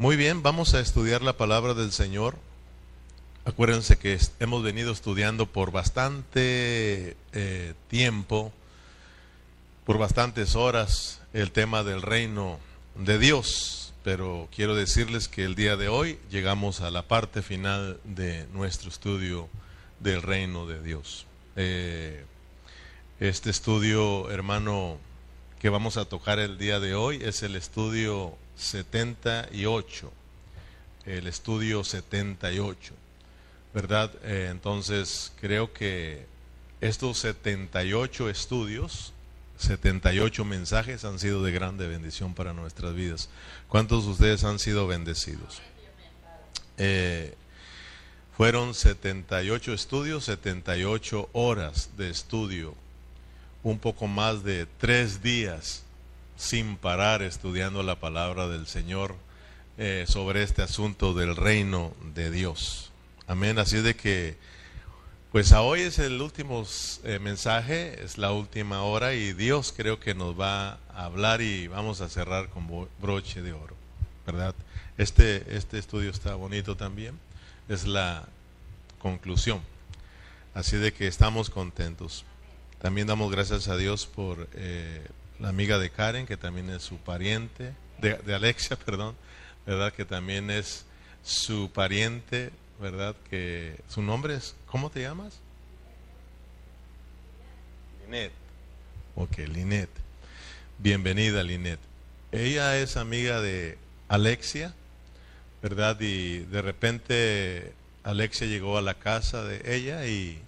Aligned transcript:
Muy 0.00 0.16
bien, 0.16 0.42
vamos 0.42 0.72
a 0.72 0.80
estudiar 0.80 1.20
la 1.20 1.36
palabra 1.36 1.74
del 1.74 1.92
Señor. 1.92 2.38
Acuérdense 3.44 3.98
que 3.98 4.18
hemos 4.38 4.62
venido 4.62 4.92
estudiando 4.92 5.44
por 5.44 5.72
bastante 5.72 7.18
eh, 7.34 7.74
tiempo, 7.88 8.50
por 9.84 9.98
bastantes 9.98 10.56
horas, 10.56 11.20
el 11.34 11.52
tema 11.52 11.84
del 11.84 12.00
reino 12.00 12.58
de 12.94 13.18
Dios. 13.18 13.92
Pero 14.02 14.48
quiero 14.56 14.74
decirles 14.74 15.28
que 15.28 15.44
el 15.44 15.54
día 15.54 15.76
de 15.76 15.88
hoy 15.88 16.18
llegamos 16.30 16.80
a 16.80 16.90
la 16.90 17.02
parte 17.02 17.42
final 17.42 18.00
de 18.04 18.46
nuestro 18.54 18.88
estudio 18.88 19.50
del 19.98 20.22
reino 20.22 20.66
de 20.66 20.82
Dios. 20.82 21.26
Eh, 21.56 22.24
este 23.20 23.50
estudio, 23.50 24.30
hermano, 24.30 24.96
que 25.58 25.68
vamos 25.68 25.98
a 25.98 26.06
tocar 26.06 26.38
el 26.38 26.56
día 26.56 26.80
de 26.80 26.94
hoy 26.94 27.18
es 27.22 27.42
el 27.42 27.54
estudio 27.54 28.38
78, 28.60 30.12
el 31.06 31.26
estudio 31.26 31.82
78, 31.82 32.94
¿verdad? 33.74 34.12
Eh, 34.22 34.48
entonces 34.50 35.32
creo 35.40 35.72
que 35.72 36.26
estos 36.80 37.18
78 37.18 38.30
estudios, 38.30 39.12
78 39.58 40.44
mensajes 40.44 41.04
han 41.04 41.18
sido 41.18 41.42
de 41.42 41.52
grande 41.52 41.88
bendición 41.88 42.34
para 42.34 42.52
nuestras 42.52 42.94
vidas. 42.94 43.28
¿Cuántos 43.68 44.04
de 44.04 44.10
ustedes 44.12 44.44
han 44.44 44.58
sido 44.58 44.86
bendecidos? 44.86 45.60
Eh, 46.78 47.34
fueron 48.36 48.74
78 48.74 49.74
estudios, 49.74 50.24
78 50.24 51.28
horas 51.32 51.90
de 51.96 52.10
estudio 52.10 52.74
un 53.62 53.78
poco 53.78 54.06
más 54.06 54.42
de 54.42 54.66
tres 54.78 55.22
días 55.22 55.84
sin 56.40 56.78
parar 56.78 57.20
estudiando 57.20 57.82
la 57.82 58.00
palabra 58.00 58.48
del 58.48 58.66
Señor 58.66 59.14
eh, 59.76 60.06
sobre 60.08 60.42
este 60.42 60.62
asunto 60.62 61.12
del 61.12 61.36
reino 61.36 61.92
de 62.14 62.30
Dios. 62.30 62.92
Amén. 63.26 63.58
Así 63.58 63.76
de 63.82 63.94
que, 63.94 64.38
pues 65.32 65.52
a 65.52 65.60
hoy 65.60 65.82
es 65.82 65.98
el 65.98 66.18
último 66.22 66.66
eh, 67.04 67.18
mensaje, 67.18 68.02
es 68.02 68.16
la 68.16 68.32
última 68.32 68.82
hora 68.84 69.12
y 69.12 69.34
Dios 69.34 69.74
creo 69.76 70.00
que 70.00 70.14
nos 70.14 70.40
va 70.40 70.78
a 70.94 71.04
hablar 71.04 71.42
y 71.42 71.68
vamos 71.68 72.00
a 72.00 72.08
cerrar 72.08 72.48
con 72.48 72.88
broche 73.02 73.42
de 73.42 73.52
oro, 73.52 73.76
¿verdad? 74.24 74.54
Este, 74.96 75.44
este 75.54 75.78
estudio 75.78 76.08
está 76.08 76.36
bonito 76.36 76.74
también, 76.74 77.18
es 77.68 77.86
la 77.86 78.24
conclusión. 78.98 79.60
Así 80.54 80.78
de 80.78 80.94
que 80.94 81.06
estamos 81.06 81.50
contentos. 81.50 82.24
También 82.80 83.06
damos 83.06 83.30
gracias 83.30 83.68
a 83.68 83.76
Dios 83.76 84.06
por 84.06 84.48
eh, 84.54 85.06
la 85.40 85.48
amiga 85.48 85.78
de 85.78 85.90
Karen, 85.90 86.26
que 86.26 86.36
también 86.36 86.70
es 86.70 86.82
su 86.82 86.98
pariente, 86.98 87.72
de, 87.98 88.34
Alexia, 88.34 88.76
perdón, 88.84 89.16
¿verdad? 89.66 89.92
Que 89.92 90.04
también 90.04 90.50
es 90.50 90.84
su 91.22 91.70
pariente, 91.72 92.50
¿verdad? 92.80 93.16
Que 93.28 93.80
su 93.88 94.02
nombre 94.02 94.34
es, 94.34 94.54
¿cómo 94.66 94.90
te 94.90 95.02
llamas? 95.02 95.40
Linet. 98.04 98.32
Ok, 99.16 99.38
Linet. 99.38 99.90
Bienvenida, 100.78 101.42
Linet. 101.42 101.80
Ella 102.32 102.78
es 102.78 102.96
amiga 102.96 103.40
de 103.40 103.76
Alexia, 104.08 104.74
¿verdad? 105.62 106.00
Y 106.00 106.40
de 106.40 106.62
repente 106.62 107.72
Alexia 108.02 108.46
llegó 108.46 108.78
a 108.78 108.82
la 108.82 108.94
casa 108.94 109.42
de 109.44 109.76
ella 109.76 110.06
y 110.06 110.38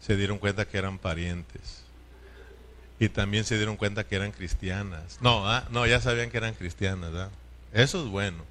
se 0.00 0.16
dieron 0.16 0.38
cuenta 0.38 0.66
que 0.66 0.78
eran 0.78 0.98
parientes. 0.98 1.84
Y 3.00 3.08
también 3.08 3.44
se 3.44 3.56
dieron 3.56 3.76
cuenta 3.76 4.04
que 4.04 4.14
eran 4.14 4.30
cristianas. 4.30 5.18
No, 5.22 5.48
ah, 5.48 5.66
no, 5.70 5.86
ya 5.86 6.00
sabían 6.00 6.30
que 6.30 6.36
eran 6.36 6.54
cristianas. 6.54 7.30
Eso 7.72 8.04
es 8.04 8.10
bueno, 8.10 8.44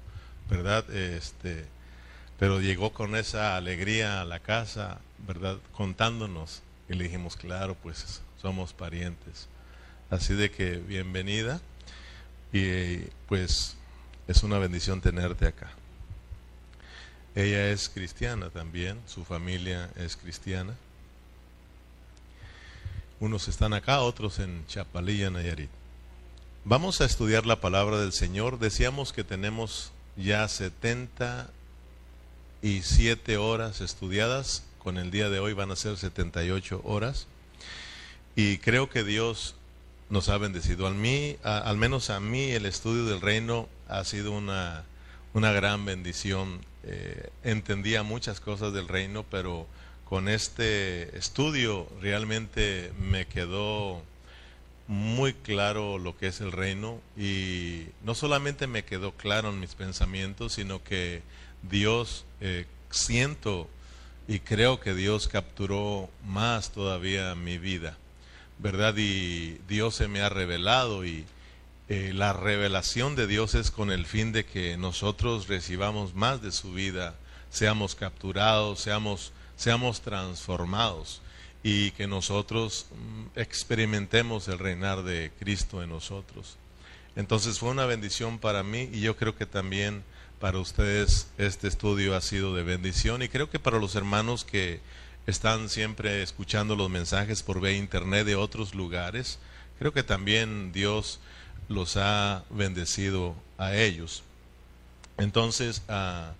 ¿verdad? 0.50 0.90
Este, 0.90 1.64
pero 2.36 2.60
llegó 2.60 2.92
con 2.92 3.14
esa 3.14 3.56
alegría 3.56 4.20
a 4.20 4.24
la 4.24 4.40
casa, 4.40 4.98
¿verdad? 5.26 5.58
Contándonos. 5.72 6.62
Y 6.88 6.94
le 6.94 7.04
dijimos, 7.04 7.36
claro, 7.36 7.76
pues 7.80 8.22
somos 8.42 8.72
parientes. 8.72 9.46
Así 10.10 10.34
de 10.34 10.50
que 10.50 10.78
bienvenida. 10.78 11.60
Y 12.52 12.96
pues 13.28 13.76
es 14.26 14.42
una 14.42 14.58
bendición 14.58 15.00
tenerte 15.00 15.46
acá. 15.46 15.70
Ella 17.36 17.70
es 17.70 17.88
cristiana 17.88 18.50
también, 18.50 18.98
su 19.06 19.24
familia 19.24 19.90
es 19.94 20.16
cristiana. 20.16 20.74
Unos 23.20 23.46
están 23.48 23.72
acá, 23.74 24.00
otros 24.00 24.38
en 24.38 24.66
Chapalilla, 24.66 25.28
Nayarit. 25.28 25.68
Vamos 26.64 27.02
a 27.02 27.04
estudiar 27.04 27.44
la 27.44 27.60
palabra 27.60 27.98
del 27.98 28.14
Señor. 28.14 28.58
Decíamos 28.58 29.12
que 29.12 29.24
tenemos 29.24 29.92
ya 30.16 30.48
77 30.48 33.36
horas 33.36 33.82
estudiadas. 33.82 34.64
Con 34.78 34.96
el 34.96 35.10
día 35.10 35.28
de 35.28 35.38
hoy 35.38 35.52
van 35.52 35.70
a 35.70 35.76
ser 35.76 35.98
78 35.98 36.80
horas. 36.82 37.26
Y 38.36 38.56
creo 38.56 38.88
que 38.88 39.04
Dios 39.04 39.54
nos 40.08 40.30
ha 40.30 40.38
bendecido. 40.38 40.86
Al, 40.86 40.94
mí, 40.94 41.36
al 41.42 41.76
menos 41.76 42.08
a 42.08 42.20
mí 42.20 42.52
el 42.52 42.64
estudio 42.64 43.04
del 43.04 43.20
reino 43.20 43.68
ha 43.86 44.02
sido 44.04 44.32
una, 44.32 44.84
una 45.34 45.52
gran 45.52 45.84
bendición. 45.84 46.64
Eh, 46.84 47.28
entendía 47.44 48.02
muchas 48.02 48.40
cosas 48.40 48.72
del 48.72 48.88
reino, 48.88 49.26
pero 49.30 49.66
con 50.10 50.28
este 50.28 51.16
estudio 51.16 51.86
realmente 52.00 52.92
me 52.98 53.28
quedó 53.28 54.02
muy 54.88 55.34
claro 55.34 55.98
lo 55.98 56.18
que 56.18 56.26
es 56.26 56.40
el 56.40 56.50
reino 56.50 57.00
y 57.16 57.86
no 58.02 58.16
solamente 58.16 58.66
me 58.66 58.84
quedó 58.84 59.12
claro 59.12 59.50
en 59.50 59.60
mis 59.60 59.76
pensamientos, 59.76 60.54
sino 60.54 60.82
que 60.82 61.22
Dios, 61.62 62.24
eh, 62.40 62.66
siento 62.90 63.68
y 64.26 64.40
creo 64.40 64.80
que 64.80 64.94
Dios 64.94 65.28
capturó 65.28 66.10
más 66.26 66.72
todavía 66.72 67.36
mi 67.36 67.58
vida, 67.58 67.96
¿verdad? 68.58 68.96
Y 68.96 69.58
Dios 69.68 69.94
se 69.94 70.08
me 70.08 70.22
ha 70.22 70.28
revelado 70.28 71.04
y 71.04 71.24
eh, 71.88 72.10
la 72.12 72.32
revelación 72.32 73.14
de 73.14 73.28
Dios 73.28 73.54
es 73.54 73.70
con 73.70 73.92
el 73.92 74.06
fin 74.06 74.32
de 74.32 74.44
que 74.44 74.76
nosotros 74.76 75.46
recibamos 75.46 76.16
más 76.16 76.42
de 76.42 76.50
su 76.50 76.72
vida, 76.72 77.14
seamos 77.48 77.94
capturados, 77.94 78.80
seamos 78.80 79.32
seamos 79.60 80.00
transformados 80.00 81.20
y 81.62 81.90
que 81.90 82.06
nosotros 82.06 82.86
mm, 82.90 83.38
experimentemos 83.38 84.48
el 84.48 84.58
reinar 84.58 85.02
de 85.02 85.30
Cristo 85.38 85.82
en 85.82 85.90
nosotros. 85.90 86.56
Entonces 87.14 87.58
fue 87.58 87.68
una 87.68 87.84
bendición 87.84 88.38
para 88.38 88.62
mí 88.62 88.88
y 88.90 89.00
yo 89.00 89.16
creo 89.16 89.36
que 89.36 89.44
también 89.44 90.02
para 90.38 90.58
ustedes 90.58 91.28
este 91.36 91.68
estudio 91.68 92.16
ha 92.16 92.22
sido 92.22 92.54
de 92.54 92.62
bendición 92.62 93.22
y 93.22 93.28
creo 93.28 93.50
que 93.50 93.58
para 93.58 93.78
los 93.78 93.96
hermanos 93.96 94.46
que 94.46 94.80
están 95.26 95.68
siempre 95.68 96.22
escuchando 96.22 96.74
los 96.74 96.88
mensajes 96.88 97.42
por 97.42 97.60
vía 97.60 97.72
internet 97.72 98.24
de 98.24 98.36
otros 98.36 98.74
lugares, 98.74 99.38
creo 99.78 99.92
que 99.92 100.02
también 100.02 100.72
Dios 100.72 101.20
los 101.68 101.98
ha 101.98 102.44
bendecido 102.48 103.34
a 103.58 103.74
ellos. 103.74 104.22
Entonces, 105.18 105.82
uh, 105.90 106.32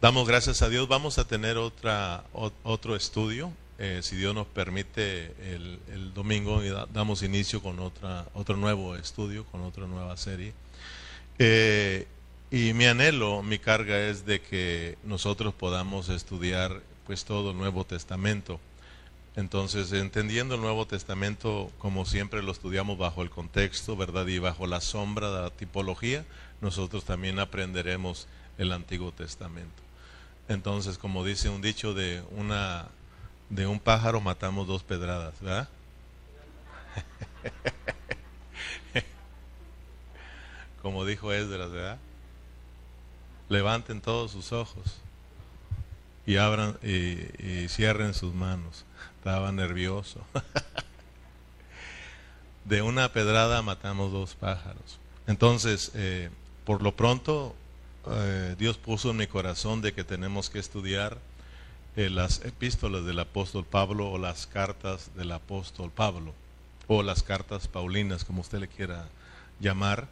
Damos 0.00 0.26
gracias 0.26 0.62
a 0.62 0.70
Dios. 0.70 0.88
Vamos 0.88 1.18
a 1.18 1.26
tener 1.26 1.58
otra, 1.58 2.24
otro 2.32 2.96
estudio, 2.96 3.52
eh, 3.78 4.00
si 4.02 4.16
Dios 4.16 4.34
nos 4.34 4.46
permite, 4.46 5.34
el, 5.52 6.14
domingo 6.14 6.64
y 6.64 6.70
damos 6.90 7.22
inicio 7.22 7.62
con 7.62 7.78
otra, 7.80 8.26
otro 8.32 8.56
nuevo 8.56 8.96
estudio, 8.96 9.44
con 9.44 9.60
otra 9.60 9.86
nueva 9.86 10.16
serie. 10.16 10.54
Eh, 11.38 12.06
y 12.50 12.72
mi 12.72 12.86
anhelo, 12.86 13.42
mi 13.42 13.58
carga 13.58 13.98
es 14.08 14.24
de 14.24 14.40
que 14.40 14.96
nosotros 15.04 15.52
podamos 15.52 16.08
estudiar 16.08 16.80
pues 17.06 17.26
todo 17.26 17.50
el 17.50 17.58
Nuevo 17.58 17.84
Testamento. 17.84 18.58
Entonces, 19.36 19.92
entendiendo 19.92 20.54
el 20.54 20.62
Nuevo 20.62 20.86
Testamento 20.86 21.70
como 21.78 22.06
siempre 22.06 22.42
lo 22.42 22.52
estudiamos 22.52 22.96
bajo 22.96 23.20
el 23.20 23.28
contexto, 23.28 23.98
¿verdad? 23.98 24.26
Y 24.28 24.38
bajo 24.38 24.66
la 24.66 24.80
sombra 24.80 25.30
de 25.30 25.42
la 25.42 25.50
tipología, 25.50 26.24
nosotros 26.62 27.04
también 27.04 27.38
aprenderemos 27.38 28.28
el 28.56 28.72
Antiguo 28.72 29.12
Testamento. 29.12 29.89
Entonces, 30.50 30.98
como 30.98 31.24
dice 31.24 31.48
un 31.48 31.62
dicho 31.62 31.94
de 31.94 32.24
una 32.32 32.88
de 33.50 33.68
un 33.68 33.78
pájaro 33.78 34.20
matamos 34.20 34.66
dos 34.66 34.82
pedradas, 34.82 35.40
¿verdad? 35.40 35.68
como 40.82 41.04
dijo 41.04 41.32
Esdras, 41.32 41.70
¿verdad? 41.70 41.98
Levanten 43.48 44.00
todos 44.00 44.32
sus 44.32 44.50
ojos 44.50 44.96
y 46.26 46.36
abran 46.36 46.76
y, 46.82 47.68
cierren 47.68 48.12
sus 48.12 48.34
manos. 48.34 48.84
Estaba 49.18 49.52
nervioso. 49.52 50.18
de 52.64 52.82
una 52.82 53.12
pedrada 53.12 53.62
matamos 53.62 54.10
dos 54.10 54.34
pájaros. 54.34 54.98
Entonces, 55.28 55.92
eh, 55.94 56.28
por 56.64 56.82
lo 56.82 56.96
pronto, 56.96 57.54
eh, 58.06 58.56
Dios 58.58 58.78
puso 58.78 59.10
en 59.10 59.18
mi 59.18 59.26
corazón 59.26 59.82
de 59.82 59.92
que 59.92 60.04
tenemos 60.04 60.48
que 60.50 60.58
estudiar 60.58 61.18
eh, 61.96 62.08
las 62.08 62.44
epístolas 62.44 63.04
del 63.04 63.18
apóstol 63.18 63.64
Pablo 63.64 64.10
o 64.10 64.18
las 64.18 64.46
cartas 64.46 65.10
del 65.16 65.32
apóstol 65.32 65.90
Pablo 65.90 66.32
o 66.86 67.02
las 67.02 67.22
cartas 67.22 67.68
paulinas, 67.68 68.24
como 68.24 68.40
usted 68.40 68.58
le 68.58 68.68
quiera 68.68 69.08
llamar, 69.60 70.08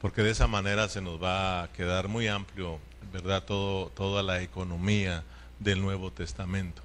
porque 0.00 0.22
de 0.22 0.30
esa 0.30 0.46
manera 0.46 0.88
se 0.88 1.00
nos 1.00 1.22
va 1.22 1.62
a 1.62 1.72
quedar 1.72 2.08
muy 2.08 2.28
amplio, 2.28 2.78
¿verdad? 3.12 3.44
Todo, 3.44 3.88
toda 3.90 4.22
la 4.22 4.42
economía 4.42 5.24
del 5.58 5.80
Nuevo 5.80 6.10
Testamento. 6.10 6.82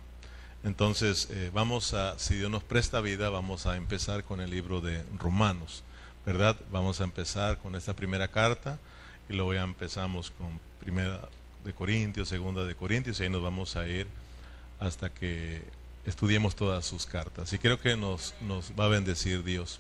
Entonces, 0.64 1.28
eh, 1.32 1.52
vamos 1.54 1.94
a, 1.94 2.18
si 2.18 2.36
Dios 2.36 2.50
nos 2.50 2.64
presta 2.64 3.02
vida, 3.02 3.30
vamos 3.30 3.68
a 3.68 3.78
empezar 3.78 4.24
con 4.24 4.42
el 4.42 4.50
libro 4.50 4.82
de 4.82 5.04
Romanos, 5.20 5.84
¿verdad? 6.26 6.56
Vamos 6.72 7.02
a 7.02 7.04
empezar 7.04 7.60
con 7.60 7.76
esta 7.76 7.96
primera 7.96 8.30
carta 8.30 8.80
y 9.30 9.34
luego 9.34 9.54
ya 9.54 9.64
empezamos 9.64 10.32
con 10.32 10.60
primera 10.80 11.22
de 11.64 11.74
Corintios, 11.74 12.30
segunda 12.30 12.64
de 12.64 12.76
Corintios 12.76 13.20
y 13.20 13.24
ahí 13.24 13.30
nos 13.30 13.42
vamos 13.42 13.76
a 13.76 13.88
ir 13.88 14.08
hasta 14.80 15.10
que 15.10 15.62
estudiemos 16.06 16.56
todas 16.56 16.86
sus 16.86 17.06
cartas. 17.06 17.52
Y 17.54 17.58
creo 17.58 17.80
que 17.80 17.98
nos, 17.98 18.36
nos 18.42 18.72
va 18.80 18.86
a 18.86 18.90
bendecir 18.90 19.44
Dios. 19.44 19.80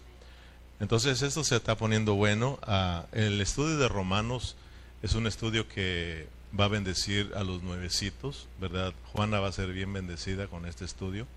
Entonces, 0.80 1.22
esto 1.22 1.44
se 1.44 1.56
está 1.56 1.78
poniendo 1.78 2.16
bueno. 2.16 2.60
Ah, 2.64 3.06
el 3.12 3.40
estudio 3.40 3.78
de 3.78 3.88
Romanos 3.88 4.56
es 5.04 5.14
un 5.14 5.28
estudio 5.28 5.68
que 5.68 6.28
va 6.58 6.66
a 6.66 6.70
bendecir 6.70 7.32
a 7.36 7.44
los 7.44 7.62
nuevecitos, 7.64 8.48
¿verdad? 8.60 8.94
Juana 9.14 9.40
va 9.40 9.50
a 9.50 9.52
ser 9.52 9.72
bien 9.72 9.94
bendecida 9.94 10.48
con 10.48 10.66
este 10.66 10.86
estudio 10.86 11.28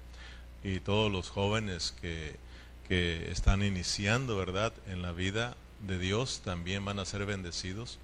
y 0.64 0.80
todos 0.80 1.10
los 1.10 1.28
jóvenes 1.28 1.94
que, 2.00 2.36
que 2.88 3.30
están 3.30 3.62
iniciando, 3.62 4.36
¿verdad? 4.36 4.72
En 4.86 5.02
la 5.02 5.12
vida 5.12 5.56
de 5.80 5.98
Dios 5.98 6.40
también 6.44 6.84
van 6.84 6.98
a 6.98 7.04
ser 7.04 7.26
bendecidos. 7.26 7.98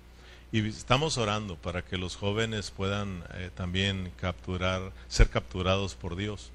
Y 0.52 0.68
estamos 0.68 1.18
orando 1.18 1.56
para 1.56 1.82
que 1.82 1.96
los 1.96 2.16
jóvenes 2.16 2.70
puedan 2.70 3.24
eh, 3.34 3.50
también 3.54 4.12
capturar, 4.20 4.92
ser 5.08 5.28
capturados 5.28 5.94
por 5.94 6.16
Dios. 6.16 6.50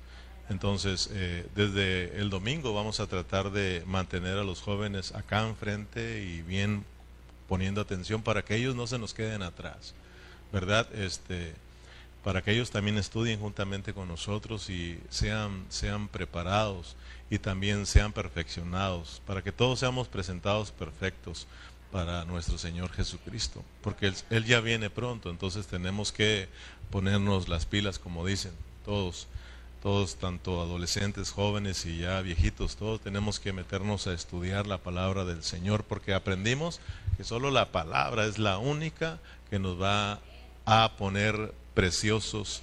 Entonces, 0.50 1.10
eh, 1.12 1.46
desde 1.56 2.18
el 2.20 2.30
domingo 2.30 2.74
vamos 2.74 3.00
a 3.00 3.08
tratar 3.08 3.52
de 3.52 3.84
mantener 3.86 4.38
a 4.38 4.44
los 4.44 4.62
jóvenes 4.62 5.14
acá 5.14 5.48
enfrente 5.48 6.24
y 6.24 6.42
bien 6.42 6.86
poniendo 7.48 7.82
atención 7.82 8.22
para 8.22 8.44
que 8.44 8.56
ellos 8.56 8.76
no 8.76 8.88
se 8.88 8.98
nos 8.98 9.14
queden 9.14 9.42
atrás. 9.42 9.94
¿verdad? 10.52 10.88
Este, 10.94 11.54
para 12.24 12.42
que 12.42 12.52
ellos 12.52 12.72
también 12.72 12.98
estudien 12.98 13.40
juntamente 13.40 13.94
con 13.94 14.08
nosotros 14.08 14.70
y 14.70 15.00
sean, 15.10 15.66
sean 15.70 16.08
preparados 16.08 16.96
y 17.30 17.40
también 17.40 17.86
sean 17.86 18.12
perfeccionados, 18.12 19.22
para 19.26 19.42
que 19.44 19.52
todos 19.52 19.80
seamos 19.80 20.08
presentados 20.08 20.72
perfectos 20.72 21.48
para 21.92 22.26
nuestro 22.26 22.58
Señor 22.58 22.92
Jesucristo, 22.92 23.64
porque 23.82 24.14
él, 24.30 24.46
ya 24.46 24.60
viene 24.60 24.90
pronto, 24.90 25.30
entonces 25.30 25.68
tenemos 25.68 26.12
que 26.12 26.48
ponernos 26.92 27.48
las 27.48 27.66
pilas, 27.66 28.00
como 28.00 28.26
dicen 28.26 28.52
todos, 28.86 29.28
todos, 29.82 30.18
tanto 30.18 30.62
adolescentes, 30.62 31.32
jóvenes 31.32 31.86
y 31.86 32.00
ya 32.00 32.22
viejitos, 32.22 32.76
todos 32.76 33.00
tenemos 33.00 33.40
que 33.40 33.54
meternos 33.54 34.08
a 34.08 34.14
estudiar 34.14 34.68
la 34.68 34.80
palabra 34.80 35.24
del 35.26 35.44
Señor, 35.44 35.84
porque 35.84 36.14
aprendimos 36.14 36.80
que 37.18 37.24
solo 37.24 37.50
la 37.50 37.72
palabra 37.72 38.26
es 38.26 38.38
la 38.38 38.58
única 38.58 39.20
que 39.50 39.58
nos 39.58 39.82
va 39.82 40.20
a 40.66 40.96
poner 40.98 41.54
preciosos 41.74 42.62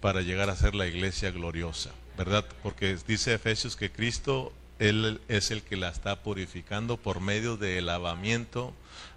para 0.00 0.22
llegar 0.22 0.50
a 0.50 0.56
ser 0.56 0.74
la 0.74 0.86
iglesia 0.86 1.30
gloriosa, 1.30 1.90
¿verdad? 2.16 2.44
Porque 2.62 2.96
dice 3.06 3.34
Efesios 3.34 3.76
que 3.76 3.90
Cristo, 3.90 4.52
Él 4.78 5.20
es 5.28 5.50
el 5.50 5.62
que 5.62 5.76
la 5.76 5.88
está 5.88 6.22
purificando 6.22 6.96
por 6.96 7.20
medio 7.20 7.56
del 7.56 7.86
lavamiento 7.86 8.74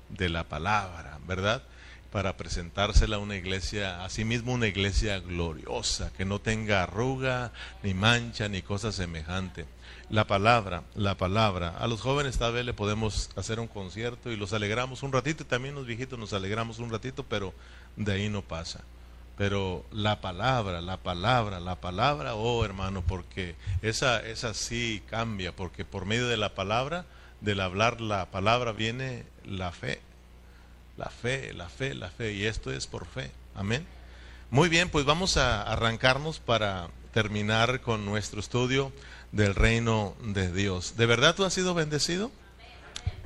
de 0.09 0.29
la 0.29 0.43
palabra, 0.43 1.19
¿verdad? 1.27 1.63
Para 2.11 2.37
presentársela 2.37 3.17
a 3.17 3.19
una 3.19 3.35
iglesia, 3.35 4.03
asimismo 4.05 4.53
una 4.53 4.67
iglesia 4.67 5.19
gloriosa, 5.19 6.11
que 6.13 6.25
no 6.25 6.39
tenga 6.39 6.83
arruga, 6.83 7.51
ni 7.83 7.93
mancha, 7.93 8.47
ni 8.47 8.61
cosa 8.61 8.91
semejante. 8.91 9.65
La 10.09 10.27
palabra, 10.27 10.83
la 10.93 11.17
palabra. 11.17 11.69
A 11.77 11.87
los 11.87 12.01
jóvenes 12.01 12.37
tal 12.37 12.53
vez 12.53 12.65
le 12.65 12.73
podemos 12.73 13.31
hacer 13.35 13.59
un 13.59 13.67
concierto 13.67 14.31
y 14.31 14.37
los 14.37 14.53
alegramos 14.53 15.03
un 15.03 15.11
ratito, 15.11 15.43
y 15.43 15.47
también 15.47 15.75
los 15.75 15.85
viejitos 15.85 16.19
nos 16.19 16.31
alegramos 16.33 16.79
un 16.79 16.91
ratito, 16.91 17.25
pero 17.27 17.53
de 17.95 18.13
ahí 18.13 18.29
no 18.29 18.41
pasa. 18.41 18.83
Pero 19.37 19.85
la 19.91 20.21
palabra, 20.21 20.81
la 20.81 20.97
palabra, 20.97 21.59
la 21.59 21.75
palabra, 21.75 22.35
oh 22.35 22.63
hermano, 22.63 23.03
porque 23.05 23.55
esa, 23.81 24.25
esa 24.25 24.53
sí 24.53 25.03
cambia, 25.09 25.53
porque 25.53 25.83
por 25.83 26.05
medio 26.05 26.27
de 26.27 26.37
la 26.37 26.55
palabra, 26.55 27.05
del 27.41 27.59
hablar 27.59 27.99
la 28.01 28.31
palabra 28.31 28.71
viene 28.71 29.25
la 29.45 29.71
fe, 29.71 30.01
la 30.97 31.09
fe, 31.09 31.53
la 31.53 31.67
fe, 31.67 31.93
la 31.93 32.09
fe, 32.09 32.33
y 32.33 32.45
esto 32.45 32.71
es 32.71 32.87
por 32.87 33.05
fe. 33.05 33.31
Amén. 33.55 33.85
Muy 34.51 34.69
bien, 34.69 34.89
pues 34.89 35.05
vamos 35.05 35.37
a 35.37 35.63
arrancarnos 35.63 36.39
para 36.39 36.89
terminar 37.13 37.81
con 37.81 38.05
nuestro 38.05 38.39
estudio 38.39 38.91
del 39.31 39.55
reino 39.55 40.15
de 40.21 40.51
Dios. 40.51 40.95
¿De 40.95 41.05
verdad 41.05 41.35
tú 41.35 41.43
has 41.43 41.53
sido 41.53 41.73
bendecido? 41.73 42.31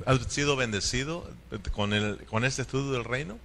¿Has 0.06 0.20
sido 0.32 0.56
bendecido 0.56 1.28
con, 1.72 1.92
el, 1.92 2.24
con 2.26 2.44
este 2.44 2.62
estudio 2.62 2.92
del 2.92 3.04
reino? 3.04 3.38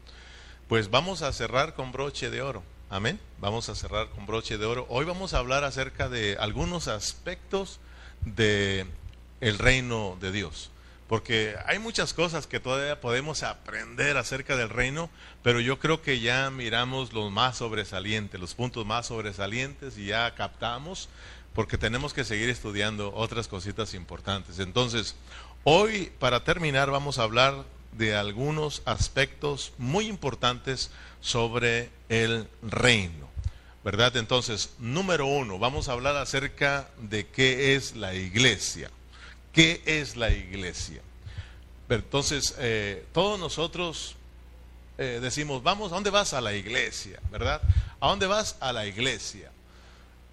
Pues 0.68 0.90
vamos 0.90 1.22
a 1.22 1.32
cerrar 1.32 1.76
con 1.76 1.92
broche 1.92 2.32
de 2.32 2.42
oro. 2.42 2.64
Amén. 2.90 3.20
Vamos 3.38 3.70
a 3.70 3.76
cerrar 3.76 4.10
con 4.10 4.26
broche 4.26 4.58
de 4.58 4.66
oro. 4.66 4.88
Hoy 4.90 5.06
vamos 5.06 5.36
a 5.36 5.38
hablar 5.38 5.64
acerca 5.64 6.10
de 6.10 6.38
algunos 6.40 6.88
aspectos 6.88 7.80
de 8.22 8.88
el 9.42 9.60
reino 9.60 10.18
de 10.20 10.32
Dios. 10.32 10.72
Porque 11.08 11.56
hay 11.68 11.78
muchas 11.78 12.16
cosas 12.16 12.48
que 12.48 12.60
todavía 12.60 13.00
podemos 13.00 13.44
aprender 13.44 14.18
acerca 14.18 14.56
del 14.56 14.70
reino, 14.70 15.12
pero 15.44 15.60
yo 15.60 15.78
creo 15.78 16.02
que 16.02 16.20
ya 16.20 16.50
miramos 16.50 17.14
los 17.14 17.32
más 17.32 17.58
sobresalientes, 17.58 18.42
los 18.42 18.56
puntos 18.56 18.88
más 18.88 19.06
sobresalientes 19.06 20.00
y 20.00 20.08
ya 20.08 20.34
captamos, 20.34 21.10
porque 21.54 21.78
tenemos 21.78 22.12
que 22.12 22.24
seguir 22.24 22.50
estudiando 22.50 23.14
otras 23.14 23.48
cositas 23.48 23.94
importantes. 23.94 24.58
Entonces, 24.58 25.16
hoy 25.64 26.12
para 26.18 26.44
terminar 26.44 26.90
vamos 26.90 27.20
a 27.20 27.24
hablar 27.24 27.66
de 27.98 28.16
algunos 28.16 28.82
aspectos 28.86 29.74
muy 29.78 30.08
importantes 30.08 30.92
sobre 31.22 31.90
el 32.10 32.48
reino. 32.62 33.26
¿Verdad? 33.84 34.18
Entonces, 34.18 34.72
número 34.80 35.28
uno, 35.28 35.60
vamos 35.60 35.90
a 35.90 35.92
hablar 35.92 36.16
acerca 36.16 36.90
de 36.98 37.28
qué 37.28 37.76
es 37.76 37.96
la 37.96 38.16
iglesia. 38.16 38.90
¿Qué 39.54 39.82
es 39.86 40.16
la 40.16 40.32
iglesia? 40.32 41.02
Entonces, 41.88 42.56
eh, 42.58 43.06
todos 43.14 43.40
nosotros 43.40 44.16
eh, 44.98 45.20
decimos, 45.22 45.62
vamos, 45.62 45.92
¿a 45.92 45.96
dónde 45.96 46.10
vas? 46.10 46.34
A 46.34 46.42
la 46.42 46.54
iglesia, 46.54 47.20
¿verdad? 47.32 47.62
¿A 48.00 48.08
dónde 48.08 48.28
vas? 48.28 48.56
A 48.60 48.74
la 48.74 48.88
iglesia. 48.88 49.52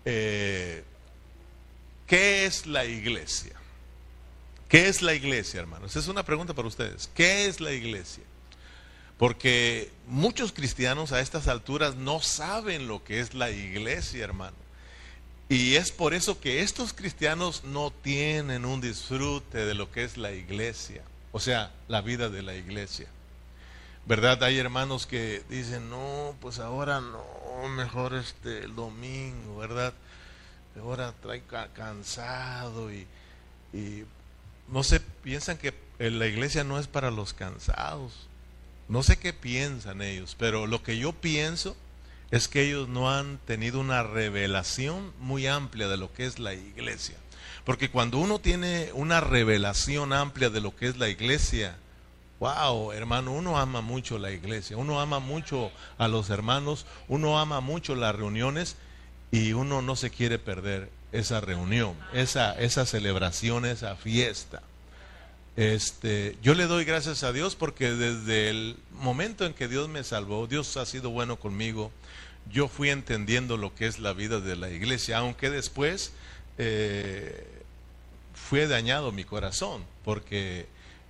Eh, 0.05 0.82
¿Qué 2.06 2.47
es 2.47 2.67
la 2.67 2.85
iglesia? 2.85 3.55
¿Qué 4.73 4.89
es 4.89 5.03
la 5.03 5.13
iglesia, 5.13 5.61
hermanos? 5.61 5.97
Es 5.97 6.09
una 6.09 6.23
pregunta 6.23 6.55
para 6.55 6.67
ustedes. 6.67 7.11
¿Qué 7.15 7.45
es 7.45 7.61
la 7.61 7.73
iglesia? 7.73 8.25
Porque 9.19 9.93
muchos 10.09 10.51
cristianos 10.51 11.13
a 11.13 11.21
estas 11.21 11.47
alturas 11.47 11.97
no 11.97 12.21
saben 12.21 12.89
lo 12.89 13.05
que 13.05 13.20
es 13.20 13.35
la 13.35 13.51
iglesia, 13.51 14.25
hermano. 14.25 14.56
Y 15.51 15.75
es 15.75 15.93
por 15.93 16.15
eso 16.15 16.41
que 16.41 16.63
estos 16.63 16.94
cristianos 16.94 17.65
no 17.65 17.91
tienen 17.91 18.65
un 18.65 18.81
disfrute 18.81 19.58
de 19.58 19.75
lo 19.75 19.93
que 19.93 20.05
es 20.05 20.17
la 20.17 20.32
iglesia, 20.32 21.03
o 21.32 21.39
sea, 21.39 21.70
la 21.87 22.01
vida 22.01 22.31
de 22.31 22.41
la 22.41 22.55
iglesia. 22.55 23.08
¿Verdad? 24.06 24.43
Hay 24.43 24.56
hermanos 24.56 25.06
que 25.06 25.43
dicen, 25.51 25.91
no, 25.91 26.35
pues 26.41 26.61
ahora 26.61 27.03
no, 27.03 27.69
mejor 27.69 28.15
este 28.15 28.61
el 28.61 28.75
domingo, 28.75 29.58
¿verdad? 29.58 29.93
Ahora 30.81 31.13
trae 31.20 31.43
cansado 31.75 32.91
y, 32.91 33.06
y 33.75 34.06
no 34.69 34.83
sé, 34.83 35.01
piensan 35.01 35.59
que 35.59 35.75
la 35.99 36.27
iglesia 36.27 36.65
no 36.65 36.79
es 36.79 36.87
para 36.87 37.11
los 37.11 37.33
cansados. 37.33 38.29
No 38.89 39.03
sé 39.03 39.19
qué 39.19 39.33
piensan 39.33 40.03
ellos, 40.03 40.37
pero 40.39 40.67
lo 40.67 40.83
que 40.83 40.99
yo 40.99 41.13
pienso 41.13 41.77
es 42.31 42.49
que 42.49 42.63
ellos 42.63 42.89
no 42.89 43.11
han 43.11 43.39
tenido 43.39 43.79
una 43.81 44.03
revelación 44.03 45.13
muy 45.21 45.47
amplia 45.47 45.89
de 45.89 45.97
lo 45.97 46.13
que 46.13 46.27
es 46.27 46.39
la 46.39 46.55
iglesia. 46.55 47.17
Porque 47.65 47.91
cuando 47.91 48.19
uno 48.19 48.41
tiene 48.41 48.91
una 48.95 49.21
revelación 49.21 50.13
amplia 50.13 50.51
de 50.51 50.61
lo 50.61 50.75
que 50.75 50.89
es 50.89 50.97
la 50.97 51.09
iglesia, 51.09 51.77
wow, 52.41 52.91
hermano, 52.93 53.33
uno 53.33 53.59
ama 53.59 53.83
mucho 53.83 54.19
la 54.19 54.33
iglesia, 54.33 54.77
uno 54.77 55.01
ama 55.01 55.21
mucho 55.21 55.71
a 55.99 56.09
los 56.09 56.31
hermanos, 56.31 56.87
uno 57.07 57.39
ama 57.39 57.61
mucho 57.61 57.95
las 57.95 58.17
reuniones 58.17 58.77
y 59.31 59.53
uno 59.53 59.81
no 59.81 59.95
se 59.95 60.11
quiere 60.11 60.39
perder 60.39 60.91
esa 61.13 61.41
reunión, 61.41 61.95
esa, 62.13 62.59
esa 62.59 62.87
celebración, 62.87 63.67
esa 63.67 63.97
fiesta. 63.97 64.63
Este, 65.57 66.37
yo 66.43 66.55
le 66.55 66.67
doy 66.67 66.85
gracias 66.85 67.23
a 67.23 67.33
Dios 67.33 67.57
porque 67.57 67.91
desde 67.93 68.49
el 68.49 68.77
momento 68.93 69.45
en 69.45 69.53
que 69.53 69.69
Dios 69.69 69.89
me 69.89 70.03
salvó, 70.03 70.47
Dios 70.47 70.77
ha 70.79 70.87
sido 70.87 71.11
bueno 71.11 71.39
conmigo. 71.39 71.93
Yo 72.51 72.69
fui 72.69 72.91
entendiendo 72.91 73.57
lo 73.57 73.75
que 73.75 73.87
es 73.87 73.99
la 73.99 74.15
vida 74.15 74.41
de 74.41 74.57
la 74.57 74.71
iglesia, 74.71 75.19
aunque 75.19 75.51
después 75.51 76.13
eh, 76.59 77.47
fue 78.35 78.67
dañado 78.67 79.13
mi 79.13 79.25
corazón, 79.25 79.85
porque 80.05 80.67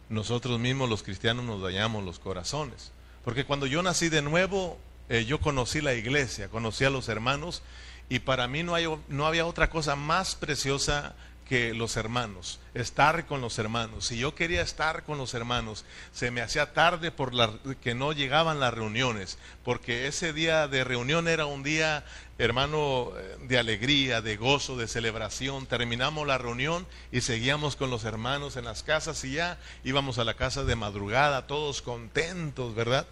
nosotros 0.09 0.59
mismos 0.59 0.91
los 0.91 1.03
cristianos 1.03 1.45
nos 1.45 1.63
dañamos 1.63 2.05
los 2.05 2.19
corazones. 2.19 2.91
Porque 3.25 3.45
cuando 3.45 3.67
yo 3.67 3.83
nací 3.83 4.09
de 4.09 4.23
nuevo, 4.23 4.77
eh, 5.09 5.25
yo 5.25 5.41
conocí 5.41 5.81
la 5.81 5.95
iglesia, 5.95 6.49
conocí 6.49 6.85
a 6.85 6.91
los 6.91 7.09
hermanos 7.09 7.63
y 8.09 8.21
para 8.21 8.47
mí 8.49 8.63
no, 8.63 8.75
hay, 8.75 8.87
no 9.09 9.27
había 9.27 9.47
otra 9.47 9.71
cosa 9.71 9.97
más 9.97 10.35
preciosa 10.35 11.15
que 11.53 11.75
los 11.75 11.99
hermanos, 11.99 12.61
estar 12.73 13.27
con 13.27 13.43
los 13.43 13.59
hermanos. 13.59 14.07
Si 14.07 14.17
yo 14.17 14.35
quería 14.35 14.63
estar 14.63 15.05
con 15.05 15.19
los 15.19 15.35
hermanos, 15.35 15.85
se 16.11 16.31
me 16.31 16.41
hacía 16.41 16.73
tarde 16.73 17.11
por 17.11 17.35
la, 17.35 17.53
que 17.83 17.95
no 17.95 18.13
llegaban 18.13 18.59
las 18.59 18.73
reuniones, 18.73 19.37
porque 19.63 20.07
ese 20.07 20.33
día 20.33 20.67
de 20.67 20.83
reunión 20.83 21.29
era 21.29 21.45
un 21.45 21.63
día, 21.63 22.07
hermano, 22.39 23.13
eh, 23.19 23.37
de 23.43 23.59
alegría, 23.59 24.23
de 24.23 24.39
gozo, 24.39 24.79
de 24.79 24.89
celebración. 24.89 25.67
Terminamos 25.67 26.27
la 26.27 26.39
reunión 26.39 26.87
y 27.11 27.21
seguíamos 27.21 27.77
con 27.77 27.91
los 27.91 28.05
hermanos 28.05 28.57
en 28.57 28.65
las 28.65 28.83
casas 28.83 29.23
y 29.25 29.33
ya 29.33 29.59
íbamos 29.85 30.19
a 30.19 30.25
la 30.25 30.33
casa 30.33 30.65
de 30.65 30.75
madrugada, 30.75 31.47
todos 31.47 31.83
contentos, 31.83 32.75
¿verdad? 32.75 33.07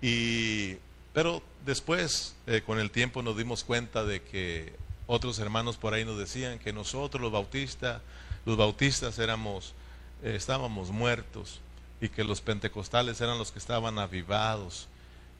Y, 0.00 0.78
pero 1.12 1.42
después, 1.64 2.34
eh, 2.46 2.62
con 2.64 2.78
el 2.78 2.90
tiempo, 2.90 3.22
nos 3.22 3.36
dimos 3.36 3.64
cuenta 3.64 4.04
de 4.04 4.22
que 4.22 4.74
otros 5.06 5.38
hermanos 5.38 5.76
por 5.76 5.94
ahí 5.94 6.04
nos 6.04 6.18
decían 6.18 6.58
que 6.58 6.72
nosotros 6.72 7.20
los 7.20 7.32
bautistas, 7.32 8.00
los 8.46 8.56
bautistas 8.56 9.18
éramos, 9.18 9.74
eh, 10.22 10.34
estábamos 10.36 10.90
muertos 10.90 11.60
y 12.00 12.08
que 12.08 12.24
los 12.24 12.40
pentecostales 12.40 13.20
eran 13.20 13.38
los 13.38 13.52
que 13.52 13.58
estaban 13.58 13.98
avivados. 13.98 14.88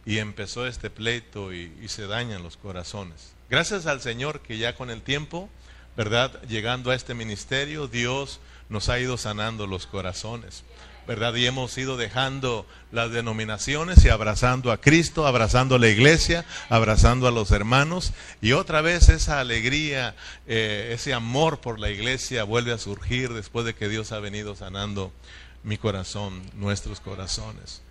Y 0.05 0.19
empezó 0.19 0.67
este 0.67 0.91
pleito 0.91 1.53
y, 1.53 1.73
y 1.81 1.89
se 1.89 2.07
dañan 2.07 2.43
los 2.43 2.57
corazones. 2.57 3.33
Gracias 3.49 3.87
al 3.87 4.01
Señor 4.01 4.41
que 4.41 4.59
ya 4.59 4.75
con 4.75 4.91
el 4.91 5.01
tiempo, 5.01 5.49
¿verdad? 5.97 6.43
Llegando 6.49 6.91
a 6.91 6.95
este 6.97 7.15
ministerio, 7.15 7.87
Dios 7.87 8.41
nos 8.69 8.89
ha 8.89 8.99
ido 8.99 9.17
sanando 9.17 9.67
los 9.67 9.87
corazones. 9.87 10.65
¿Verdad? 11.07 11.35
Y 11.35 11.47
hemos 11.47 11.77
ido 11.79 11.97
dejando 11.97 12.67
las 12.91 13.11
denominaciones 13.11 14.05
y 14.05 14.09
abrazando 14.09 14.71
a 14.71 14.81
Cristo, 14.81 15.27
abrazando 15.27 15.75
a 15.75 15.79
la 15.79 15.89
iglesia, 15.89 16.45
abrazando 16.69 17.27
a 17.27 17.31
los 17.33 17.51
hermanos. 17.51 18.13
Y 18.41 18.53
otra 18.53 18.81
vez 18.83 19.09
esa 19.09 19.41
alegría, 19.41 20.15
eh, 20.47 20.91
ese 20.95 21.13
amor 21.15 21.61
por 21.61 21.81
la 21.81 21.91
iglesia 21.91 22.45
vuelve 22.45 22.73
a 22.73 22.79
surgir 22.79 23.33
después 23.33 23.67
de 23.67 23.75
que 23.75 23.89
Dios 23.89 24.13
ha 24.13 24.21
venido 24.21 24.55
sanando 24.55 25.13
mi 25.65 25.79
corazón, 25.79 26.43
nuestros 26.55 27.01
corazones. 27.01 27.83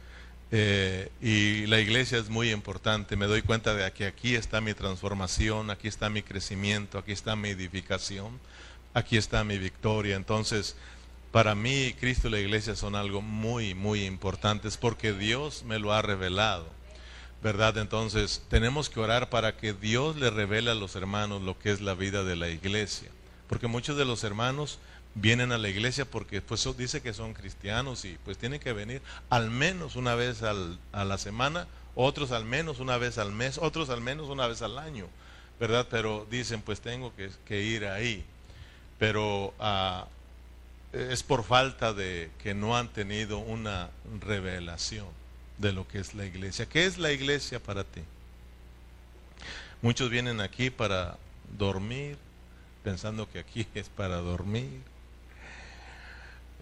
Eh, 0.53 1.10
y 1.22 1.65
la 1.68 1.80
iglesia 1.80 2.18
es 2.18 2.30
muy 2.30 2.51
importante. 2.51 3.15
Me 3.15 3.25
doy 3.25 3.41
cuenta 3.41 3.74
de 3.74 3.89
que 3.94 4.06
aquí 4.06 4.36
está 4.36 4.60
mi 4.60 4.74
transformación, 4.74 5.70
aquí 5.70 5.88
está 5.88 6.10
mi 6.10 6.24
crecimiento, 6.24 6.98
aquí 6.98 7.13
está 7.13 7.36
mi 7.38 7.50
edificación, 7.50 8.39
aquí 8.94 9.18
está 9.18 9.44
mi 9.44 9.58
victoria. 9.58 10.18
Entonces, 10.18 10.75
para 11.31 11.55
mí 11.55 11.95
Cristo 12.00 12.27
y 12.27 12.31
la 12.31 12.39
iglesia 12.39 12.75
son 12.75 12.95
algo 12.95 13.21
muy, 13.21 13.73
muy 13.73 14.05
importantes 14.05 14.77
porque 14.77 15.13
Dios 15.13 15.63
me 15.63 15.79
lo 15.79 15.93
ha 15.93 16.01
revelado. 16.01 16.65
¿Verdad? 17.41 17.77
Entonces 17.79 18.43
tenemos 18.50 18.89
que 18.91 19.00
orar 19.00 19.29
para 19.29 19.57
que 19.57 19.73
Dios 19.73 20.15
le 20.15 20.29
revele 20.29 20.69
a 20.69 20.75
los 20.75 20.95
hermanos 20.95 21.41
lo 21.41 21.57
que 21.57 21.71
es 21.71 21.81
la 21.81 21.95
vida 21.95 22.23
de 22.23 22.35
la 22.35 22.50
iglesia. 22.50 23.09
Porque 23.50 23.65
muchos 23.65 23.97
de 23.97 24.05
los 24.05 24.23
hermanos 24.23 24.77
vienen 25.15 25.51
a 25.51 25.57
la 25.57 25.67
iglesia 25.67 26.05
porque 26.05 26.41
pues 26.41 26.67
dice 26.77 27.01
que 27.01 27.13
son 27.13 27.33
cristianos 27.33 28.05
y 28.05 28.17
pues 28.23 28.38
tienen 28.38 28.59
que 28.59 28.73
venir 28.73 29.01
al 29.29 29.50
menos 29.50 29.95
una 29.95 30.15
vez 30.15 30.43
a 30.43 31.03
la 31.03 31.17
semana, 31.17 31.67
otros 31.95 32.31
al 32.31 32.45
menos 32.45 32.79
una 32.79 32.97
vez 32.97 33.17
al 33.17 33.31
mes, 33.31 33.57
otros 33.57 33.89
al 33.89 34.01
menos 34.01 34.29
una 34.29 34.47
vez 34.47 34.61
al 34.61 34.77
año, 34.77 35.07
¿verdad? 35.59 35.88
Pero 35.89 36.27
dicen 36.29 36.61
pues 36.61 36.79
tengo 36.79 37.11
que, 37.45 37.61
ir 37.61 37.85
ahí. 37.85 38.23
Pero 39.00 39.53
ah, 39.59 40.07
es 40.93 41.24
por 41.24 41.43
falta 41.43 41.93
de 41.93 42.31
que 42.43 42.53
no 42.53 42.75
han 42.75 42.89
tenido 42.89 43.39
una 43.39 43.89
revelación 44.19 45.07
de 45.57 45.71
lo 45.71 45.88
que 45.88 46.00
es 46.00 46.13
la 46.13 46.25
iglesia. 46.25 46.65
¿Qué 46.65 46.86
es 46.86 46.98
la 46.98 47.12
iglesia 47.12 47.60
para 47.60 47.83
ti? 47.83 48.01
Muchos 49.81 50.10
vienen 50.10 50.41
aquí 50.41 50.69
para 50.69 51.17
dormir, 51.57 52.17
pensando 52.83 53.29
que 53.29 53.39
aquí 53.39 53.67
es 53.75 53.89
para 53.89 54.17
dormir. 54.17 54.81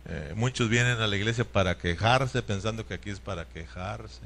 Eh, 0.05 0.33
muchos 0.35 0.69
vienen 0.69 0.99
a 1.01 1.07
la 1.07 1.15
iglesia 1.15 1.43
para 1.43 1.77
quejarse, 1.77 2.41
pensando 2.41 2.87
que 2.87 2.93
aquí 2.93 3.09
es 3.09 3.19
para 3.19 3.45
quejarse. 3.45 4.21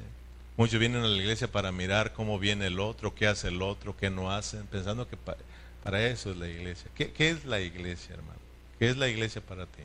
Muchos 0.55 0.79
vienen 0.79 1.03
a 1.03 1.07
la 1.07 1.17
iglesia 1.17 1.51
para 1.51 1.71
mirar 1.71 2.13
cómo 2.13 2.37
viene 2.37 2.67
el 2.67 2.79
otro, 2.79 3.15
qué 3.15 3.27
hace 3.27 3.47
el 3.47 3.61
otro, 3.61 3.97
qué 3.97 4.11
no 4.11 4.31
hacen, 4.31 4.67
pensando 4.67 5.07
que 5.07 5.17
para, 5.17 6.07
eso 6.07 6.29
es 6.31 6.37
la 6.37 6.47
iglesia. 6.47 6.91
¿Qué 6.95 7.29
es 7.29 7.45
la 7.45 7.59
iglesia, 7.59 8.13
hermano? 8.13 8.39
¿Qué 8.77 8.89
es 8.89 8.97
la 8.97 9.07
iglesia 9.07 9.41
para 9.41 9.65
ti? 9.65 9.81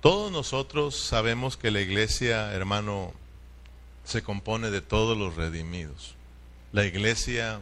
Todos 0.00 0.32
nosotros 0.32 0.96
sabemos 0.96 1.58
que 1.58 1.70
la 1.70 1.82
iglesia, 1.82 2.54
hermano, 2.54 3.12
se 4.02 4.22
compone 4.22 4.70
de 4.70 4.80
todos 4.80 5.14
los 5.14 5.36
redimidos. 5.36 6.14
La 6.72 6.86
iglesia 6.86 7.60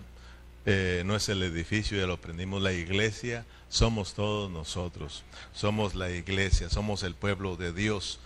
eh, 0.64 1.02
no 1.04 1.16
es 1.16 1.28
el 1.28 1.42
edificio, 1.42 1.99
ya 1.99 2.07
lo 2.07 2.12
aprendimos, 2.12 2.62
la 2.62 2.73
iglesia 2.73 3.45
somos 3.68 4.14
todos 4.14 4.52
nosotros. 4.52 5.25
Somos 5.52 5.97
la 5.97 6.12
iglesia, 6.12 6.71
somos 6.71 7.02
el 7.02 7.16
pueblo 7.16 7.57
de 7.57 7.73
Dios. 7.73 8.21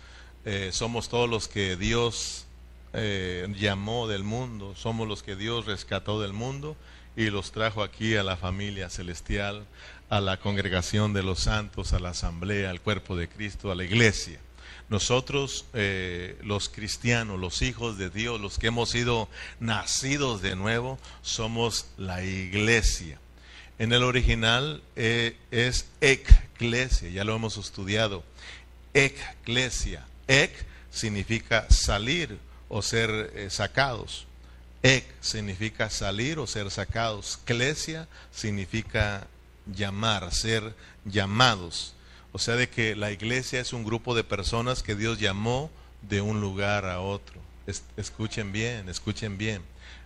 Eh, 0.45 0.69
somos 0.73 1.09
todos 1.09 1.31
los 1.31 1.49
que 1.49 1.76
Dios 1.76 2.45
eh, 2.92 3.47
llamó 3.59 4.09
del 4.09 4.25
mundo, 4.25 4.75
somos 4.76 5.09
los 5.09 5.23
que 5.23 5.37
Dios 5.37 5.64
rescató 5.64 6.21
del 6.21 6.35
mundo 6.35 6.76
y 7.16 7.31
los 7.31 7.50
trajo 7.50 7.83
aquí 7.83 8.16
a 8.16 8.23
la 8.23 8.37
familia 8.37 8.90
celestial, 8.90 9.64
a 10.12 10.21
la 10.21 10.37
congregación 10.37 11.14
de 11.14 11.23
los 11.23 11.38
santos, 11.38 11.95
a 11.95 11.99
la 11.99 12.11
asamblea, 12.11 12.69
al 12.69 12.83
cuerpo 12.83 13.16
de 13.16 13.31
Cristo, 13.31 13.73
a 13.73 13.75
la 13.75 13.85
iglesia. 13.85 14.38
Nosotros, 14.90 15.64
eh, 15.73 16.38
los 16.42 16.69
cristianos, 16.69 17.40
los 17.40 17.62
hijos 17.62 17.97
de 17.97 18.11
Dios, 18.11 18.38
los 18.38 18.59
que 18.59 18.66
hemos 18.66 18.90
sido 18.90 19.31
nacidos 19.59 20.42
de 20.42 20.54
nuevo, 20.54 20.99
somos 21.23 21.87
la 21.97 22.23
iglesia. 22.23 23.19
En 23.78 23.90
el 23.95 24.02
original 24.02 24.83
eh, 24.97 25.38
es 25.50 25.87
eclesia, 26.02 27.09
ya 27.09 27.25
lo 27.25 27.35
hemos 27.35 27.57
estudiado. 27.57 28.23
Eclesia. 28.92 30.04
Ec 30.28 30.52
significa 30.90 31.64
salir 31.71 32.37
o 32.69 32.83
ser 32.83 33.33
eh, 33.35 33.49
sacados. 33.49 34.26
Ec 34.83 35.07
significa 35.23 35.88
salir 35.88 36.38
o 36.38 36.47
ser 36.47 36.71
sacados. 36.71 37.38
Clesia 37.47 38.09
significa 38.31 39.26
llamar, 39.66 40.33
ser 40.35 40.75
llamados. 41.04 41.95
O 42.33 42.38
sea, 42.38 42.57
de 42.57 42.69
que 42.69 42.97
la 42.97 43.12
iglesia 43.12 43.61
es 43.61 43.73
un 43.73 43.85
grupo 43.85 44.14
de 44.14 44.25
personas 44.25 44.83
que 44.83 44.95
Dios 44.95 45.19
llamó 45.19 45.71
de 46.02 46.21
un 46.21 46.40
lugar 46.40 46.87
a 46.87 47.00
otro. 47.00 47.40
escuchen 47.97 48.52
bien, 48.52 48.88
escuchen 48.88 49.38
bien. 49.38 49.62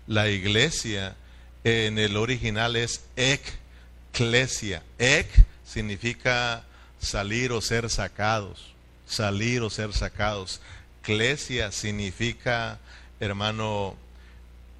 La 0.07 0.29
iglesia 0.29 1.17
en 1.65 1.99
el 1.99 2.17
original 2.17 2.77
es 2.77 3.05
eclesia. 3.17 4.83
Ek 4.99 5.29
significa 5.65 6.65
salir 6.99 7.53
o 7.53 7.61
ser 7.61 7.89
sacados. 7.91 8.75
Salir 9.07 9.63
o 9.63 9.71
ser 9.71 9.93
sacados. 9.93 10.61
Clesia 11.03 11.71
significa, 11.71 12.79
hermano, 13.21 13.97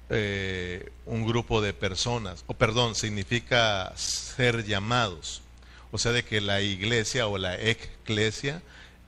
eh, 0.09 0.91
un 1.05 1.25
grupo 1.25 1.61
de 1.61 1.73
personas, 1.73 2.43
o 2.47 2.53
perdón, 2.53 2.95
significa 2.95 3.91
ser 3.95 4.65
llamados. 4.65 5.41
O 5.91 5.97
sea, 5.97 6.11
de 6.11 6.23
que 6.23 6.41
la 6.41 6.61
iglesia 6.61 7.27
o 7.27 7.37
la 7.37 7.59
eclesia 7.59 8.61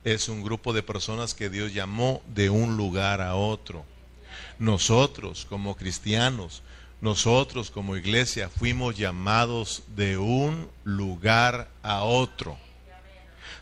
es 0.04 0.28
un 0.28 0.42
grupo 0.42 0.72
de 0.72 0.82
personas 0.82 1.34
que 1.34 1.50
Dios 1.50 1.74
llamó 1.74 2.22
de 2.26 2.50
un 2.50 2.76
lugar 2.76 3.20
a 3.20 3.34
otro. 3.34 3.84
Nosotros 4.58 5.46
como 5.48 5.76
cristianos, 5.76 6.62
nosotros 7.00 7.70
como 7.70 7.96
iglesia 7.96 8.48
fuimos 8.48 8.96
llamados 8.96 9.82
de 9.88 10.18
un 10.18 10.68
lugar 10.84 11.68
a 11.82 12.02
otro. 12.02 12.58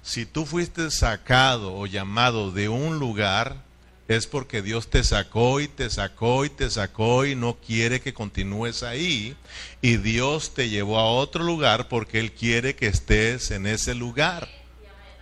Si 0.02 0.26
tú 0.26 0.46
fuiste 0.46 0.90
sacado 0.90 1.74
o 1.74 1.86
llamado 1.86 2.50
de 2.50 2.68
un 2.68 2.98
lugar, 2.98 3.67
es 4.08 4.26
porque 4.26 4.62
Dios 4.62 4.88
te 4.88 5.04
sacó 5.04 5.60
y 5.60 5.68
te 5.68 5.90
sacó 5.90 6.46
y 6.46 6.48
te 6.48 6.70
sacó 6.70 7.26
y 7.26 7.34
no 7.34 7.56
quiere 7.56 8.00
que 8.00 8.14
continúes 8.14 8.82
ahí. 8.82 9.36
Y 9.82 9.98
Dios 9.98 10.54
te 10.54 10.70
llevó 10.70 10.98
a 10.98 11.12
otro 11.12 11.44
lugar 11.44 11.88
porque 11.88 12.18
Él 12.18 12.32
quiere 12.32 12.74
que 12.74 12.86
estés 12.86 13.50
en 13.50 13.66
ese 13.66 13.94
lugar. 13.94 14.48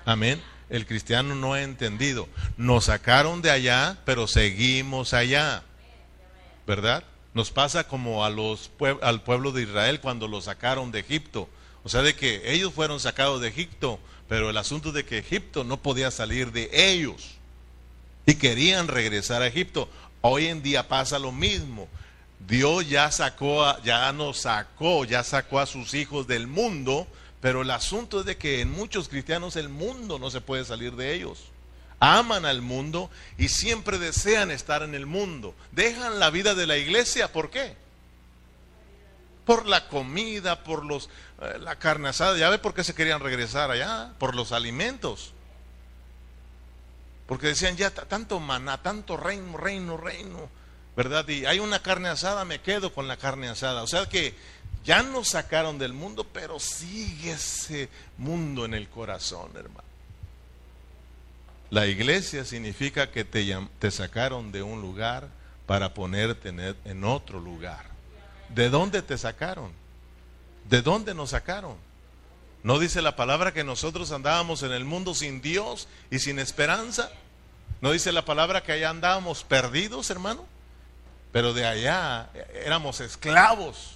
Amén. 0.04 0.40
El 0.70 0.86
cristiano 0.86 1.34
no 1.34 1.54
ha 1.54 1.62
entendido. 1.62 2.28
Nos 2.56 2.84
sacaron 2.84 3.42
de 3.42 3.50
allá, 3.50 3.98
pero 4.04 4.28
seguimos 4.28 5.14
allá. 5.14 5.64
¿Verdad? 6.64 7.02
Nos 7.34 7.50
pasa 7.50 7.88
como 7.88 8.24
a 8.24 8.30
los 8.30 8.70
al 9.02 9.22
pueblo 9.24 9.50
de 9.50 9.62
Israel 9.62 10.00
cuando 10.00 10.28
lo 10.28 10.40
sacaron 10.40 10.92
de 10.92 11.00
Egipto. 11.00 11.48
O 11.82 11.88
sea, 11.88 12.02
de 12.02 12.14
que 12.14 12.52
ellos 12.52 12.72
fueron 12.72 13.00
sacados 13.00 13.40
de 13.40 13.48
Egipto, 13.48 13.98
pero 14.28 14.48
el 14.48 14.56
asunto 14.56 14.92
de 14.92 15.04
que 15.04 15.18
Egipto 15.18 15.64
no 15.64 15.82
podía 15.82 16.12
salir 16.12 16.52
de 16.52 16.70
ellos 16.72 17.35
y 18.26 18.34
querían 18.34 18.88
regresar 18.88 19.42
a 19.42 19.46
Egipto. 19.46 19.88
Hoy 20.20 20.46
en 20.46 20.62
día 20.62 20.88
pasa 20.88 21.18
lo 21.18 21.32
mismo. 21.32 21.88
Dios 22.46 22.88
ya 22.88 23.10
sacó, 23.10 23.80
ya 23.82 24.12
nos 24.12 24.40
sacó, 24.40 25.04
ya 25.04 25.22
sacó 25.22 25.60
a 25.60 25.66
sus 25.66 25.94
hijos 25.94 26.26
del 26.26 26.46
mundo, 26.46 27.06
pero 27.40 27.62
el 27.62 27.70
asunto 27.70 28.20
es 28.20 28.26
de 28.26 28.36
que 28.36 28.60
en 28.60 28.70
muchos 28.70 29.08
cristianos 29.08 29.56
el 29.56 29.68
mundo 29.68 30.18
no 30.18 30.30
se 30.30 30.40
puede 30.40 30.64
salir 30.64 30.96
de 30.96 31.14
ellos. 31.14 31.44
Aman 31.98 32.44
al 32.44 32.60
mundo 32.60 33.10
y 33.38 33.48
siempre 33.48 33.98
desean 33.98 34.50
estar 34.50 34.82
en 34.82 34.94
el 34.94 35.06
mundo. 35.06 35.54
Dejan 35.72 36.18
la 36.18 36.30
vida 36.30 36.54
de 36.54 36.66
la 36.66 36.76
iglesia, 36.76 37.32
¿por 37.32 37.50
qué? 37.50 37.74
por 39.46 39.66
la 39.66 39.88
comida, 39.88 40.64
por 40.64 40.84
los, 40.84 41.08
eh, 41.40 41.58
la 41.60 41.76
carne 41.76 42.08
asada. 42.08 42.36
Ya 42.36 42.50
ve 42.50 42.58
por 42.58 42.74
qué 42.74 42.84
se 42.84 42.94
querían 42.94 43.20
regresar 43.20 43.70
allá, 43.70 44.12
por 44.18 44.34
los 44.34 44.52
alimentos. 44.52 45.32
Porque 47.26 47.48
decían, 47.48 47.76
ya 47.76 47.90
tanto 47.90 48.38
maná, 48.40 48.82
tanto 48.82 49.16
reino, 49.16 49.56
reino, 49.56 49.96
reino, 49.96 50.48
¿verdad? 50.96 51.28
Y 51.28 51.44
hay 51.44 51.58
una 51.58 51.82
carne 51.82 52.08
asada, 52.08 52.44
me 52.44 52.60
quedo 52.60 52.92
con 52.92 53.08
la 53.08 53.16
carne 53.16 53.48
asada. 53.48 53.82
O 53.82 53.86
sea 53.86 54.06
que 54.06 54.34
ya 54.84 55.02
nos 55.02 55.28
sacaron 55.30 55.78
del 55.78 55.92
mundo, 55.92 56.24
pero 56.32 56.60
sigue 56.60 57.32
ese 57.32 57.88
mundo 58.16 58.64
en 58.64 58.74
el 58.74 58.88
corazón, 58.88 59.50
hermano. 59.56 59.86
La 61.70 61.86
iglesia 61.86 62.44
significa 62.44 63.10
que 63.10 63.24
te, 63.24 63.56
te 63.80 63.90
sacaron 63.90 64.52
de 64.52 64.62
un 64.62 64.80
lugar 64.80 65.28
para 65.66 65.94
ponerte 65.94 66.50
en 66.84 67.04
otro 67.04 67.40
lugar. 67.40 67.86
¿De 68.48 68.70
dónde 68.70 69.02
te 69.02 69.18
sacaron? 69.18 69.72
¿De 70.68 70.80
dónde 70.82 71.12
nos 71.14 71.30
sacaron? 71.30 71.76
¿No 72.66 72.80
dice 72.80 73.00
la 73.00 73.14
palabra 73.14 73.54
que 73.54 73.62
nosotros 73.62 74.10
andábamos 74.10 74.64
en 74.64 74.72
el 74.72 74.84
mundo 74.84 75.14
sin 75.14 75.40
Dios 75.40 75.86
y 76.10 76.18
sin 76.18 76.40
esperanza? 76.40 77.12
¿No 77.80 77.92
dice 77.92 78.10
la 78.10 78.24
palabra 78.24 78.64
que 78.64 78.72
allá 78.72 78.90
andábamos 78.90 79.44
perdidos, 79.44 80.10
hermano? 80.10 80.44
Pero 81.30 81.54
de 81.54 81.64
allá 81.64 82.28
éramos 82.64 82.98
esclavos. 82.98 83.92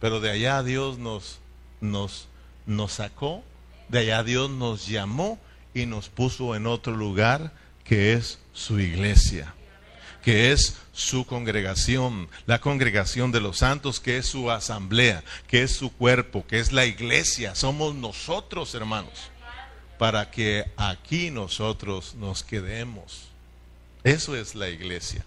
Pero 0.00 0.18
de 0.18 0.32
allá 0.32 0.64
Dios 0.64 0.98
nos, 0.98 1.38
nos, 1.80 2.26
nos 2.66 2.94
sacó, 2.94 3.44
de 3.88 4.00
allá 4.00 4.24
Dios 4.24 4.50
nos 4.50 4.88
llamó 4.88 5.38
y 5.74 5.86
nos 5.86 6.08
puso 6.08 6.56
en 6.56 6.66
otro 6.66 6.96
lugar 6.96 7.52
que 7.84 8.14
es 8.14 8.40
su 8.52 8.80
iglesia, 8.80 9.54
que 10.24 10.52
es 10.52 10.78
su 10.94 11.26
congregación, 11.26 12.30
la 12.46 12.58
congregación 12.58 13.30
de 13.30 13.42
los 13.42 13.58
santos, 13.58 14.00
que 14.00 14.16
es 14.16 14.26
su 14.26 14.50
asamblea, 14.50 15.22
que 15.46 15.62
es 15.62 15.76
su 15.76 15.92
cuerpo, 15.92 16.46
que 16.46 16.60
es 16.60 16.72
la 16.72 16.86
iglesia. 16.86 17.54
Somos 17.54 17.94
nosotros, 17.94 18.74
hermanos, 18.74 19.12
para 19.98 20.30
que 20.30 20.64
aquí 20.78 21.30
nosotros 21.30 22.14
nos 22.14 22.42
quedemos. 22.42 23.28
Eso 24.02 24.34
es 24.34 24.54
la 24.54 24.70
iglesia. 24.70 25.26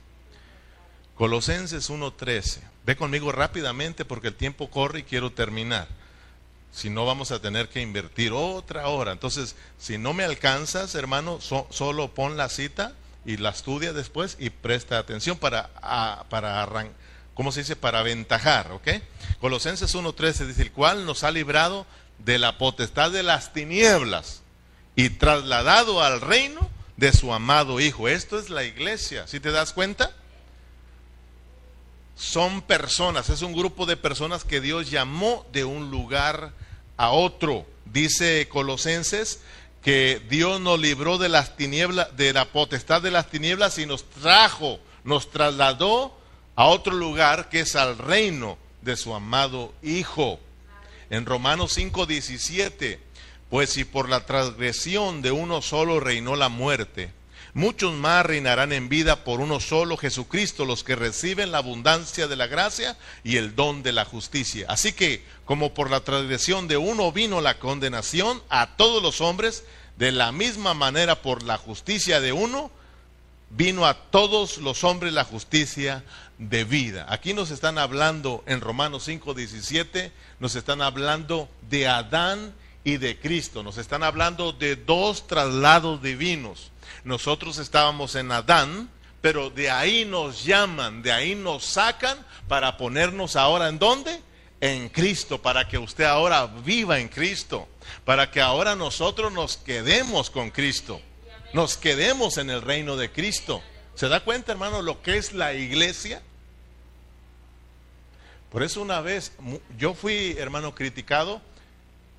Colosenses 1.13 1.91
1.13. 1.91 2.61
Ve 2.83 2.95
conmigo 2.95 3.31
rápidamente 3.31 4.03
porque 4.03 4.29
el 4.29 4.35
tiempo 4.35 4.71
corre 4.71 4.99
y 4.99 5.03
quiero 5.03 5.31
terminar. 5.31 5.87
Si 6.71 6.89
no, 6.89 7.05
vamos 7.05 7.29
a 7.29 7.39
tener 7.39 7.69
que 7.69 7.81
invertir 7.81 8.31
otra 8.33 8.87
hora. 8.87 9.11
Entonces, 9.11 9.55
si 9.77 9.99
no 9.99 10.13
me 10.13 10.23
alcanzas, 10.23 10.95
hermano, 10.95 11.39
solo 11.39 12.13
pon 12.15 12.35
la 12.35 12.49
cita 12.49 12.93
y 13.27 13.37
la 13.37 13.49
estudia 13.49 13.93
después 13.93 14.37
y 14.39 14.49
presta 14.49 14.97
atención 14.97 15.37
para, 15.37 15.69
para 16.29 16.63
arrancar. 16.63 16.95
¿Cómo 17.35 17.51
se 17.51 17.59
dice? 17.59 17.75
Para 17.75 17.99
aventajar, 17.99 18.71
¿ok? 18.71 18.87
Colosenses 19.39 19.93
1.13 19.93 20.47
dice, 20.47 20.63
el 20.63 20.71
cual 20.71 21.05
nos 21.05 21.23
ha 21.23 21.29
librado 21.29 21.85
de 22.17 22.39
la 22.39 22.57
potestad 22.57 23.11
de 23.11 23.21
las 23.21 23.53
tinieblas 23.53 24.41
y 24.95 25.11
trasladado 25.11 26.01
al 26.01 26.21
reino 26.21 26.67
de 26.95 27.13
su 27.13 27.31
amado 27.31 27.79
Hijo. 27.79 28.07
Esto 28.07 28.39
es 28.39 28.49
la 28.49 28.63
iglesia, 28.63 29.27
¿sí 29.27 29.39
te 29.39 29.51
das 29.51 29.71
cuenta? 29.71 30.11
son 32.17 32.63
personas, 32.63 33.29
es 33.29 33.43
un 33.43 33.53
grupo 33.53 33.85
de 33.85 33.95
personas 33.95 34.43
que 34.43 34.59
Dios 34.59 34.89
llamó 34.89 35.45
de 35.53 35.65
un 35.65 35.91
lugar 35.91 36.51
a 36.97 37.11
otro. 37.11 37.65
Dice 37.85 38.49
Colosenses 38.49 39.39
que 39.87 40.21
Dios 40.27 40.59
nos 40.59 40.77
libró 40.81 41.17
de 41.17 41.29
las 41.29 41.55
tinieblas, 41.55 42.13
de 42.17 42.33
la 42.33 42.43
potestad 42.43 43.01
de 43.01 43.09
las 43.09 43.29
tinieblas 43.29 43.77
y 43.77 43.85
nos 43.85 44.03
trajo, 44.03 44.81
nos 45.05 45.31
trasladó 45.31 46.13
a 46.57 46.65
otro 46.65 46.93
lugar 46.93 47.47
que 47.47 47.61
es 47.61 47.73
al 47.77 47.97
reino 47.97 48.57
de 48.81 48.97
su 48.97 49.15
amado 49.15 49.73
Hijo. 49.81 50.41
En 51.09 51.25
Romanos 51.25 51.71
5:17, 51.77 52.99
pues 53.49 53.69
si 53.69 53.85
por 53.85 54.09
la 54.09 54.25
transgresión 54.25 55.21
de 55.21 55.31
uno 55.31 55.61
solo 55.61 56.01
reinó 56.01 56.35
la 56.35 56.49
muerte, 56.49 57.13
Muchos 57.57 57.95
más 57.95 58.23
reinarán 58.23 58.71
en 58.71 58.87
vida 58.87 59.23
por 59.23 59.39
uno 59.39 59.59
solo, 59.59 59.97
Jesucristo, 59.97 60.63
los 60.63 60.83
que 60.83 60.95
reciben 60.95 61.51
la 61.51 61.57
abundancia 61.57 62.27
de 62.27 62.35
la 62.35 62.45
gracia 62.45 62.95
y 63.23 63.37
el 63.37 63.55
don 63.55 63.81
de 63.81 63.93
la 63.93 64.05
justicia. 64.05 64.67
Así 64.69 64.93
que, 64.93 65.23
como 65.43 65.73
por 65.73 65.89
la 65.89 66.01
transgresión 66.01 66.67
de 66.67 66.77
uno 66.77 67.11
vino 67.11 67.41
la 67.41 67.57
condenación 67.57 68.43
a 68.49 68.75
todos 68.77 69.01
los 69.01 69.21
hombres, 69.21 69.63
de 69.97 70.11
la 70.11 70.31
misma 70.31 70.75
manera 70.75 71.23
por 71.23 71.41
la 71.41 71.57
justicia 71.57 72.21
de 72.21 72.31
uno, 72.31 72.69
vino 73.49 73.87
a 73.87 73.95
todos 73.95 74.59
los 74.59 74.83
hombres 74.83 75.11
la 75.13 75.23
justicia 75.23 76.03
de 76.37 76.63
vida. 76.63 77.07
Aquí 77.09 77.33
nos 77.33 77.49
están 77.49 77.79
hablando 77.79 78.43
en 78.45 78.61
Romanos 78.61 79.07
5:17, 79.07 80.11
nos 80.39 80.53
están 80.53 80.83
hablando 80.83 81.49
de 81.71 81.87
Adán 81.87 82.53
y 82.83 82.97
de 82.97 83.19
Cristo, 83.19 83.63
nos 83.63 83.79
están 83.79 84.03
hablando 84.03 84.51
de 84.51 84.75
dos 84.75 85.25
traslados 85.25 86.03
divinos. 86.03 86.69
Nosotros 87.03 87.57
estábamos 87.57 88.15
en 88.15 88.31
Adán, 88.31 88.89
pero 89.21 89.49
de 89.49 89.69
ahí 89.69 90.05
nos 90.05 90.43
llaman, 90.43 91.01
de 91.01 91.11
ahí 91.11 91.35
nos 91.35 91.65
sacan 91.65 92.17
para 92.47 92.77
ponernos 92.77 93.35
ahora 93.35 93.67
en 93.69 93.79
dónde? 93.79 94.21
En 94.59 94.89
Cristo, 94.89 95.41
para 95.41 95.67
que 95.67 95.77
usted 95.77 96.05
ahora 96.05 96.45
viva 96.47 96.99
en 96.99 97.09
Cristo, 97.09 97.67
para 98.05 98.31
que 98.31 98.41
ahora 98.41 98.75
nosotros 98.75 99.31
nos 99.31 99.57
quedemos 99.57 100.29
con 100.29 100.49
Cristo, 100.49 101.01
nos 101.53 101.77
quedemos 101.77 102.37
en 102.37 102.49
el 102.49 102.61
reino 102.61 102.95
de 102.95 103.11
Cristo. 103.11 103.61
¿Se 103.95 104.07
da 104.07 104.19
cuenta, 104.19 104.51
hermano, 104.51 104.81
lo 104.81 105.01
que 105.01 105.17
es 105.17 105.33
la 105.33 105.53
iglesia? 105.53 106.21
Por 108.51 108.63
eso 108.63 108.81
una 108.81 109.01
vez 109.01 109.31
yo 109.77 109.93
fui, 109.93 110.35
hermano, 110.37 110.73
criticado 110.73 111.41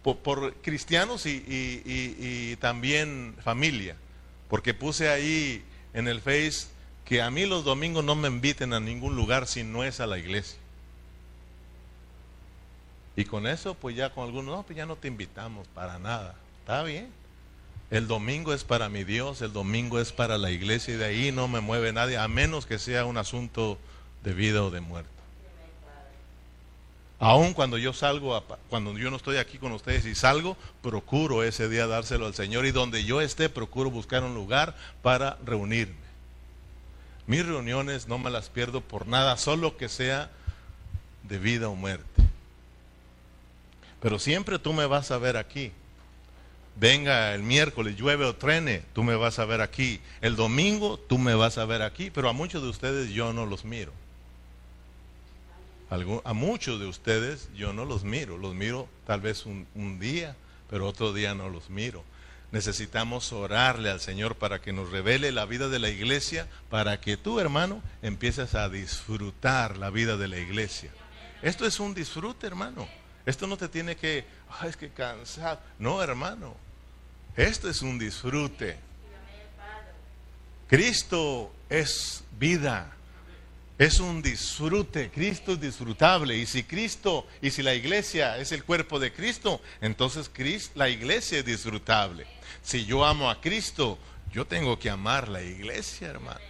por, 0.02 0.54
cristianos 0.62 1.24
y 1.26 2.56
también 2.56 3.36
familia 3.42 3.96
porque 4.48 4.74
puse 4.74 5.08
ahí 5.08 5.64
en 5.94 6.08
el 6.08 6.20
Face 6.20 6.68
que 7.04 7.22
a 7.22 7.30
mí 7.30 7.46
los 7.46 7.64
domingos 7.64 8.04
no 8.04 8.14
me 8.14 8.28
inviten 8.28 8.72
a 8.72 8.80
ningún 8.80 9.16
lugar 9.16 9.46
si 9.46 9.64
no 9.64 9.84
es 9.84 10.00
a 10.00 10.06
la 10.06 10.18
iglesia. 10.18 10.58
Y 13.16 13.24
con 13.24 13.46
eso, 13.46 13.74
pues 13.74 13.96
ya 13.96 14.10
con 14.10 14.24
algunos, 14.24 14.56
no, 14.56 14.62
pues 14.62 14.76
ya 14.76 14.86
no 14.86 14.96
te 14.96 15.08
invitamos 15.08 15.66
para 15.68 15.98
nada. 15.98 16.36
Está 16.60 16.82
bien. 16.82 17.08
El 17.90 18.06
domingo 18.06 18.52
es 18.52 18.64
para 18.64 18.90
mi 18.90 19.02
Dios, 19.02 19.40
el 19.40 19.52
domingo 19.52 19.98
es 19.98 20.12
para 20.12 20.36
la 20.36 20.50
iglesia 20.50 20.94
y 20.94 20.96
de 20.98 21.06
ahí 21.06 21.32
no 21.32 21.48
me 21.48 21.60
mueve 21.60 21.92
nadie, 21.92 22.18
a 22.18 22.28
menos 22.28 22.66
que 22.66 22.78
sea 22.78 23.06
un 23.06 23.16
asunto 23.16 23.78
de 24.22 24.34
vida 24.34 24.62
o 24.62 24.70
de 24.70 24.80
muerte. 24.80 25.17
Aún 27.20 27.52
cuando 27.52 27.78
yo 27.78 27.92
salgo, 27.92 28.40
cuando 28.68 28.96
yo 28.96 29.10
no 29.10 29.16
estoy 29.16 29.38
aquí 29.38 29.58
con 29.58 29.72
ustedes 29.72 30.04
y 30.06 30.14
salgo, 30.14 30.56
procuro 30.82 31.42
ese 31.42 31.68
día 31.68 31.88
dárselo 31.88 32.26
al 32.26 32.34
Señor 32.34 32.64
y 32.64 32.70
donde 32.70 33.04
yo 33.04 33.20
esté, 33.20 33.48
procuro 33.48 33.90
buscar 33.90 34.22
un 34.22 34.34
lugar 34.34 34.76
para 35.02 35.36
reunirme. 35.44 35.96
Mis 37.26 37.44
reuniones 37.44 38.06
no 38.06 38.18
me 38.18 38.30
las 38.30 38.48
pierdo 38.48 38.80
por 38.80 39.08
nada, 39.08 39.36
solo 39.36 39.76
que 39.76 39.88
sea 39.88 40.30
de 41.24 41.38
vida 41.38 41.68
o 41.68 41.74
muerte. 41.74 42.22
Pero 44.00 44.20
siempre 44.20 44.60
tú 44.60 44.72
me 44.72 44.86
vas 44.86 45.10
a 45.10 45.18
ver 45.18 45.36
aquí. 45.36 45.72
Venga 46.76 47.34
el 47.34 47.42
miércoles, 47.42 47.96
llueve 47.96 48.26
o 48.26 48.36
trene, 48.36 48.84
tú 48.92 49.02
me 49.02 49.16
vas 49.16 49.40
a 49.40 49.44
ver 49.44 49.60
aquí. 49.60 50.00
El 50.20 50.36
domingo, 50.36 50.96
tú 50.96 51.18
me 51.18 51.34
vas 51.34 51.58
a 51.58 51.64
ver 51.64 51.82
aquí. 51.82 52.10
Pero 52.10 52.28
a 52.28 52.32
muchos 52.32 52.62
de 52.62 52.68
ustedes 52.68 53.10
yo 53.10 53.32
no 53.32 53.44
los 53.44 53.64
miro 53.64 53.92
a 55.90 56.32
muchos 56.34 56.78
de 56.78 56.86
ustedes 56.86 57.48
yo 57.54 57.72
no 57.72 57.84
los 57.84 58.04
miro, 58.04 58.36
los 58.36 58.54
miro 58.54 58.88
tal 59.06 59.20
vez 59.20 59.46
un, 59.46 59.98
día, 59.98 60.36
pero 60.68 60.86
otro 60.86 61.12
día 61.12 61.34
no 61.34 61.48
los 61.48 61.70
miro. 61.70 62.04
Necesitamos 62.50 63.32
orarle 63.32 63.90
al 63.90 64.00
Señor 64.00 64.36
para 64.36 64.60
que 64.60 64.72
nos 64.72 64.90
revele 64.90 65.32
la 65.32 65.44
vida 65.44 65.68
de 65.68 65.78
la 65.78 65.90
iglesia, 65.90 66.46
para 66.70 67.00
que 67.00 67.16
tú, 67.16 67.40
hermano, 67.40 67.82
empieces 68.02 68.54
a 68.54 68.68
disfrutar 68.68 69.76
la 69.76 69.90
vida 69.90 70.16
de 70.16 70.28
la 70.28 70.38
iglesia. 70.38 70.90
Esto 71.42 71.66
es 71.66 71.78
un 71.78 71.94
disfrute, 71.94 72.46
hermano. 72.46 72.88
Esto 73.26 73.46
no 73.46 73.56
te 73.56 73.68
tiene 73.68 73.96
que, 73.96 74.24
es 74.66 74.76
que 74.76 74.90
cansado. 74.90 75.60
No, 75.78 76.02
hermano. 76.02 76.56
Esto 77.36 77.68
es 77.68 77.82
un 77.82 77.98
disfrute. 77.98 78.78
Cristo 80.68 81.52
es 81.68 82.24
vida. 82.38 82.97
Es 83.78 84.00
un 84.00 84.20
disfrute, 84.20 85.08
Cristo 85.08 85.52
es 85.52 85.60
disfrutable. 85.60 86.36
Y 86.36 86.46
si 86.46 86.64
Cristo, 86.64 87.28
y 87.40 87.50
si 87.52 87.62
la 87.62 87.74
iglesia 87.74 88.36
es 88.36 88.50
el 88.50 88.64
cuerpo 88.64 88.98
de 88.98 89.12
Cristo, 89.12 89.60
entonces 89.80 90.28
la 90.74 90.88
iglesia 90.88 91.38
es 91.38 91.44
disfrutable. 91.44 92.26
Si 92.60 92.84
yo 92.84 93.04
amo 93.04 93.30
a 93.30 93.40
Cristo, 93.40 93.96
yo 94.32 94.46
tengo 94.46 94.80
que 94.80 94.90
amar 94.90 95.28
la 95.28 95.42
iglesia, 95.42 96.08
hermano. 96.08 96.40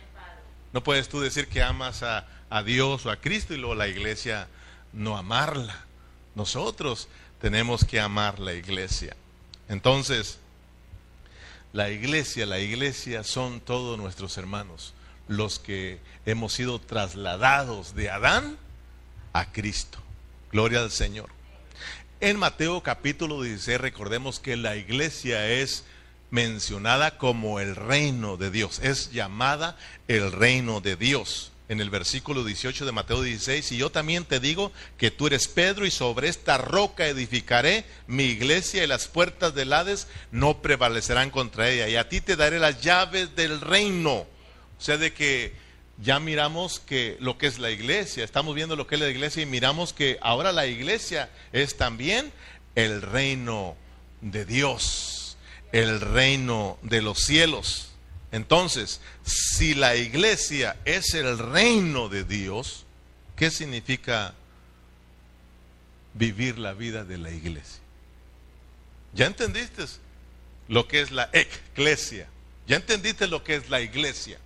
No 0.72 0.82
puedes 0.82 1.10
tú 1.10 1.20
decir 1.20 1.48
que 1.48 1.62
amas 1.62 2.02
a, 2.02 2.26
a 2.48 2.62
Dios 2.62 3.04
o 3.04 3.10
a 3.10 3.16
Cristo 3.20 3.52
y 3.52 3.58
luego 3.58 3.74
la 3.74 3.88
iglesia 3.88 4.48
no 4.94 5.18
amarla. 5.18 5.84
Nosotros 6.34 7.08
tenemos 7.42 7.84
que 7.84 8.00
amar 8.00 8.38
la 8.38 8.54
iglesia. 8.54 9.14
Entonces, 9.68 10.38
la 11.74 11.90
iglesia, 11.90 12.46
la 12.46 12.58
iglesia 12.58 13.22
son 13.22 13.60
todos 13.60 13.98
nuestros 13.98 14.38
hermanos 14.38 14.94
los 15.28 15.58
que 15.58 16.00
hemos 16.26 16.54
sido 16.54 16.80
trasladados 16.80 17.94
de 17.94 18.10
Adán 18.10 18.58
a 19.32 19.52
Cristo. 19.52 19.98
Gloria 20.50 20.80
al 20.80 20.90
Señor. 20.90 21.28
En 22.20 22.38
Mateo 22.38 22.82
capítulo 22.82 23.42
16 23.42 23.80
recordemos 23.80 24.40
que 24.40 24.56
la 24.56 24.76
iglesia 24.76 25.48
es 25.48 25.84
mencionada 26.30 27.16
como 27.16 27.60
el 27.60 27.76
reino 27.76 28.36
de 28.36 28.50
Dios, 28.50 28.80
es 28.82 29.12
llamada 29.12 29.76
el 30.08 30.32
reino 30.32 30.80
de 30.80 30.96
Dios. 30.96 31.52
En 31.68 31.82
el 31.82 31.90
versículo 31.90 32.44
18 32.44 32.86
de 32.86 32.92
Mateo 32.92 33.20
16, 33.20 33.72
y 33.72 33.76
yo 33.76 33.90
también 33.90 34.24
te 34.24 34.40
digo 34.40 34.72
que 34.96 35.10
tú 35.10 35.26
eres 35.26 35.48
Pedro 35.48 35.84
y 35.84 35.90
sobre 35.90 36.28
esta 36.28 36.56
roca 36.56 37.06
edificaré 37.06 37.84
mi 38.06 38.24
iglesia 38.24 38.82
y 38.82 38.86
las 38.86 39.06
puertas 39.06 39.54
del 39.54 39.74
Hades 39.74 40.06
no 40.32 40.62
prevalecerán 40.62 41.30
contra 41.30 41.68
ella. 41.68 41.86
Y 41.88 41.96
a 41.96 42.08
ti 42.08 42.22
te 42.22 42.36
daré 42.36 42.58
las 42.58 42.80
llaves 42.80 43.36
del 43.36 43.60
reino. 43.60 44.26
O 44.78 44.80
sea, 44.80 44.96
de 44.96 45.12
que 45.12 45.52
ya 46.00 46.20
miramos 46.20 46.80
que 46.80 47.16
lo 47.20 47.38
que 47.38 47.46
es 47.46 47.58
la 47.58 47.70
iglesia, 47.70 48.24
estamos 48.24 48.54
viendo 48.54 48.76
lo 48.76 48.86
que 48.86 48.94
es 48.94 49.00
la 49.00 49.08
iglesia 49.08 49.42
y 49.42 49.46
miramos 49.46 49.92
que 49.92 50.18
ahora 50.20 50.52
la 50.52 50.66
iglesia 50.66 51.28
es 51.52 51.76
también 51.76 52.32
el 52.74 53.02
reino 53.02 53.76
de 54.20 54.44
Dios 54.44 55.18
el 55.72 56.00
reino 56.00 56.78
de 56.82 57.02
los 57.02 57.18
cielos. 57.18 57.90
Entonces, 58.32 59.00
si 59.24 59.74
la 59.74 59.96
iglesia 59.96 60.76
es 60.84 61.14
el 61.14 61.38
reino 61.38 62.08
de 62.08 62.24
Dios, 62.24 62.84
¿qué 63.36 63.50
significa 63.50 64.34
vivir 66.14 66.58
la 66.58 66.74
vida 66.74 67.04
de 67.04 67.18
la 67.18 67.30
iglesia? 67.30 67.80
¿Ya 69.14 69.26
entendiste 69.26 69.84
lo 70.68 70.86
que 70.86 71.00
es 71.00 71.10
la 71.10 71.30
eclesia? 71.32 72.28
¿Ya 72.66 72.76
entendiste 72.76 73.26
lo 73.26 73.42
que 73.42 73.56
es 73.56 73.70
la 73.70 73.80
iglesia? 73.80 74.38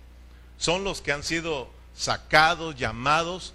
Son 0.63 0.85
los 0.85 1.01
que 1.01 1.11
han 1.11 1.23
sido 1.23 1.69
sacados, 1.93 2.75
llamados 2.75 3.53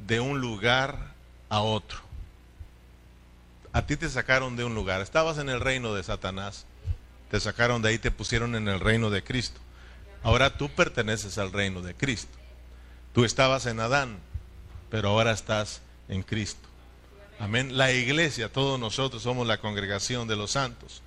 de 0.00 0.18
un 0.18 0.40
lugar 0.40 1.14
a 1.48 1.60
otro. 1.60 1.98
A 3.72 3.86
ti 3.86 3.96
te 3.96 4.08
sacaron 4.08 4.56
de 4.56 4.64
un 4.64 4.74
lugar, 4.74 5.00
estabas 5.00 5.38
en 5.38 5.48
el 5.48 5.60
reino 5.60 5.94
de 5.94 6.02
Satanás 6.02 6.66
te 7.30 7.40
sacaron 7.40 7.82
de 7.82 7.88
ahí, 7.88 7.98
te 7.98 8.10
pusieron 8.10 8.54
en 8.54 8.68
el 8.68 8.80
reino 8.80 9.10
de 9.10 9.22
Cristo. 9.22 9.60
Ahora 10.22 10.56
tú 10.56 10.68
perteneces 10.68 11.38
al 11.38 11.52
reino 11.52 11.82
de 11.82 11.94
Cristo. 11.94 12.36
Tú 13.12 13.24
estabas 13.24 13.66
en 13.66 13.80
Adán, 13.80 14.18
pero 14.90 15.10
ahora 15.10 15.32
estás 15.32 15.82
en 16.08 16.22
Cristo. 16.22 16.68
Amén. 17.38 17.76
La 17.76 17.92
iglesia, 17.92 18.52
todos 18.52 18.78
nosotros 18.78 19.22
somos 19.22 19.46
la 19.46 19.58
congregación 19.58 20.28
de 20.28 20.36
los 20.36 20.52
santos. 20.52 21.02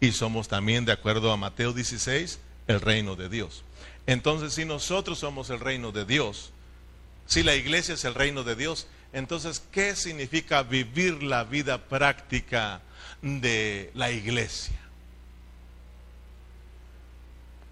Y 0.00 0.12
somos 0.12 0.48
también, 0.48 0.84
de 0.84 0.92
acuerdo 0.92 1.32
a 1.32 1.36
Mateo 1.36 1.72
16, 1.72 2.38
el 2.66 2.80
reino 2.80 3.16
de 3.16 3.28
Dios. 3.28 3.64
Entonces, 4.06 4.54
si 4.54 4.64
nosotros 4.64 5.18
somos 5.18 5.50
el 5.50 5.60
reino 5.60 5.92
de 5.92 6.04
Dios, 6.04 6.52
si 7.26 7.42
la 7.42 7.54
iglesia 7.54 7.94
es 7.94 8.04
el 8.04 8.14
reino 8.14 8.44
de 8.44 8.54
Dios, 8.54 8.86
entonces, 9.12 9.62
¿qué 9.70 9.94
significa 9.96 10.62
vivir 10.62 11.22
la 11.22 11.44
vida 11.44 11.78
práctica 11.86 12.82
de 13.22 13.90
la 13.94 14.10
iglesia? 14.10 14.78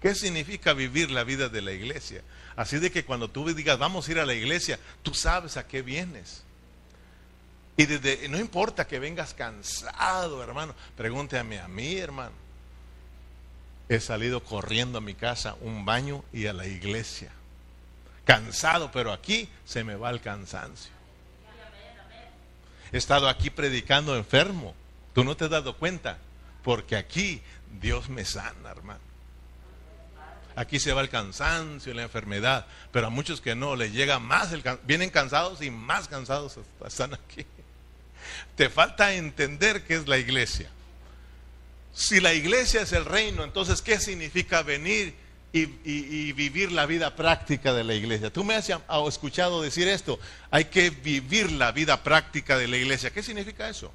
¿Qué 0.01 0.15
significa 0.15 0.73
vivir 0.73 1.11
la 1.11 1.23
vida 1.23 1.49
de 1.49 1.61
la 1.61 1.71
iglesia? 1.71 2.23
Así 2.55 2.77
de 2.77 2.91
que 2.91 3.05
cuando 3.05 3.29
tú 3.29 3.45
digas, 3.53 3.77
vamos 3.77 4.07
a 4.07 4.11
ir 4.11 4.19
a 4.19 4.25
la 4.25 4.33
iglesia, 4.33 4.79
tú 5.01 5.13
sabes 5.13 5.57
a 5.57 5.67
qué 5.67 5.81
vienes. 5.81 6.43
Y 7.77 7.85
desde, 7.85 8.27
no 8.29 8.37
importa 8.37 8.85
que 8.85 8.99
vengas 8.99 9.33
cansado, 9.33 10.43
hermano, 10.43 10.75
pregúntame 10.95 11.59
a 11.59 11.67
mí, 11.67 11.97
hermano. 11.97 12.42
He 13.89 13.99
salido 13.99 14.43
corriendo 14.43 14.97
a 14.97 15.01
mi 15.01 15.13
casa, 15.13 15.55
un 15.61 15.85
baño 15.85 16.23
y 16.31 16.47
a 16.47 16.53
la 16.53 16.65
iglesia. 16.65 17.31
Cansado, 18.25 18.91
pero 18.91 19.11
aquí 19.11 19.49
se 19.65 19.83
me 19.83 19.95
va 19.95 20.09
el 20.09 20.21
cansancio. 20.21 20.91
He 22.91 22.97
estado 22.97 23.27
aquí 23.27 23.49
predicando 23.49 24.15
enfermo. 24.15 24.73
Tú 25.13 25.23
no 25.23 25.35
te 25.35 25.45
has 25.45 25.51
dado 25.51 25.75
cuenta, 25.77 26.17
porque 26.63 26.95
aquí 26.95 27.41
Dios 27.81 28.09
me 28.09 28.23
sana, 28.23 28.71
hermano. 28.71 29.13
Aquí 30.55 30.79
se 30.79 30.93
va 30.93 31.01
el 31.01 31.09
cansancio 31.09 31.93
la 31.93 32.03
enfermedad, 32.03 32.67
pero 32.91 33.07
a 33.07 33.09
muchos 33.09 33.41
que 33.41 33.55
no 33.55 33.75
les 33.75 33.91
llega 33.91 34.19
más, 34.19 34.51
el 34.51 34.63
vienen 34.83 35.09
cansados 35.09 35.61
y 35.61 35.71
más 35.71 36.07
cansados 36.07 36.59
están 36.85 37.15
aquí. 37.15 37.45
Te 38.55 38.69
falta 38.69 39.13
entender 39.13 39.83
qué 39.83 39.95
es 39.95 40.07
la 40.07 40.17
iglesia. 40.17 40.69
Si 41.93 42.19
la 42.19 42.33
iglesia 42.33 42.81
es 42.81 42.91
el 42.91 43.05
reino, 43.05 43.43
entonces 43.43 43.81
¿qué 43.81 43.99
significa 43.99 44.63
venir 44.63 45.15
y, 45.51 46.33
vivir 46.33 46.71
la 46.71 46.87
vida 46.87 47.15
práctica 47.15 47.73
de 47.73 47.83
la 47.83 47.93
iglesia? 47.93 48.33
Tú 48.33 48.43
me 48.43 48.55
has 48.55 48.71
escuchado 49.07 49.61
decir 49.61 49.87
esto, 49.87 50.19
hay 50.49 50.65
que 50.65 50.89
vivir 50.89 51.51
la 51.51 51.71
vida 51.71 52.03
práctica 52.03 52.57
de 52.57 52.67
la 52.67 52.77
iglesia. 52.77 53.11
¿Qué 53.11 53.21
significa 53.21 53.69
eso? 53.69 53.91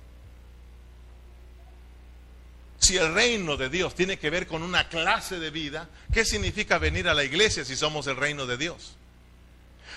Si 2.78 2.96
el 2.96 3.12
reino 3.12 3.56
de 3.56 3.68
Dios 3.68 3.96
tiene 3.96 4.18
que 4.18 4.30
ver 4.30 4.46
con 4.46 4.62
una 4.62 4.88
clase 4.88 5.40
de 5.40 5.50
vida, 5.50 5.88
¿qué 6.12 6.24
significa 6.24 6.78
venir 6.78 7.08
a 7.08 7.14
la 7.14 7.24
iglesia 7.24 7.64
si 7.64 7.74
somos 7.74 8.06
el 8.06 8.16
reino 8.16 8.46
de 8.46 8.56
Dios? 8.56 8.94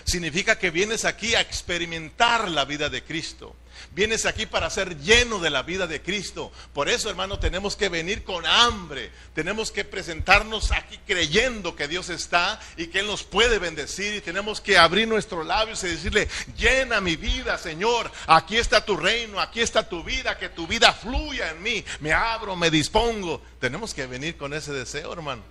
Significa 0.03 0.57
que 0.57 0.71
vienes 0.71 1.05
aquí 1.05 1.35
a 1.35 1.41
experimentar 1.41 2.49
la 2.49 2.65
vida 2.65 2.89
de 2.89 3.03
Cristo. 3.03 3.55
Vienes 3.93 4.25
aquí 4.25 4.45
para 4.45 4.69
ser 4.69 4.97
lleno 4.99 5.39
de 5.39 5.49
la 5.49 5.63
vida 5.63 5.87
de 5.87 6.01
Cristo. 6.01 6.51
Por 6.73 6.87
eso, 6.87 7.09
hermano, 7.09 7.39
tenemos 7.39 7.75
que 7.75 7.89
venir 7.89 8.23
con 8.23 8.45
hambre. 8.45 9.11
Tenemos 9.33 9.71
que 9.71 9.83
presentarnos 9.83 10.71
aquí 10.71 10.97
creyendo 11.05 11.75
que 11.75 11.87
Dios 11.87 12.09
está 12.09 12.59
y 12.77 12.87
que 12.87 12.99
Él 12.99 13.07
nos 13.07 13.23
puede 13.23 13.59
bendecir. 13.59 14.13
Y 14.15 14.21
tenemos 14.21 14.61
que 14.61 14.77
abrir 14.77 15.07
nuestros 15.07 15.45
labios 15.45 15.83
y 15.83 15.87
decirle, 15.87 16.29
llena 16.57 17.01
mi 17.01 17.15
vida, 17.15 17.57
Señor. 17.57 18.11
Aquí 18.27 18.57
está 18.57 18.85
tu 18.85 18.95
reino, 18.95 19.39
aquí 19.39 19.61
está 19.61 19.87
tu 19.87 20.03
vida, 20.03 20.37
que 20.37 20.49
tu 20.49 20.67
vida 20.67 20.93
fluya 20.93 21.51
en 21.51 21.61
mí. 21.61 21.83
Me 21.99 22.13
abro, 22.13 22.55
me 22.55 22.71
dispongo. 22.71 23.41
Tenemos 23.59 23.93
que 23.93 24.07
venir 24.07 24.37
con 24.37 24.53
ese 24.53 24.71
deseo, 24.71 25.11
hermano. 25.11 25.43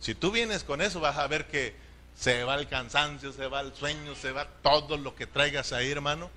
Si 0.00 0.14
tú 0.14 0.30
vienes 0.30 0.62
con 0.64 0.80
eso, 0.82 1.00
vas 1.00 1.16
a 1.16 1.26
ver 1.26 1.46
que 1.46 1.85
se 2.18 2.44
va 2.44 2.56
el 2.56 2.66
cansancio, 2.66 3.32
se 3.32 3.46
va 3.46 3.60
el 3.60 3.74
sueño, 3.74 4.14
se 4.14 4.32
va 4.32 4.48
todo 4.62 4.96
lo 4.96 5.14
que 5.14 5.26
traigas 5.26 5.72
ahí, 5.72 5.90
hermano 5.90 6.30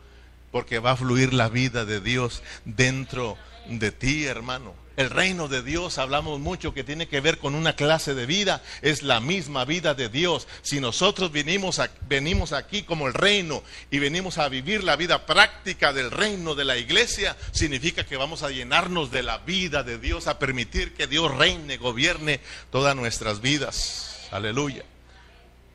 porque 0.52 0.80
va 0.80 0.92
a 0.92 0.98
fluir 0.98 1.34
la 1.34 1.50
vida 1.50 1.86
de 1.86 2.02
Dios 2.02 2.42
dentro 2.66 3.38
de 3.68 3.92
ti, 3.92 4.26
hermano. 4.26 4.74
El 4.98 5.10
reino 5.10 5.48
de 5.48 5.64
Dios, 5.64 5.98
hablamos 5.98 6.42
mucho 6.42 6.74
que 6.74 6.84
tiene 6.84 7.08
que 7.08 7.22
ver 7.22 7.38
con 7.38 7.56
una 7.56 7.74
clase 7.74 8.14
de 8.16 8.26
vida, 8.26 8.62
es 8.82 9.02
la 9.02 9.22
misma 9.22 9.64
vida 9.64 9.94
de 9.94 10.10
Dios. 10.10 10.46
Si 10.62 10.82
nosotros 10.82 11.32
venimos, 11.32 11.80
venimos 12.10 12.52
aquí 12.52 12.84
como 12.84 13.08
el 13.08 13.14
reino 13.14 13.64
y 13.92 14.00
venimos 14.00 14.38
a 14.38 14.50
vivir 14.50 14.84
la 14.84 14.98
vida 14.98 15.26
práctica 15.26 15.94
del 15.94 16.12
reino 16.12 16.54
de 16.54 16.66
la 16.66 16.78
iglesia, 16.78 17.38
significa 17.52 18.06
que 18.06 18.18
vamos 18.18 18.44
a 18.44 18.50
llenarnos 18.50 19.10
de 19.10 19.24
la 19.24 19.38
vida 19.38 19.84
de 19.84 20.00
Dios, 20.00 20.28
a 20.28 20.38
permitir 20.38 20.94
que 20.94 21.08
Dios 21.08 21.34
reine, 21.34 21.78
gobierne 21.78 22.42
todas 22.70 22.94
nuestras 22.94 23.40
vidas. 23.40 24.28
Aleluya. 24.32 24.84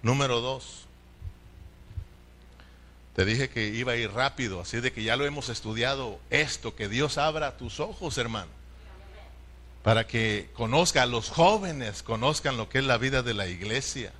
Número 0.04 0.42
dos. 0.42 0.84
Te 3.16 3.24
dije 3.24 3.48
que 3.48 3.68
iba 3.68 3.92
a 3.92 3.96
ir 3.96 4.12
rápido, 4.12 4.60
así 4.60 4.80
de 4.80 4.92
que 4.92 5.02
ya 5.02 5.16
lo 5.16 5.24
hemos 5.24 5.48
estudiado 5.48 6.20
esto, 6.28 6.76
que 6.76 6.90
Dios 6.90 7.16
abra 7.16 7.56
tus 7.56 7.80
ojos, 7.80 8.18
hermano, 8.18 8.50
para 9.82 10.06
que 10.06 10.50
conozcan, 10.52 11.10
los 11.10 11.30
jóvenes 11.30 12.02
conozcan 12.02 12.58
lo 12.58 12.68
que 12.68 12.80
es 12.80 12.84
la 12.84 12.98
vida 12.98 13.22
de 13.22 13.32
la 13.32 13.46
iglesia. 13.46 14.12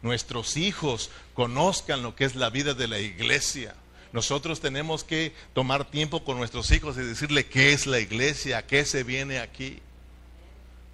Nuestros 0.00 0.56
hijos 0.56 1.10
conozcan 1.34 2.02
lo 2.04 2.14
que 2.14 2.24
es 2.24 2.36
la 2.36 2.50
vida 2.50 2.74
de 2.74 2.86
la 2.86 3.00
iglesia. 3.00 3.74
Nosotros 4.12 4.60
tenemos 4.60 5.02
que 5.02 5.34
tomar 5.54 5.90
tiempo 5.90 6.22
con 6.22 6.36
nuestros 6.36 6.70
hijos 6.70 6.96
y 6.98 7.00
decirle 7.00 7.46
qué 7.46 7.72
es 7.72 7.88
la 7.88 7.98
iglesia, 7.98 8.64
qué 8.64 8.84
se 8.84 9.02
viene 9.02 9.40
aquí, 9.40 9.80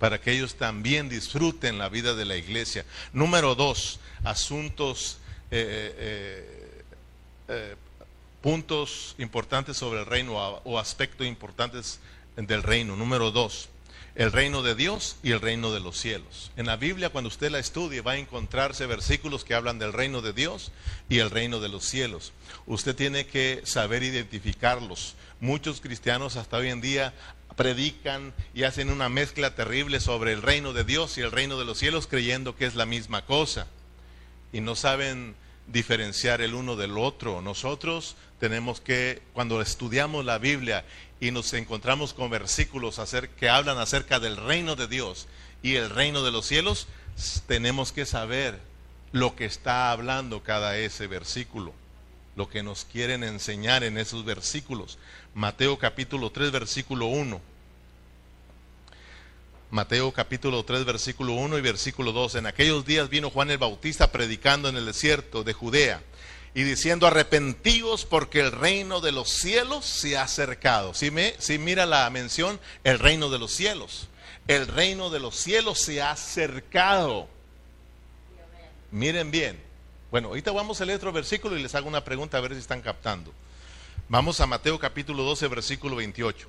para 0.00 0.18
que 0.20 0.32
ellos 0.32 0.56
también 0.56 1.08
disfruten 1.10 1.78
la 1.78 1.90
vida 1.90 2.14
de 2.14 2.24
la 2.24 2.36
iglesia. 2.36 2.84
Número 3.12 3.54
dos, 3.54 4.00
asuntos 4.24 5.18
eh, 5.50 5.94
eh, 5.98 6.82
eh, 7.48 7.76
puntos 8.40 9.14
importantes 9.18 9.76
sobre 9.76 10.00
el 10.00 10.06
reino 10.06 10.34
o 10.38 10.78
aspectos 10.78 11.26
importantes 11.26 12.00
del 12.36 12.62
reino. 12.62 12.96
Número 12.96 13.30
dos, 13.30 13.68
el 14.14 14.32
reino 14.32 14.62
de 14.62 14.74
Dios 14.74 15.16
y 15.22 15.32
el 15.32 15.42
reino 15.42 15.70
de 15.70 15.80
los 15.80 15.98
cielos. 15.98 16.50
En 16.56 16.64
la 16.64 16.76
Biblia, 16.76 17.10
cuando 17.10 17.28
usted 17.28 17.50
la 17.50 17.58
estudie, 17.58 18.00
va 18.00 18.12
a 18.12 18.16
encontrarse 18.16 18.86
versículos 18.86 19.44
que 19.44 19.54
hablan 19.54 19.78
del 19.78 19.92
reino 19.92 20.22
de 20.22 20.32
Dios 20.32 20.72
y 21.10 21.18
el 21.18 21.30
reino 21.30 21.60
de 21.60 21.68
los 21.68 21.84
cielos. 21.84 22.32
Usted 22.66 22.96
tiene 22.96 23.26
que 23.26 23.60
saber 23.64 24.02
identificarlos. 24.02 25.14
Muchos 25.40 25.82
cristianos 25.82 26.36
hasta 26.36 26.56
hoy 26.56 26.70
en 26.70 26.80
día 26.80 27.12
predican 27.60 28.32
y 28.54 28.62
hacen 28.62 28.88
una 28.88 29.10
mezcla 29.10 29.54
terrible 29.54 30.00
sobre 30.00 30.32
el 30.32 30.40
reino 30.40 30.72
de 30.72 30.82
Dios 30.82 31.18
y 31.18 31.20
el 31.20 31.30
reino 31.30 31.58
de 31.58 31.66
los 31.66 31.76
cielos 31.76 32.06
creyendo 32.06 32.56
que 32.56 32.64
es 32.64 32.74
la 32.74 32.86
misma 32.86 33.26
cosa. 33.26 33.66
Y 34.50 34.62
no 34.62 34.74
saben 34.74 35.34
diferenciar 35.66 36.40
el 36.40 36.54
uno 36.54 36.74
del 36.74 36.96
otro. 36.96 37.42
Nosotros 37.42 38.16
tenemos 38.38 38.80
que, 38.80 39.20
cuando 39.34 39.60
estudiamos 39.60 40.24
la 40.24 40.38
Biblia 40.38 40.86
y 41.20 41.32
nos 41.32 41.52
encontramos 41.52 42.14
con 42.14 42.30
versículos 42.30 42.98
que 43.38 43.50
hablan 43.50 43.76
acerca 43.76 44.20
del 44.20 44.38
reino 44.38 44.74
de 44.74 44.86
Dios 44.86 45.28
y 45.62 45.74
el 45.74 45.90
reino 45.90 46.22
de 46.22 46.30
los 46.30 46.46
cielos, 46.46 46.88
tenemos 47.46 47.92
que 47.92 48.06
saber 48.06 48.58
lo 49.12 49.36
que 49.36 49.44
está 49.44 49.92
hablando 49.92 50.42
cada 50.42 50.78
ese 50.78 51.06
versículo. 51.08 51.74
lo 52.36 52.48
que 52.48 52.62
nos 52.62 52.86
quieren 52.86 53.22
enseñar 53.22 53.84
en 53.84 53.98
esos 53.98 54.24
versículos. 54.24 54.98
Mateo 55.34 55.78
capítulo 55.78 56.30
3, 56.30 56.52
versículo 56.52 57.06
1. 57.06 57.49
Mateo 59.70 60.10
capítulo 60.10 60.64
3, 60.64 60.84
versículo 60.84 61.34
1 61.34 61.58
y 61.58 61.60
versículo 61.60 62.10
2. 62.10 62.34
En 62.34 62.46
aquellos 62.46 62.84
días 62.84 63.08
vino 63.08 63.30
Juan 63.30 63.52
el 63.52 63.58
Bautista 63.58 64.10
predicando 64.10 64.68
en 64.68 64.76
el 64.76 64.84
desierto 64.84 65.44
de 65.44 65.52
Judea 65.52 66.02
y 66.54 66.64
diciendo, 66.64 67.06
arrepentíos 67.06 68.04
porque 68.04 68.40
el 68.40 68.50
reino 68.50 69.00
de 69.00 69.12
los 69.12 69.30
cielos 69.30 69.84
se 69.86 70.16
ha 70.16 70.24
acercado. 70.24 70.92
Si, 70.92 71.12
me, 71.12 71.34
si 71.38 71.58
mira 71.58 71.86
la 71.86 72.10
mención, 72.10 72.58
el 72.82 72.98
reino 72.98 73.30
de 73.30 73.38
los 73.38 73.52
cielos. 73.52 74.08
El 74.48 74.66
reino 74.66 75.08
de 75.08 75.20
los 75.20 75.36
cielos 75.36 75.78
se 75.78 76.02
ha 76.02 76.10
acercado. 76.10 77.28
Miren 78.90 79.30
bien. 79.30 79.62
Bueno, 80.10 80.28
ahorita 80.28 80.50
vamos 80.50 80.80
a 80.80 80.84
leer 80.84 80.96
otro 80.96 81.12
versículo 81.12 81.56
y 81.56 81.62
les 81.62 81.76
hago 81.76 81.86
una 81.86 82.02
pregunta 82.02 82.38
a 82.38 82.40
ver 82.40 82.54
si 82.54 82.58
están 82.58 82.82
captando. 82.82 83.32
Vamos 84.08 84.40
a 84.40 84.46
Mateo 84.48 84.80
capítulo 84.80 85.22
12, 85.22 85.46
versículo 85.46 85.94
28. 85.94 86.48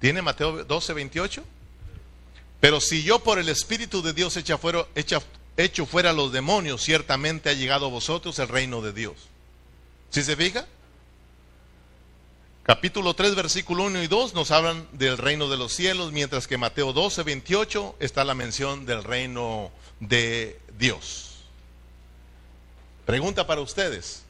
¿Tiene 0.00 0.22
Mateo 0.22 0.64
12, 0.64 0.92
28? 0.92 1.44
Pero 2.60 2.80
si 2.80 3.02
yo 3.02 3.20
por 3.20 3.38
el 3.38 3.48
Espíritu 3.48 4.02
de 4.02 4.12
Dios 4.12 4.36
echa 4.36 4.58
fuera, 4.58 4.86
echa, 4.94 5.20
echo 5.56 5.86
fuera 5.86 6.12
los 6.12 6.32
demonios, 6.32 6.82
ciertamente 6.82 7.50
ha 7.50 7.54
llegado 7.54 7.86
a 7.86 7.90
vosotros 7.90 8.38
el 8.38 8.48
reino 8.48 8.80
de 8.82 8.92
Dios. 8.92 9.14
¿Sí 10.10 10.22
se 10.22 10.36
fija? 10.36 10.66
Capítulo 12.62 13.14
3, 13.14 13.34
versículo 13.34 13.84
1 13.84 14.02
y 14.02 14.08
2 14.08 14.34
nos 14.34 14.50
hablan 14.50 14.86
del 14.92 15.16
reino 15.16 15.48
de 15.48 15.56
los 15.56 15.72
cielos, 15.72 16.12
mientras 16.12 16.46
que 16.46 16.58
Mateo 16.58 16.92
12, 16.92 17.22
28 17.22 17.96
está 17.98 18.24
la 18.24 18.34
mención 18.34 18.84
del 18.84 19.04
reino 19.04 19.70
de 20.00 20.60
Dios. 20.78 21.44
Pregunta 23.06 23.46
para 23.46 23.62
ustedes. 23.62 24.22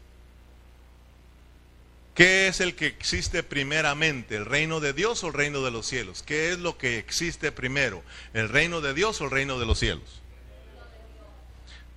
¿Qué 2.18 2.48
es 2.48 2.61
el 2.61 2.74
que 2.74 2.88
existe 2.88 3.44
primeramente? 3.44 4.35
¿El 4.35 4.44
reino 4.44 4.81
de 4.81 4.92
Dios 4.92 5.22
o 5.22 5.28
el 5.28 5.35
reino 5.35 5.62
de 5.62 5.70
los 5.70 5.87
cielos? 5.87 6.24
¿Qué 6.24 6.50
es 6.50 6.59
lo 6.59 6.76
que 6.76 6.98
existe 6.98 7.52
primero? 7.52 8.02
¿El 8.35 8.48
reino 8.48 8.81
de 8.81 8.92
Dios 8.92 9.20
o 9.20 9.26
el 9.26 9.31
reino 9.31 9.61
de 9.61 9.66
los 9.66 9.78
cielos? 9.78 10.20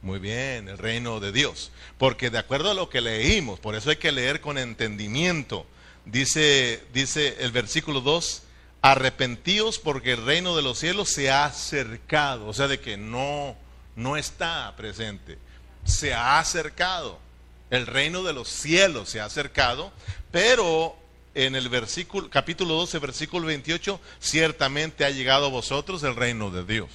Muy 0.03 0.19
bien, 0.19 0.69
el 0.69 0.77
reino 0.77 1.19
de 1.19 1.31
Dios. 1.31 1.71
Porque 1.97 2.29
de 2.29 2.37
acuerdo 2.37 2.69
a 2.69 2.75
lo 2.75 2.87
que 2.87 3.01
leímos, 3.01 3.59
por 3.59 3.73
eso 3.73 3.89
hay 3.89 3.95
que 3.95 4.11
leer 4.11 4.41
con 4.41 4.59
entendimiento. 4.59 5.65
Dice, 6.05 6.83
dice 6.93 7.37
el 7.39 7.51
versículo 7.51 8.01
2, 8.01 8.43
arrepentíos 8.83 9.79
porque 9.79 10.11
el 10.11 10.23
reino 10.23 10.55
de 10.55 10.61
los 10.61 10.77
cielos 10.77 11.09
se 11.09 11.31
ha 11.31 11.45
acercado. 11.45 12.47
O 12.47 12.53
sea, 12.53 12.67
de 12.67 12.79
que 12.79 12.95
no, 12.95 13.55
no 13.95 14.17
está 14.17 14.75
presente. 14.77 15.39
Se 15.83 16.13
ha 16.13 16.37
acercado 16.37 17.17
el 17.71 17.87
reino 17.87 18.21
de 18.21 18.33
los 18.33 18.49
cielos 18.49 19.09
se 19.09 19.21
ha 19.21 19.25
acercado, 19.25 19.91
pero 20.29 20.95
en 21.33 21.55
el 21.55 21.69
versículo, 21.69 22.29
capítulo 22.29 22.75
12, 22.75 22.99
versículo 22.99 23.47
28, 23.47 23.99
ciertamente 24.19 25.05
ha 25.05 25.09
llegado 25.09 25.47
a 25.47 25.49
vosotros 25.49 26.03
el 26.03 26.15
reino 26.15 26.51
de 26.51 26.65
Dios. 26.65 26.89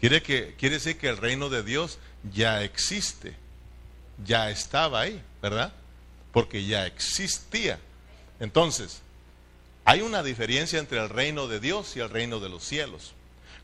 Quiere, 0.00 0.22
que, 0.22 0.54
quiere 0.58 0.76
decir 0.76 0.96
que 0.98 1.08
el 1.08 1.18
reino 1.18 1.50
de 1.50 1.62
Dios 1.62 1.98
ya 2.32 2.62
existe, 2.64 3.36
ya 4.24 4.50
estaba 4.50 5.02
ahí, 5.02 5.22
¿verdad? 5.42 5.72
Porque 6.32 6.64
ya 6.64 6.86
existía. 6.86 7.78
Entonces, 8.40 9.02
hay 9.84 10.00
una 10.00 10.22
diferencia 10.22 10.78
entre 10.78 10.98
el 10.98 11.10
reino 11.10 11.46
de 11.46 11.60
Dios 11.60 11.94
y 11.96 12.00
el 12.00 12.08
reino 12.08 12.40
de 12.40 12.48
los 12.48 12.64
cielos. 12.64 13.12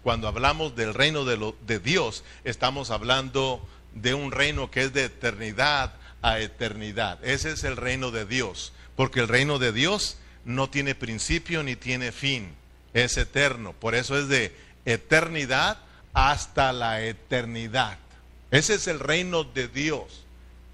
Cuando 0.03 0.29
hablamos 0.29 0.77
del 0.77 0.93
reino 0.93 1.25
de, 1.25 1.39
lo, 1.39 1.57
de 1.67 1.79
Dios, 1.79 2.25
estamos 2.45 2.91
hablando 2.91 3.67
de 3.95 4.13
un 4.13 4.33
reino 4.33 4.71
que 4.71 4.83
es 4.83 4.93
de 4.93 5.05
eternidad, 5.05 5.95
a 6.23 6.41
eternidad. 6.41 7.23
Ese 7.25 7.53
es 7.53 7.65
el 7.65 7.77
reino 7.77 8.11
de 8.11 8.27
Dios, 8.27 8.73
porque 8.97 9.21
el 9.21 9.29
reino 9.29 9.59
de 9.59 9.73
Dios 9.73 10.19
no 10.45 10.71
tiene 10.71 10.95
principio 10.95 11.63
ni 11.63 11.77
tiene 11.77 12.13
fin, 12.13 12.55
es 12.95 13.17
eterno, 13.17 13.73
por 13.73 13.95
eso 13.95 14.19
es 14.19 14.29
de 14.29 14.55
eternidad 14.85 15.79
hasta 16.13 16.73
la 16.73 17.03
eternidad. 17.03 17.99
Ese 18.51 18.75
es 18.75 18.87
el 18.89 18.99
reino 18.99 19.45
de 19.45 19.69
Dios. 19.69 20.25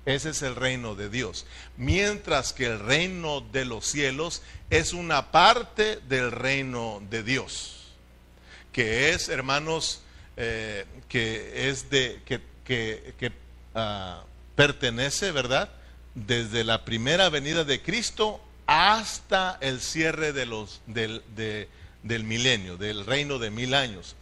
Ese 0.06 0.30
es 0.30 0.42
el 0.42 0.54
reino 0.54 0.94
de 0.94 1.08
Dios. 1.08 1.46
Mientras 1.76 2.52
que 2.52 2.66
el 2.66 2.78
reino 2.78 3.40
de 3.40 3.64
los 3.64 3.86
cielos 3.86 4.40
es 4.70 4.92
una 4.92 5.32
parte 5.32 5.98
del 6.08 6.30
reino 6.30 7.02
de 7.10 7.24
Dios. 7.24 7.92
Que 8.72 9.10
es, 9.10 9.28
hermanos, 9.28 10.02
eh, 10.36 10.84
que 11.08 11.68
es 11.68 11.90
de, 11.90 12.22
que, 12.24 12.40
que, 12.64 13.32
ah, 13.74 14.22
pertenece, 14.56 15.30
¿verdad? 15.30 15.70
Desde 16.14 16.64
la 16.64 16.84
primera 16.84 17.28
venida 17.28 17.64
de 17.64 17.80
Cristo 17.82 18.40
hasta 18.66 19.58
el 19.60 19.80
cierre 19.80 20.32
de 20.32 20.46
los, 20.46 20.80
del, 20.86 21.22
milenio, 22.02 22.76
del 22.76 23.06
reino 23.06 23.38
de 23.38 23.50
mil 23.50 23.74
años. 23.74 24.16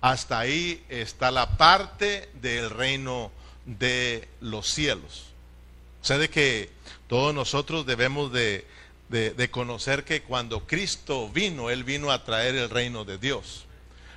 Hasta 0.00 0.38
ahí 0.38 0.84
está 0.88 1.30
la 1.30 1.56
parte 1.56 2.28
del 2.42 2.68
reino 2.68 3.30
de 3.64 4.28
los 4.40 4.68
cielos. 4.68 5.24
O 6.02 6.04
sea, 6.04 6.18
de 6.18 6.28
que 6.28 6.70
todos 7.08 7.34
nosotros 7.34 7.86
debemos 7.86 8.32
de, 8.32 8.66
de, 9.08 9.50
conocer 9.50 10.04
que 10.04 10.22
cuando 10.22 10.66
Cristo 10.66 11.28
vino, 11.30 11.70
Él 11.70 11.84
vino 11.84 12.10
a 12.10 12.24
traer 12.24 12.54
el 12.56 12.68
reino 12.68 13.04
de 13.04 13.18
Dios 13.18 13.65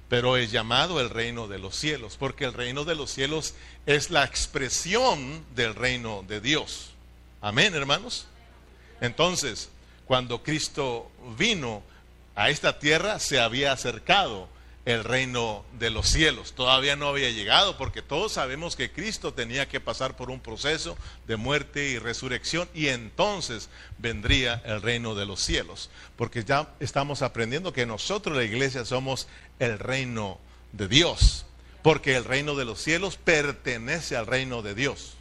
pero 0.10 0.38
es 0.38 0.52
llamado 0.52 1.00
el 1.00 1.10
reino 1.10 1.48
de 1.48 1.60
los 1.60 1.76
cielos, 1.76 2.18
porque 2.18 2.44
el 2.44 2.54
reino 2.54 2.84
de 2.84 2.96
los 2.96 3.12
cielos 3.12 3.54
es 3.86 4.10
la 4.10 4.26
expresión 4.26 5.46
del 5.56 5.76
reino 5.76 6.26
de 6.28 6.42
Dios. 6.42 6.92
Amén, 7.42 7.76
hermanos. 7.76 8.26
Entonces, 9.00 9.70
cuando 10.06 10.42
Cristo 10.42 11.12
vino 11.38 11.84
a 12.36 12.50
esta 12.50 12.80
tierra, 12.80 13.20
se 13.20 13.40
había 13.40 13.72
acercado 13.72 14.50
el 14.90 15.04
reino 15.04 15.64
de 15.78 15.92
los 15.92 16.08
cielos. 16.10 16.54
Todavía 16.54 16.96
no 16.96 17.10
había 17.10 17.30
llegado 17.30 17.78
porque 17.78 18.02
todos 18.02 18.32
sabemos 18.32 18.76
que 18.76 18.92
Cristo 18.92 19.36
tenía 19.36 19.70
que 19.70 19.80
pasar 19.80 20.16
por 20.16 20.32
un 20.32 20.40
proceso 20.40 20.98
de 21.28 21.36
muerte 21.36 21.90
y 21.90 22.00
resurrección 22.00 22.68
y 22.74 22.88
entonces 22.88 23.70
vendría 24.00 24.64
el 24.66 24.82
reino 24.82 25.14
de 25.14 25.28
los 25.28 25.42
cielos. 25.42 25.92
Porque 26.16 26.44
ya 26.44 26.74
estamos 26.80 27.22
aprendiendo 27.22 27.72
que 27.72 27.86
nosotros 27.86 28.36
la 28.36 28.44
iglesia 28.44 28.84
somos 28.84 29.28
el 29.60 29.78
reino 29.78 30.40
de 30.72 30.88
Dios. 30.88 31.46
Porque 31.84 32.16
el 32.16 32.26
reino 32.26 32.56
de 32.56 32.66
los 32.66 32.82
cielos 32.82 33.18
pertenece 33.18 34.18
al 34.18 34.26
reino 34.26 34.64
de 34.64 34.74
Dios. 34.74 35.14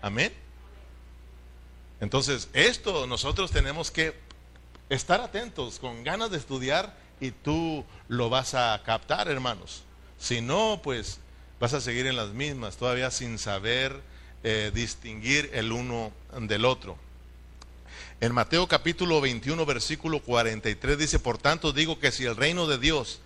Amén. 0.00 0.32
Entonces, 2.00 2.48
esto 2.52 3.06
nosotros 3.06 3.52
tenemos 3.52 3.92
que 3.92 4.12
estar 4.88 5.20
atentos, 5.20 5.78
con 5.78 6.02
ganas 6.02 6.32
de 6.32 6.38
estudiar 6.38 7.00
y 7.20 7.30
tú 7.30 7.84
lo 8.08 8.28
vas 8.30 8.54
a 8.54 8.80
captar, 8.84 9.28
hermanos. 9.28 9.82
Si 10.18 10.40
no, 10.40 10.80
pues 10.82 11.18
vas 11.60 11.74
a 11.74 11.80
seguir 11.80 12.06
en 12.06 12.16
las 12.16 12.30
mismas, 12.30 12.76
todavía 12.76 13.10
sin 13.10 13.38
saber 13.38 14.00
eh, 14.44 14.70
distinguir 14.74 15.50
el 15.52 15.72
uno 15.72 16.12
del 16.40 16.64
otro. 16.64 16.96
En 18.20 18.32
Mateo 18.32 18.68
capítulo 18.68 19.20
21, 19.20 19.66
versículo 19.66 20.20
43 20.20 20.98
dice, 20.98 21.18
por 21.18 21.38
tanto 21.38 21.72
digo 21.72 21.98
que 21.98 22.12
si 22.12 22.24
el 22.24 22.36
reino 22.36 22.66
de 22.66 22.78
Dios, 22.78 23.20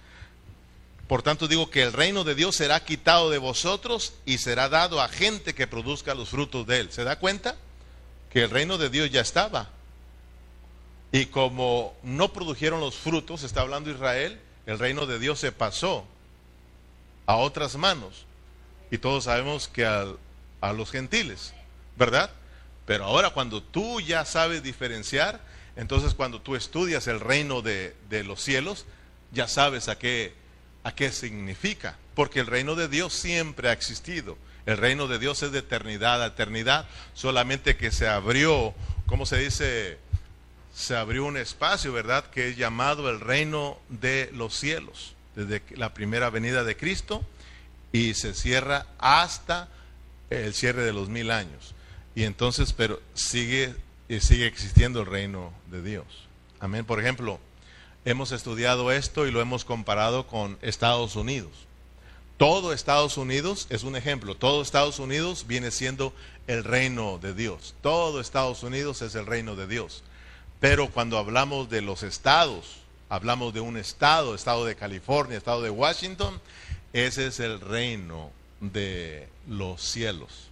por 1.06 1.22
tanto 1.22 1.48
digo 1.48 1.70
que 1.70 1.82
el 1.82 1.92
reino 1.92 2.24
de 2.24 2.34
Dios 2.34 2.56
será 2.56 2.84
quitado 2.84 3.30
de 3.30 3.38
vosotros 3.38 4.14
y 4.24 4.38
será 4.38 4.68
dado 4.68 5.00
a 5.00 5.08
gente 5.08 5.54
que 5.54 5.66
produzca 5.66 6.14
los 6.14 6.30
frutos 6.30 6.66
de 6.66 6.80
él. 6.80 6.92
¿Se 6.92 7.04
da 7.04 7.18
cuenta? 7.18 7.56
Que 8.30 8.42
el 8.42 8.50
reino 8.50 8.76
de 8.76 8.90
Dios 8.90 9.10
ya 9.10 9.20
estaba. 9.20 9.70
Y 11.12 11.26
como 11.26 11.94
no 12.02 12.32
produjeron 12.32 12.80
los 12.80 12.96
frutos, 12.96 13.42
está 13.42 13.60
hablando 13.60 13.90
Israel, 13.90 14.40
el 14.66 14.78
reino 14.78 15.06
de 15.06 15.18
Dios 15.18 15.38
se 15.38 15.52
pasó 15.52 16.04
a 17.26 17.36
otras 17.36 17.76
manos. 17.76 18.26
Y 18.90 18.98
todos 18.98 19.24
sabemos 19.24 19.68
que 19.68 19.84
a, 19.84 20.06
los 20.72 20.90
gentiles, 20.90 21.54
¿verdad? 21.96 22.30
Pero 22.86 23.04
ahora 23.04 23.30
cuando 23.30 23.62
tú 23.62 24.00
ya 24.00 24.24
sabes 24.24 24.64
diferenciar, 24.64 25.40
entonces 25.76 26.12
cuando 26.12 26.40
tú 26.40 26.56
estudias 26.56 27.06
el 27.06 27.20
reino 27.20 27.62
de, 27.62 27.94
de 28.08 28.24
los 28.24 28.42
cielos, 28.42 28.84
ya 29.30 29.46
sabes 29.46 29.88
a 29.88 29.96
qué, 29.96 30.34
a 30.82 30.92
qué 30.92 31.12
significa. 31.12 31.96
Porque 32.16 32.40
el 32.40 32.46
reino 32.48 32.74
de 32.74 32.88
Dios 32.88 33.12
siempre 33.12 33.68
ha 33.68 33.72
existido. 33.72 34.36
El 34.66 34.78
reino 34.78 35.06
de 35.06 35.20
Dios 35.20 35.42
es 35.44 35.52
de 35.52 35.60
eternidad 35.60 36.20
a 36.22 36.26
eternidad, 36.26 36.86
solamente 37.14 37.76
que 37.76 37.92
se 37.92 38.08
abrió, 38.08 38.74
¿cómo 39.06 39.24
se 39.24 39.38
dice? 39.38 39.98
Se 40.76 40.94
abrió 40.94 41.24
un 41.24 41.38
espacio, 41.38 41.90
¿verdad?, 41.90 42.26
que 42.26 42.50
es 42.50 42.56
llamado 42.58 43.08
el 43.08 43.18
reino 43.18 43.78
de 43.88 44.30
los 44.34 44.54
cielos, 44.54 45.14
desde 45.34 45.62
la 45.74 45.94
primera 45.94 46.28
venida 46.28 46.64
de 46.64 46.76
Cristo 46.76 47.24
y 47.92 48.12
se 48.12 48.34
cierra 48.34 48.86
hasta 48.98 49.70
el 50.28 50.52
cierre 50.52 50.84
de 50.84 50.92
los 50.92 51.08
mil 51.08 51.30
años. 51.30 51.74
Y 52.14 52.24
entonces, 52.24 52.74
pero 52.74 53.00
sigue, 53.14 53.74
sigue 54.20 54.46
existiendo 54.46 55.00
el 55.00 55.06
reino 55.06 55.50
de 55.70 55.82
Dios. 55.82 56.04
Amén. 56.60 56.84
Por 56.84 57.00
ejemplo, 57.00 57.40
hemos 58.04 58.32
estudiado 58.32 58.92
esto 58.92 59.26
y 59.26 59.30
lo 59.30 59.40
hemos 59.40 59.64
comparado 59.64 60.26
con 60.26 60.58
Estados 60.60 61.16
Unidos. 61.16 61.52
Todo 62.36 62.74
Estados 62.74 63.16
Unidos 63.16 63.66
es 63.70 63.82
un 63.82 63.96
ejemplo. 63.96 64.34
Todo 64.34 64.60
Estados 64.60 64.98
Unidos 64.98 65.46
viene 65.46 65.70
siendo 65.70 66.12
el 66.46 66.64
reino 66.64 67.18
de 67.18 67.32
Dios. 67.32 67.74
Todo 67.80 68.20
Estados 68.20 68.62
Unidos 68.62 69.00
es 69.00 69.14
el 69.14 69.24
reino 69.24 69.56
de 69.56 69.66
Dios. 69.66 70.04
Pero 70.60 70.90
cuando 70.90 71.18
hablamos 71.18 71.68
de 71.68 71.82
los 71.82 72.02
estados, 72.02 72.78
hablamos 73.08 73.52
de 73.52 73.60
un 73.60 73.76
estado, 73.76 74.34
estado 74.34 74.64
de 74.64 74.76
California, 74.76 75.36
estado 75.36 75.62
de 75.62 75.70
Washington, 75.70 76.40
ese 76.92 77.26
es 77.26 77.40
el 77.40 77.60
reino 77.60 78.30
de 78.60 79.28
los 79.48 79.82
cielos. 79.82 80.48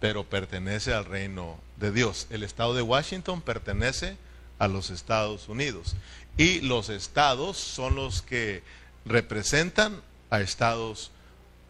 Pero 0.00 0.24
pertenece 0.24 0.92
al 0.92 1.04
reino 1.04 1.58
de 1.76 1.92
Dios. 1.92 2.26
El 2.30 2.42
estado 2.42 2.74
de 2.74 2.82
Washington 2.82 3.42
pertenece 3.42 4.16
a 4.58 4.66
los 4.66 4.90
Estados 4.90 5.48
Unidos. 5.48 5.94
Y 6.36 6.60
los 6.60 6.88
estados 6.88 7.58
son 7.58 7.96
los 7.96 8.22
que 8.22 8.62
representan 9.04 10.00
a 10.30 10.40
Estados 10.40 11.10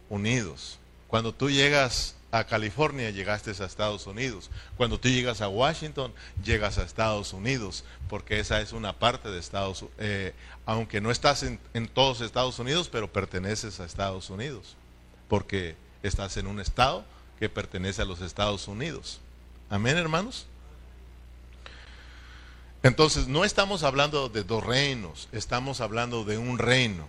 Unidos. 0.09 0.79
Cuando 1.09 1.35
tú 1.35 1.51
llegas 1.51 2.15
a 2.33 2.45
California, 2.45 3.11
llegaste 3.11 3.51
a 3.51 3.67
Estados 3.67 4.07
Unidos. 4.07 4.51
Cuando 4.77 4.99
tú 4.99 5.09
llegas 5.09 5.41
a 5.41 5.49
Washington, 5.49 6.13
llegas 6.45 6.79
a 6.79 6.83
Estados 6.83 7.33
Unidos, 7.33 7.85
porque 8.09 8.39
esa 8.39 8.61
es 8.61 8.73
una 8.73 8.93
parte 8.93 9.31
de 9.31 9.39
Estados 9.39 9.83
Unidos. 9.83 9.99
Eh, 9.99 10.35
aunque 10.67 11.01
no 11.01 11.11
estás 11.11 11.43
en, 11.43 11.59
en 11.75 11.89
todos 11.89 12.21
Estados 12.21 12.59
Unidos, 12.59 12.89
pero 12.91 13.13
perteneces 13.13 13.81
a 13.81 13.85
Estados 13.85 14.31
Unidos, 14.31 14.77
porque 15.29 15.77
estás 16.03 16.37
en 16.37 16.47
un 16.47 16.61
estado 16.61 17.05
que 17.39 17.49
pertenece 17.49 18.03
a 18.03 18.05
los 18.05 18.21
Estados 18.21 18.69
Unidos. 18.69 19.21
Amén, 19.69 19.97
hermanos. 19.97 20.47
Entonces, 22.83 23.29
no 23.29 23.45
estamos 23.45 23.83
hablando 23.83 24.29
de 24.29 24.43
dos 24.43 24.65
reinos, 24.65 25.29
estamos 25.33 25.81
hablando 25.81 26.25
de 26.25 26.39
un 26.39 26.59
reino 26.59 27.07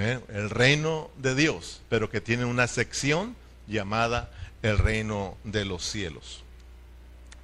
el 0.00 0.50
reino 0.50 1.10
de 1.18 1.34
Dios, 1.34 1.82
pero 1.88 2.08
que 2.08 2.20
tiene 2.20 2.44
una 2.44 2.66
sección 2.66 3.36
llamada 3.72 4.30
el 4.62 4.78
reino 4.78 5.36
de 5.42 5.64
los 5.64 5.84
cielos. 5.84 6.44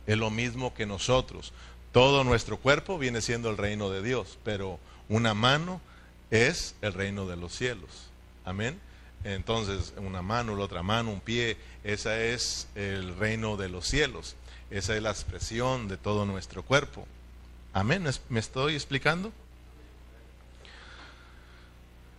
Es 0.06 0.16
lo 0.16 0.30
mismo 0.30 0.74
que 0.74 0.86
nosotros. 0.86 1.52
Todo 1.92 2.22
nuestro 2.22 2.58
cuerpo 2.58 2.98
viene 2.98 3.20
siendo 3.20 3.50
el 3.50 3.56
reino 3.56 3.90
de 3.90 4.02
Dios, 4.02 4.38
pero 4.44 4.78
una 5.08 5.34
mano 5.34 5.80
es 6.30 6.76
el 6.82 6.92
reino 6.92 7.26
de 7.26 7.36
los 7.36 7.54
cielos. 7.54 8.10
Amén. 8.44 8.78
Entonces, 9.24 9.92
una 9.96 10.22
mano, 10.22 10.54
la 10.54 10.64
otra 10.64 10.82
mano, 10.82 11.10
un 11.10 11.20
pie, 11.20 11.56
esa 11.82 12.20
es 12.22 12.68
el 12.76 13.16
reino 13.16 13.56
de 13.56 13.68
los 13.68 13.86
cielos. 13.86 14.36
Esa 14.70 14.94
es 14.94 15.02
la 15.02 15.10
expresión 15.10 15.88
de 15.88 15.96
todo 15.96 16.24
nuestro 16.24 16.62
cuerpo. 16.62 17.06
Amén. 17.72 18.04
¿Me 18.28 18.40
estoy 18.40 18.74
explicando? 18.74 19.32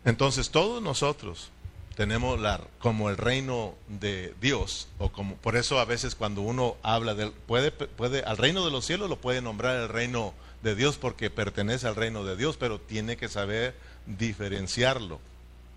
Entonces 0.05 0.49
todos 0.49 0.81
nosotros 0.81 1.49
tenemos 1.99 2.39
la, 2.39 2.61
como 2.79 3.09
el 3.09 3.17
reino 3.17 3.75
de 3.89 4.33
Dios, 4.39 4.87
o 4.99 5.11
como 5.11 5.35
por 5.35 5.57
eso 5.57 5.81
a 5.81 5.83
veces 5.83 6.15
cuando 6.15 6.39
uno 6.39 6.77
habla 6.81 7.13
del 7.13 7.33
puede 7.33 7.71
puede 7.71 8.21
al 8.21 8.37
reino 8.37 8.63
de 8.63 8.71
los 8.71 8.85
cielos 8.85 9.09
lo 9.09 9.17
puede 9.17 9.41
nombrar 9.41 9.75
el 9.75 9.89
reino 9.89 10.33
de 10.63 10.75
Dios 10.75 10.97
porque 10.97 11.29
pertenece 11.29 11.89
al 11.89 11.97
reino 11.97 12.23
de 12.23 12.37
Dios, 12.37 12.55
pero 12.55 12.79
tiene 12.79 13.17
que 13.17 13.27
saber 13.27 13.75
diferenciarlo 14.05 15.19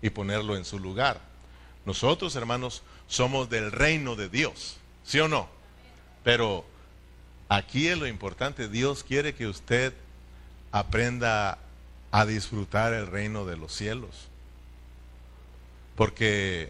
y 0.01 0.11
ponerlo 0.11 0.55
en 0.55 0.63
su 0.63 0.79
lugar. 0.79 1.19
Nosotros, 1.85 2.37
hermanos, 2.37 2.83
somos 3.09 3.49
del 3.49 3.73
reino 3.73 4.15
de 4.15 4.29
Dios, 4.29 4.77
¿sí 5.03 5.19
o 5.19 5.27
no? 5.27 5.49
Pero 6.23 6.63
aquí 7.49 7.89
es 7.89 7.97
lo 7.97 8.07
importante, 8.07 8.69
Dios 8.69 9.03
quiere 9.03 9.35
que 9.35 9.47
usted 9.47 9.91
aprenda 10.71 11.57
a 12.11 12.25
disfrutar 12.25 12.93
el 12.93 13.07
reino 13.07 13.43
de 13.43 13.57
los 13.57 13.73
cielos. 13.73 14.29
Porque 15.95 16.69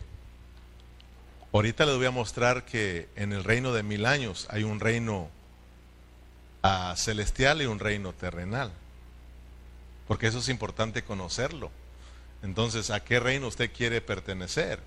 ahorita 1.53 1.85
les 1.85 1.95
voy 1.95 2.05
a 2.05 2.11
mostrar 2.11 2.65
que 2.65 3.07
en 3.15 3.31
el 3.33 3.43
reino 3.43 3.73
de 3.73 3.83
mil 3.83 4.05
años 4.05 4.47
hay 4.49 4.63
un 4.63 4.79
reino 4.79 5.29
ah, 6.61 6.93
celestial 6.97 7.61
y 7.61 7.65
un 7.65 7.79
reino 7.79 8.13
terrenal. 8.13 8.71
Porque 10.07 10.27
eso 10.27 10.39
es 10.39 10.49
importante 10.49 11.03
conocerlo. 11.03 11.71
Entonces, 12.43 12.89
¿a 12.89 13.03
qué 13.03 13.19
reino 13.19 13.47
usted 13.47 13.71
quiere 13.71 14.01
pertenecer? 14.01 14.79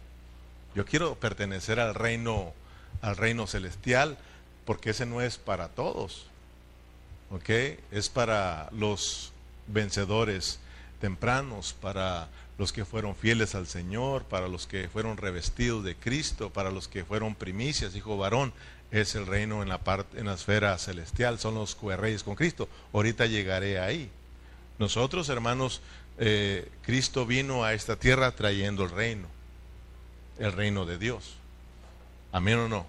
Yo 0.74 0.84
quiero 0.84 1.14
pertenecer 1.14 1.80
al 1.80 1.94
reino, 1.94 2.52
al 3.00 3.16
reino 3.16 3.46
celestial, 3.46 4.18
porque 4.66 4.90
ese 4.90 5.06
no 5.06 5.22
es 5.22 5.38
para 5.38 5.68
todos. 5.68 6.26
¿Ok? 7.30 7.48
Es 7.90 8.10
para 8.10 8.68
los 8.72 9.32
vencedores 9.66 10.60
tempranos, 11.00 11.72
para 11.72 12.28
los 12.58 12.72
que 12.72 12.84
fueron 12.84 13.14
fieles 13.14 13.54
al 13.54 13.66
Señor, 13.66 14.24
para 14.24 14.48
los 14.48 14.66
que 14.66 14.88
fueron 14.88 15.16
revestidos 15.16 15.84
de 15.84 15.94
Cristo, 15.94 16.50
para 16.50 16.70
los 16.70 16.88
que 16.88 17.04
fueron 17.04 17.34
primicias, 17.34 17.94
hijo 17.94 18.16
varón, 18.16 18.52
es 18.90 19.14
el 19.14 19.26
reino 19.26 19.62
en 19.62 19.68
la 19.68 19.78
parte, 19.78 20.18
en 20.18 20.26
la 20.26 20.34
esfera 20.34 20.76
celestial, 20.78 21.38
son 21.38 21.54
los 21.54 21.76
reyes 21.98 22.22
con 22.22 22.34
Cristo. 22.34 22.68
Ahorita 22.92 23.26
llegaré 23.26 23.78
ahí. 23.78 24.10
Nosotros, 24.78 25.28
hermanos, 25.28 25.80
eh, 26.18 26.68
Cristo 26.82 27.26
vino 27.26 27.64
a 27.64 27.74
esta 27.74 27.96
tierra 27.96 28.32
trayendo 28.32 28.84
el 28.84 28.90
reino, 28.90 29.28
el 30.38 30.52
reino 30.52 30.86
de 30.86 30.98
Dios. 30.98 31.34
Amén 32.32 32.58
o 32.58 32.68
no. 32.68 32.86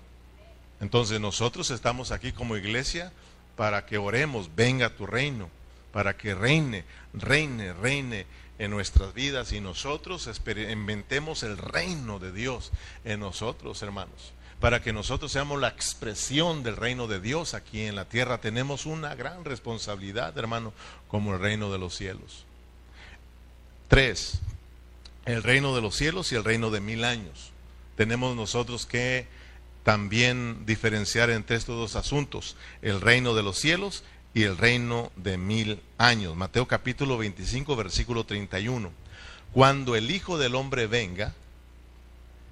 Entonces 0.80 1.20
nosotros 1.20 1.72
estamos 1.72 2.12
aquí 2.12 2.32
como 2.32 2.56
iglesia 2.56 3.12
para 3.56 3.86
que 3.86 3.98
oremos, 3.98 4.52
venga 4.56 4.96
tu 4.96 5.08
reino 5.08 5.50
para 5.98 6.16
que 6.16 6.36
reine, 6.36 6.84
reine, 7.14 7.74
reine 7.74 8.28
en 8.60 8.72
nuestras 8.72 9.14
vidas 9.14 9.52
y 9.52 9.62
nosotros 9.62 10.30
inventemos 10.48 11.44
el 11.44 11.58
reino 11.58 12.20
de 12.20 12.32
Dios 12.32 12.72
en 13.06 13.20
nosotros, 13.20 13.82
hermanos. 13.82 14.34
Para 14.60 14.82
que 14.82 14.92
nosotros 14.92 15.32
seamos 15.32 15.62
la 15.62 15.68
expresión 15.68 16.64
del 16.64 16.78
reino 16.78 17.08
de 17.08 17.20
Dios 17.20 17.54
aquí 17.54 17.82
en 17.82 17.96
la 17.96 18.06
tierra, 18.06 18.40
tenemos 18.40 18.88
una 18.88 19.14
gran 19.14 19.46
responsabilidad, 19.46 20.36
hermano, 20.38 20.74
como 21.08 21.34
el 21.34 21.40
reino 21.40 21.72
de 21.72 21.78
los 21.78 21.96
cielos. 21.96 22.46
Tres, 23.88 24.40
el 25.26 25.44
reino 25.44 25.76
de 25.76 25.82
los 25.82 25.96
cielos 25.96 26.32
y 26.32 26.36
el 26.36 26.44
reino 26.44 26.72
de 26.72 26.82
mil 26.82 27.04
años. 27.04 27.52
Tenemos 27.96 28.36
nosotros 28.36 28.88
que 28.88 29.28
también 29.84 30.66
diferenciar 30.66 31.30
entre 31.30 31.56
estos 31.56 31.78
dos 31.78 31.96
asuntos, 31.96 32.58
el 32.82 33.00
reino 33.00 33.36
de 33.36 33.44
los 33.44 33.58
cielos 33.58 34.04
y 34.38 34.44
el 34.44 34.56
reino 34.56 35.12
de 35.16 35.36
mil 35.36 35.82
años. 35.98 36.36
Mateo 36.36 36.68
capítulo 36.68 37.18
25, 37.18 37.76
versículo 37.76 38.24
31. 38.24 38.92
Cuando 39.52 39.96
el 39.96 40.12
Hijo 40.12 40.38
del 40.38 40.54
Hombre 40.54 40.86
venga 40.86 41.34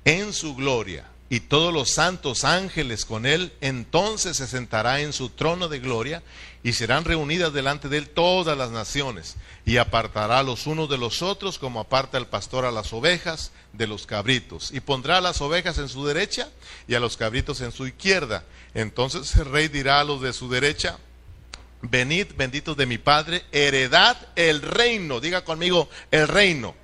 en 0.04 0.34
su 0.34 0.56
gloria 0.56 1.06
y 1.30 1.42
todos 1.42 1.72
los 1.72 1.92
santos 1.92 2.44
ángeles 2.44 3.06
con 3.06 3.28
él, 3.28 3.54
entonces 3.62 4.38
se 4.38 4.48
sentará 4.48 5.02
en 5.02 5.14
su 5.14 5.30
trono 5.30 5.68
de 5.68 5.78
gloria 5.78 6.24
y 6.64 6.74
serán 6.74 7.06
reunidas 7.06 7.54
delante 7.54 7.88
de 7.88 8.00
él 8.00 8.10
todas 8.10 8.58
las 8.58 8.72
naciones 8.72 9.36
y 9.64 9.78
apartará 9.78 10.42
los 10.42 10.66
unos 10.66 10.90
de 10.90 10.98
los 10.98 11.22
otros 11.22 11.60
como 11.60 11.80
aparta 11.80 12.18
el 12.18 12.26
pastor 12.26 12.66
a 12.66 12.72
las 12.72 12.94
ovejas 12.94 13.52
de 13.74 13.86
los 13.86 14.08
cabritos 14.08 14.72
y 14.72 14.80
pondrá 14.80 15.18
a 15.18 15.22
las 15.22 15.40
ovejas 15.40 15.78
en 15.78 15.90
su 15.90 16.04
derecha 16.04 16.50
y 16.88 16.96
a 16.96 17.00
los 17.00 17.16
cabritos 17.16 17.62
en 17.62 17.72
su 17.72 17.86
izquierda. 17.86 18.44
Entonces 18.74 19.36
el 19.36 19.46
rey 19.46 19.68
dirá 19.68 20.00
a 20.00 20.04
los 20.04 20.20
de 20.22 20.34
su 20.34 20.50
derecha, 20.50 20.98
venid 21.82 22.28
benditos 22.36 22.78
de 22.78 22.86
mi 22.86 22.98
Padre, 22.98 23.44
heredad 23.52 24.18
el 24.36 24.62
reino, 24.62 25.20
diga 25.20 25.44
conmigo, 25.44 25.90
el 26.12 26.28
reino, 26.28 26.76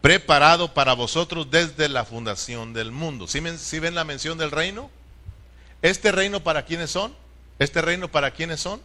preparado 0.00 0.74
para 0.74 0.94
vosotros 0.94 1.50
desde 1.50 1.88
la 1.88 2.04
fundación 2.04 2.72
del 2.72 2.90
mundo. 2.90 3.26
¿Sí, 3.28 3.40
ven 3.40 3.94
la 3.94 4.04
mención 4.04 4.38
del 4.38 4.50
reino? 4.50 4.90
¿Este 5.80 6.12
reino 6.12 6.42
para 6.42 6.64
quiénes 6.64 6.90
son? 6.90 7.14
¿Este 7.58 7.80
reino 7.80 8.10
para 8.10 8.32
quiénes 8.32 8.60
son? 8.60 8.80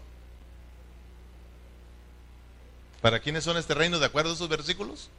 ¿Para 3.02 3.20
quiénes 3.20 3.44
son 3.44 3.58
este 3.58 3.74
reino 3.74 4.00
de 4.00 4.06
acuerdo 4.06 4.32
a 4.32 4.34
esos 4.34 4.50
versículos? 4.50 5.10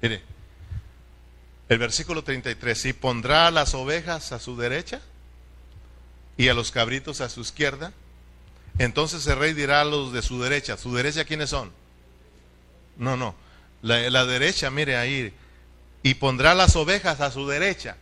Mire, 0.00 0.22
el 1.68 1.78
versículo 1.78 2.22
33, 2.22 2.86
¿y 2.86 2.92
pondrá 2.92 3.50
las 3.50 3.74
ovejas 3.74 4.32
a 4.32 4.38
su 4.38 4.56
derecha? 4.56 5.02
Y 6.38 6.48
a 6.48 6.54
los 6.54 6.70
cabritos 6.70 7.20
a 7.20 7.28
su 7.28 7.42
izquierda. 7.42 7.92
Entonces 8.78 9.26
el 9.26 9.36
rey 9.36 9.52
dirá 9.52 9.82
a 9.82 9.84
los 9.84 10.12
de 10.12 10.22
su 10.22 10.40
derecha, 10.40 10.78
¿su 10.78 10.94
derecha 10.94 11.24
quiénes 11.24 11.50
son? 11.50 11.72
No, 12.96 13.16
no, 13.16 13.34
la, 13.82 14.24
derecha, 14.24 14.70
mire 14.70 14.96
ahí, 14.96 15.34
y 16.02 16.14
pondrá 16.14 16.54
las 16.54 16.76
ovejas 16.76 17.20
a 17.20 17.30
su 17.30 17.46
derecha 17.46 17.96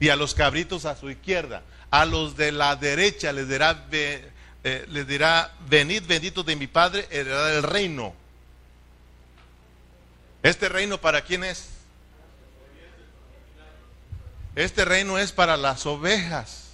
y 0.00 0.08
a 0.08 0.16
los 0.16 0.34
cabritos 0.34 0.86
a 0.86 0.96
su 0.96 1.10
izquierda. 1.10 1.62
A 1.90 2.04
los 2.04 2.36
de 2.36 2.52
la 2.52 2.76
derecha 2.76 3.32
les 3.32 3.48
dirá, 3.48 3.86
eh, 3.90 4.86
les 4.88 5.06
dirá 5.06 5.52
venid 5.68 6.04
benditos 6.06 6.46
de 6.46 6.54
mi 6.54 6.68
Padre, 6.68 7.06
heredad 7.10 7.56
el 7.56 7.62
reino. 7.64 8.14
¿Este 10.42 10.68
reino 10.68 11.00
para 11.00 11.22
quién 11.22 11.42
es? 11.42 11.70
Este 14.54 14.84
reino 14.84 15.18
es 15.18 15.32
para 15.32 15.56
las 15.56 15.86
ovejas. 15.86 16.67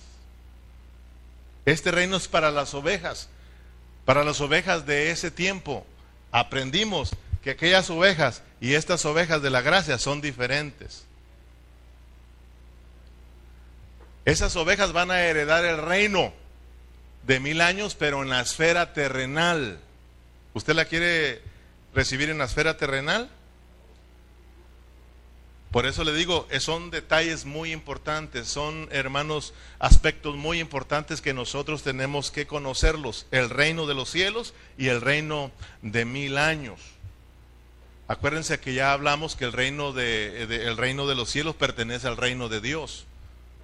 Este 1.67 1.91
reino 1.91 2.17
es 2.17 2.29
para 2.29 2.51
las 2.51 2.75
ovejas, 2.75 3.29
para 4.05 4.25
las 4.25 4.41
ovejas 4.41 4.87
de 4.87 5.11
ese 5.11 5.31
tiempo. 5.31 5.87
Aprendimos 6.31 7.11
que 7.43 7.51
aquellas 7.51 7.89
ovejas 7.91 8.43
y 8.61 8.75
estas 8.75 9.05
ovejas 9.05 9.43
de 9.43 9.51
la 9.51 9.61
gracia 9.61 9.99
son 9.99 10.21
diferentes. 10.21 11.05
Esas 14.25 14.57
ovejas 14.57 14.93
van 14.93 15.11
a 15.11 15.21
heredar 15.21 15.65
el 15.65 15.79
reino 15.79 16.33
de 17.27 17.41
mil 17.41 17.61
años, 17.61 17.95
pero 17.95 18.23
en 18.23 18.31
la 18.31 18.41
esfera 18.41 18.93
terrenal. 18.93 19.79
¿Usted 20.55 20.75
la 20.75 20.87
quiere 20.87 21.43
recibir 21.95 22.31
en 22.31 22.39
la 22.39 22.45
esfera 22.45 22.77
terrenal? 22.77 23.31
Por 25.75 25.87
eso 25.87 26.05
le 26.05 26.15
digo, 26.15 26.47
eh, 26.53 26.61
son 26.61 26.93
detalles 26.93 27.47
muy 27.47 27.73
importantes, 27.73 28.47
son 28.47 28.89
hermanos 28.93 29.55
aspectos 29.81 30.37
muy 30.37 30.61
importantes 30.61 31.21
que 31.21 31.35
nosotros 31.35 31.83
tenemos 31.83 32.31
que 32.31 32.47
conocerlos, 32.47 33.27
el 33.33 33.51
reino 33.51 33.85
de 33.89 33.95
los 33.95 34.09
cielos 34.09 34.55
y 34.79 34.87
el 34.87 35.01
reino 35.01 35.51
de 35.83 36.05
mil 36.05 36.39
años. 36.39 36.79
Acuérdense 38.07 38.61
que 38.61 38.73
ya 38.73 38.93
hablamos 38.93 39.35
que 39.35 39.47
el 39.47 39.53
reino 39.53 39.93
de, 39.93 40.43
el 40.43 40.77
reino 40.77 41.09
de 41.09 41.17
los 41.17 41.29
cielos 41.29 41.57
pertenece 41.57 42.07
al 42.07 42.19
reino 42.19 42.49
de 42.49 42.61
Dios, 42.61 43.07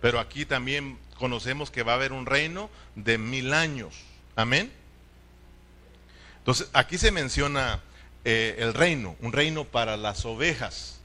pero 0.00 0.18
aquí 0.18 0.44
también 0.44 0.98
conocemos 1.16 1.70
que 1.70 1.84
va 1.84 1.92
a 1.92 1.94
haber 1.94 2.12
un 2.12 2.26
reino 2.26 2.70
de 2.96 3.18
mil 3.18 3.54
años. 3.54 3.94
Amén. 4.34 4.72
Entonces, 6.38 6.70
aquí 6.72 6.98
se 6.98 7.12
menciona 7.12 7.84
eh, 8.24 8.56
el 8.58 8.74
reino, 8.74 9.14
un 9.20 9.30
reino 9.32 9.64
para 9.64 9.96
las 9.96 10.24
ovejas. 10.24 10.99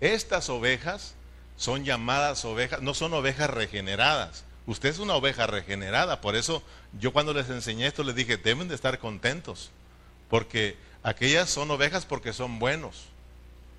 Estas 0.00 0.48
ovejas 0.48 1.14
son 1.56 1.84
llamadas 1.84 2.44
ovejas, 2.44 2.80
no 2.80 2.94
son 2.94 3.12
ovejas 3.12 3.50
regeneradas. 3.50 4.44
Usted 4.66 4.88
es 4.88 4.98
una 4.98 5.14
oveja 5.14 5.46
regenerada, 5.46 6.20
por 6.20 6.36
eso 6.36 6.62
yo 6.98 7.12
cuando 7.12 7.34
les 7.34 7.50
enseñé 7.50 7.86
esto 7.86 8.02
les 8.02 8.14
dije, 8.14 8.36
deben 8.36 8.68
de 8.68 8.74
estar 8.74 8.98
contentos, 8.98 9.70
porque 10.28 10.76
aquellas 11.02 11.50
son 11.50 11.70
ovejas 11.70 12.06
porque 12.06 12.32
son 12.32 12.58
buenos, 12.58 13.06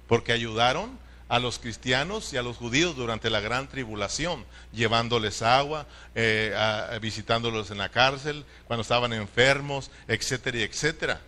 porque 0.07 0.32
ayudaron 0.32 0.99
a 1.30 1.39
los 1.39 1.59
cristianos 1.59 2.34
y 2.34 2.38
a 2.38 2.43
los 2.43 2.57
judíos 2.57 2.95
durante 2.95 3.30
la 3.30 3.39
gran 3.39 3.69
tribulación, 3.69 4.45
llevándoles 4.74 5.41
agua, 5.41 5.88
eh, 6.13 6.53
visitándolos 7.01 7.72
en 7.72 7.78
la 7.78 7.89
cárcel, 7.89 8.45
cuando 8.67 8.82
estaban 8.82 9.13
enfermos, 9.13 9.89
etcétera, 10.07 10.59
etcétera 10.59 11.22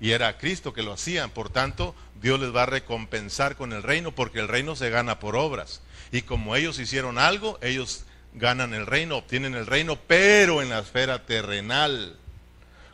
y 0.00 0.10
era 0.12 0.38
Cristo 0.38 0.72
que 0.72 0.82
lo 0.82 0.92
hacían. 0.92 1.30
Por 1.30 1.48
tanto, 1.50 1.94
Dios 2.20 2.40
les 2.40 2.54
va 2.54 2.64
a 2.64 2.66
recompensar 2.66 3.56
con 3.56 3.72
el 3.72 3.82
reino 3.82 4.12
porque 4.12 4.40
el 4.40 4.48
reino 4.48 4.76
se 4.76 4.90
gana 4.90 5.18
por 5.18 5.36
obras. 5.36 5.82
Y 6.12 6.22
como 6.22 6.56
ellos 6.56 6.78
hicieron 6.78 7.18
algo, 7.18 7.58
ellos 7.62 8.04
ganan 8.34 8.74
el 8.74 8.86
reino, 8.86 9.16
obtienen 9.16 9.54
el 9.54 9.66
reino, 9.66 9.98
pero 10.06 10.62
en 10.62 10.68
la 10.68 10.80
esfera 10.80 11.24
terrenal, 11.24 12.16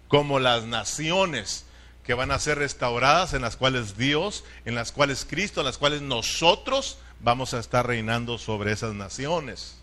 como 0.08 0.38
las 0.38 0.64
naciones 0.64 1.64
que 2.04 2.14
van 2.14 2.30
a 2.30 2.38
ser 2.38 2.58
restauradas, 2.58 3.34
en 3.34 3.42
las 3.42 3.56
cuales 3.56 3.96
Dios, 3.96 4.44
en 4.64 4.74
las 4.74 4.92
cuales 4.92 5.26
Cristo, 5.28 5.60
en 5.60 5.66
las 5.66 5.78
cuales 5.78 6.02
nosotros 6.02 6.98
vamos 7.20 7.54
a 7.54 7.60
estar 7.60 7.86
reinando 7.86 8.38
sobre 8.38 8.72
esas 8.72 8.94
naciones, 8.94 9.78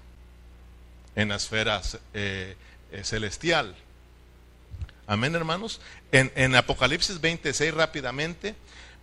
en 1.15 1.30
la 1.30 1.36
esfera 1.36 1.82
eh, 2.13 2.55
eh, 2.91 3.03
celestial. 3.03 3.76
Amén, 5.10 5.34
hermanos. 5.34 5.82
En, 6.12 6.55
Apocalipsis 6.55 7.20
26 7.20 7.74
rápidamente. 7.74 8.53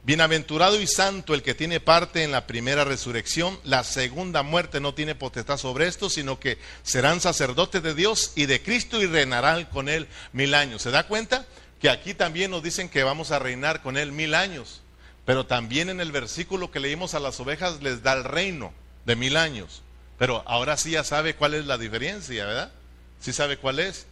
Bienaventurado 0.04 0.80
y 0.80 0.86
santo 0.86 1.34
el 1.34 1.42
que 1.42 1.52
tiene 1.52 1.80
parte 1.80 2.22
en 2.22 2.30
la 2.30 2.46
primera 2.46 2.84
resurrección. 2.84 3.58
La 3.64 3.82
segunda 3.82 4.44
muerte 4.44 4.78
no 4.78 4.94
tiene 4.94 5.16
potestad 5.16 5.56
sobre 5.56 5.88
esto, 5.88 6.08
sino 6.08 6.38
que 6.38 6.58
serán 6.84 7.20
sacerdotes 7.20 7.82
de 7.82 7.92
Dios 7.92 8.34
y 8.36 8.46
de 8.46 8.62
Cristo 8.62 9.02
y 9.02 9.06
reinarán 9.06 9.64
con 9.64 9.88
él 9.88 10.06
mil 10.32 10.54
años. 10.54 10.82
¿Se 10.82 10.92
da 10.92 11.08
cuenta? 11.08 11.44
Que 11.80 11.90
aquí 11.90 12.14
también 12.14 12.52
nos 12.52 12.62
dicen 12.62 12.88
que 12.88 13.02
vamos 13.02 13.32
a 13.32 13.40
reinar 13.40 13.82
con 13.82 13.96
él 13.96 14.12
mil 14.12 14.36
años. 14.36 14.82
Pero 15.24 15.46
también 15.46 15.88
en 15.88 16.00
el 16.00 16.12
versículo 16.12 16.70
que 16.70 16.78
leímos 16.78 17.14
a 17.14 17.20
las 17.20 17.40
ovejas 17.40 17.82
les 17.82 18.04
da 18.04 18.12
el 18.12 18.22
reino 18.22 18.72
de 19.06 19.16
mil 19.16 19.36
años. 19.36 19.82
Pero 20.20 20.44
ahora 20.46 20.76
sí 20.76 20.92
ya 20.92 21.02
sabe 21.02 21.34
cuál 21.34 21.54
es 21.54 21.66
la 21.66 21.78
diferencia, 21.78 22.46
¿verdad? 22.46 22.70
Sí 23.18 23.32
sabe 23.32 23.56
cuál 23.56 23.80
es, 23.80 24.06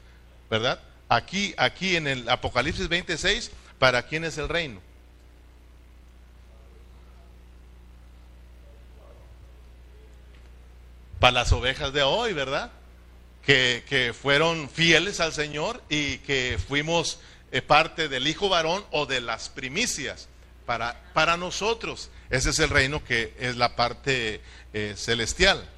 ¿verdad? 0.50 0.80
Aquí, 1.08 1.54
aquí 1.56 1.96
en 1.96 2.06
el 2.06 2.28
Apocalipsis 2.28 2.88
26, 2.88 3.50
¿para 3.78 4.02
quién 4.06 4.24
es 4.24 4.38
el 4.38 4.48
reino? 4.48 4.80
Para 11.20 11.32
las 11.32 11.52
ovejas 11.52 11.92
de 11.92 12.02
hoy, 12.02 12.32
¿verdad? 12.32 12.70
Que, 13.44 13.84
que 13.88 14.12
fueron 14.12 14.68
fieles 14.68 15.20
al 15.20 15.32
Señor 15.32 15.82
y 15.88 16.18
que 16.18 16.58
fuimos 16.68 17.18
eh, 17.52 17.62
parte 17.62 18.08
del 18.08 18.26
Hijo 18.26 18.48
varón 18.48 18.84
o 18.90 19.06
de 19.06 19.20
las 19.20 19.48
primicias. 19.48 20.28
Para, 20.66 21.00
para 21.12 21.36
nosotros, 21.36 22.10
ese 22.30 22.50
es 22.50 22.58
el 22.58 22.70
reino 22.70 23.04
que 23.04 23.34
es 23.38 23.56
la 23.56 23.76
parte 23.76 24.40
eh, 24.72 24.94
celestial. 24.96 25.70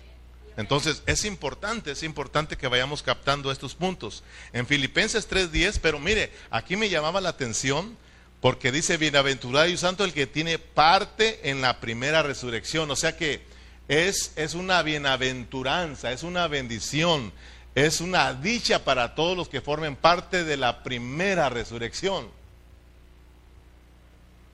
Entonces 0.57 1.03
es 1.07 1.25
importante, 1.25 1.91
es 1.91 2.03
importante 2.03 2.57
que 2.57 2.69
vayamos 2.69 3.03
captando 3.03 3.53
estos 3.53 3.75
puntos. 3.75 4.23
En 4.53 4.67
Filipenses 4.67 5.29
3:10, 5.29 5.79
pero 5.81 5.99
mire, 5.99 6.33
aquí 6.51 6.77
me 6.77 6.89
llamaba 6.89 7.21
la 7.21 7.31
atención 7.31 7.97
porque 8.41 8.73
dice, 8.73 8.97
bienaventurado 8.97 9.69
y 9.69 9.77
santo 9.77 10.05
el 10.05 10.13
que 10.13 10.27
tiene 10.27 10.59
parte 10.59 11.51
en 11.51 11.61
la 11.61 11.81
primera 11.81 12.23
resurrección. 12.23 12.91
O 12.91 12.97
sea 12.97 13.17
que 13.17 13.43
es, 13.89 14.33
es 14.37 14.55
una 14.55 14.83
bienaventuranza, 14.83 16.13
es 16.13 16.23
una 16.23 16.49
bendición, 16.49 17.33
es 17.75 18.01
una 18.01 18.33
dicha 18.35 18.85
para 18.85 19.15
todos 19.15 19.37
los 19.37 19.49
que 19.49 19.61
formen 19.61 19.97
parte 19.97 20.45
de 20.45 20.57
la 20.57 20.83
primera 20.83 21.49
resurrección. 21.49 22.29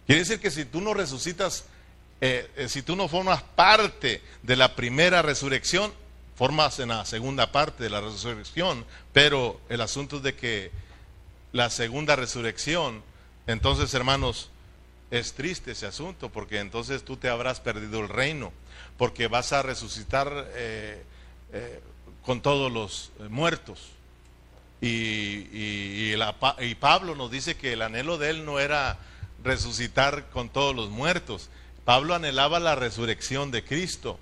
Quiere 0.06 0.20
decir 0.20 0.40
que 0.40 0.50
si 0.50 0.64
tú 0.64 0.80
no 0.80 0.94
resucitas 0.94 1.64
eh, 2.24 2.48
eh, 2.54 2.68
si 2.68 2.82
tú 2.82 2.94
no 2.94 3.08
formas 3.08 3.42
parte 3.42 4.22
de 4.44 4.54
la 4.54 4.76
primera 4.76 5.22
resurrección, 5.22 5.92
formas 6.36 6.78
en 6.78 6.90
la 6.90 7.04
segunda 7.04 7.50
parte 7.50 7.82
de 7.82 7.90
la 7.90 8.00
resurrección, 8.00 8.86
pero 9.12 9.60
el 9.68 9.80
asunto 9.80 10.18
es 10.18 10.22
de 10.22 10.36
que 10.36 10.70
la 11.50 11.68
segunda 11.68 12.14
resurrección, 12.14 13.02
entonces 13.48 13.92
hermanos, 13.92 14.50
es 15.10 15.32
triste 15.32 15.72
ese 15.72 15.86
asunto, 15.86 16.28
porque 16.28 16.60
entonces 16.60 17.02
tú 17.02 17.16
te 17.16 17.28
habrás 17.28 17.58
perdido 17.58 17.98
el 17.98 18.08
reino, 18.08 18.52
porque 18.98 19.26
vas 19.26 19.52
a 19.52 19.62
resucitar 19.62 20.48
eh, 20.54 21.02
con 22.24 22.40
todos 22.40 22.70
los 22.70 23.10
muertos. 23.30 23.88
y, 24.80 26.14
Pablo 26.78 27.16
nos 27.16 27.32
dice 27.32 27.56
que 27.56 27.72
el 27.72 27.82
anhelo 27.82 28.16
de 28.16 28.30
él 28.30 28.44
no 28.44 28.60
era 28.60 29.00
resucitar 29.42 30.30
con 30.30 30.50
todos 30.50 30.74
los 30.74 30.88
muertos, 30.88 31.50
Pablo 31.84 32.14
anhelaba 32.14 32.60
la 32.60 32.74
resurrección 32.74 33.50
de 33.50 33.64
Cristo. 33.64 34.18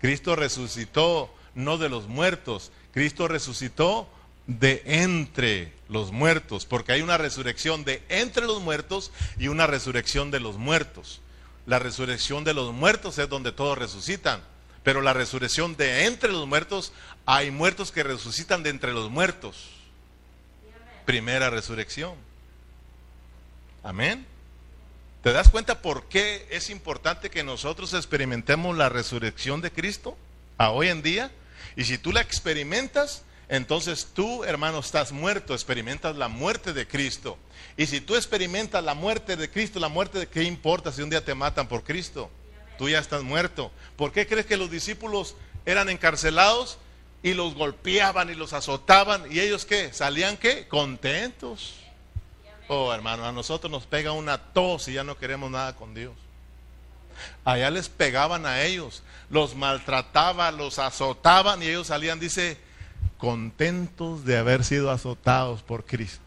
Cristo 0.00 0.36
resucitó 0.36 1.32
no 1.54 1.78
de 1.78 1.88
los 1.88 2.06
muertos, 2.06 2.70
Cristo 2.92 3.28
resucitó 3.28 4.08
de 4.46 4.82
entre 4.86 5.72
los 5.88 6.12
muertos, 6.12 6.66
porque 6.66 6.92
hay 6.92 7.02
una 7.02 7.18
resurrección 7.18 7.84
de 7.84 8.02
entre 8.08 8.46
los 8.46 8.60
muertos 8.60 9.10
y 9.38 9.48
una 9.48 9.66
resurrección 9.66 10.30
de 10.30 10.40
los 10.40 10.56
muertos. 10.56 11.20
La 11.66 11.78
resurrección 11.78 12.44
de 12.44 12.54
los 12.54 12.72
muertos 12.72 13.18
es 13.18 13.28
donde 13.28 13.52
todos 13.52 13.76
resucitan, 13.76 14.40
pero 14.84 15.00
la 15.00 15.12
resurrección 15.12 15.76
de 15.76 16.04
entre 16.04 16.30
los 16.30 16.46
muertos, 16.46 16.92
hay 17.24 17.50
muertos 17.50 17.90
que 17.90 18.04
resucitan 18.04 18.62
de 18.62 18.70
entre 18.70 18.92
los 18.92 19.10
muertos. 19.10 19.70
Primera 21.04 21.50
resurrección. 21.50 22.14
Amén. 23.82 24.26
¿Te 25.26 25.32
das 25.32 25.48
cuenta 25.48 25.82
por 25.82 26.04
qué 26.04 26.46
es 26.52 26.70
importante 26.70 27.30
que 27.30 27.42
nosotros 27.42 27.94
experimentemos 27.94 28.76
la 28.76 28.88
resurrección 28.88 29.60
de 29.60 29.72
Cristo 29.72 30.16
a 30.56 30.70
hoy 30.70 30.86
en 30.86 31.02
día? 31.02 31.32
Y 31.74 31.82
si 31.82 31.98
tú 31.98 32.12
la 32.12 32.20
experimentas, 32.20 33.24
entonces 33.48 34.06
tú, 34.14 34.44
hermano, 34.44 34.78
estás 34.78 35.10
muerto, 35.10 35.52
experimentas 35.52 36.14
la 36.14 36.28
muerte 36.28 36.72
de 36.72 36.86
Cristo. 36.86 37.38
Y 37.76 37.86
si 37.86 38.00
tú 38.00 38.14
experimentas 38.14 38.84
la 38.84 38.94
muerte 38.94 39.34
de 39.34 39.50
Cristo, 39.50 39.80
la 39.80 39.88
muerte 39.88 40.20
de 40.20 40.28
qué 40.28 40.44
importa 40.44 40.92
si 40.92 41.02
un 41.02 41.10
día 41.10 41.24
te 41.24 41.34
matan 41.34 41.66
por 41.66 41.82
Cristo? 41.82 42.30
Tú 42.78 42.88
ya 42.88 43.00
estás 43.00 43.24
muerto. 43.24 43.72
¿Por 43.96 44.12
qué 44.12 44.28
crees 44.28 44.46
que 44.46 44.56
los 44.56 44.70
discípulos 44.70 45.34
eran 45.64 45.88
encarcelados 45.88 46.78
y 47.24 47.34
los 47.34 47.56
golpeaban 47.56 48.30
y 48.30 48.36
los 48.36 48.52
azotaban 48.52 49.24
y 49.28 49.40
ellos 49.40 49.64
qué? 49.64 49.92
¿Salían 49.92 50.36
qué? 50.36 50.68
Contentos. 50.68 51.74
Oh, 52.68 52.92
hermano, 52.92 53.24
a 53.24 53.32
nosotros 53.32 53.70
nos 53.70 53.86
pega 53.86 54.12
una 54.12 54.38
tos 54.38 54.88
y 54.88 54.94
ya 54.94 55.04
no 55.04 55.16
queremos 55.16 55.50
nada 55.50 55.76
con 55.76 55.94
Dios. 55.94 56.14
Allá 57.44 57.70
les 57.70 57.88
pegaban 57.88 58.44
a 58.44 58.62
ellos, 58.62 59.02
los 59.30 59.54
maltrataban, 59.54 60.56
los 60.56 60.78
azotaban 60.78 61.62
y 61.62 61.66
ellos 61.66 61.86
salían, 61.86 62.20
dice, 62.20 62.58
contentos 63.18 64.24
de 64.24 64.36
haber 64.36 64.64
sido 64.64 64.90
azotados 64.90 65.62
por 65.62 65.84
Cristo. 65.84 66.24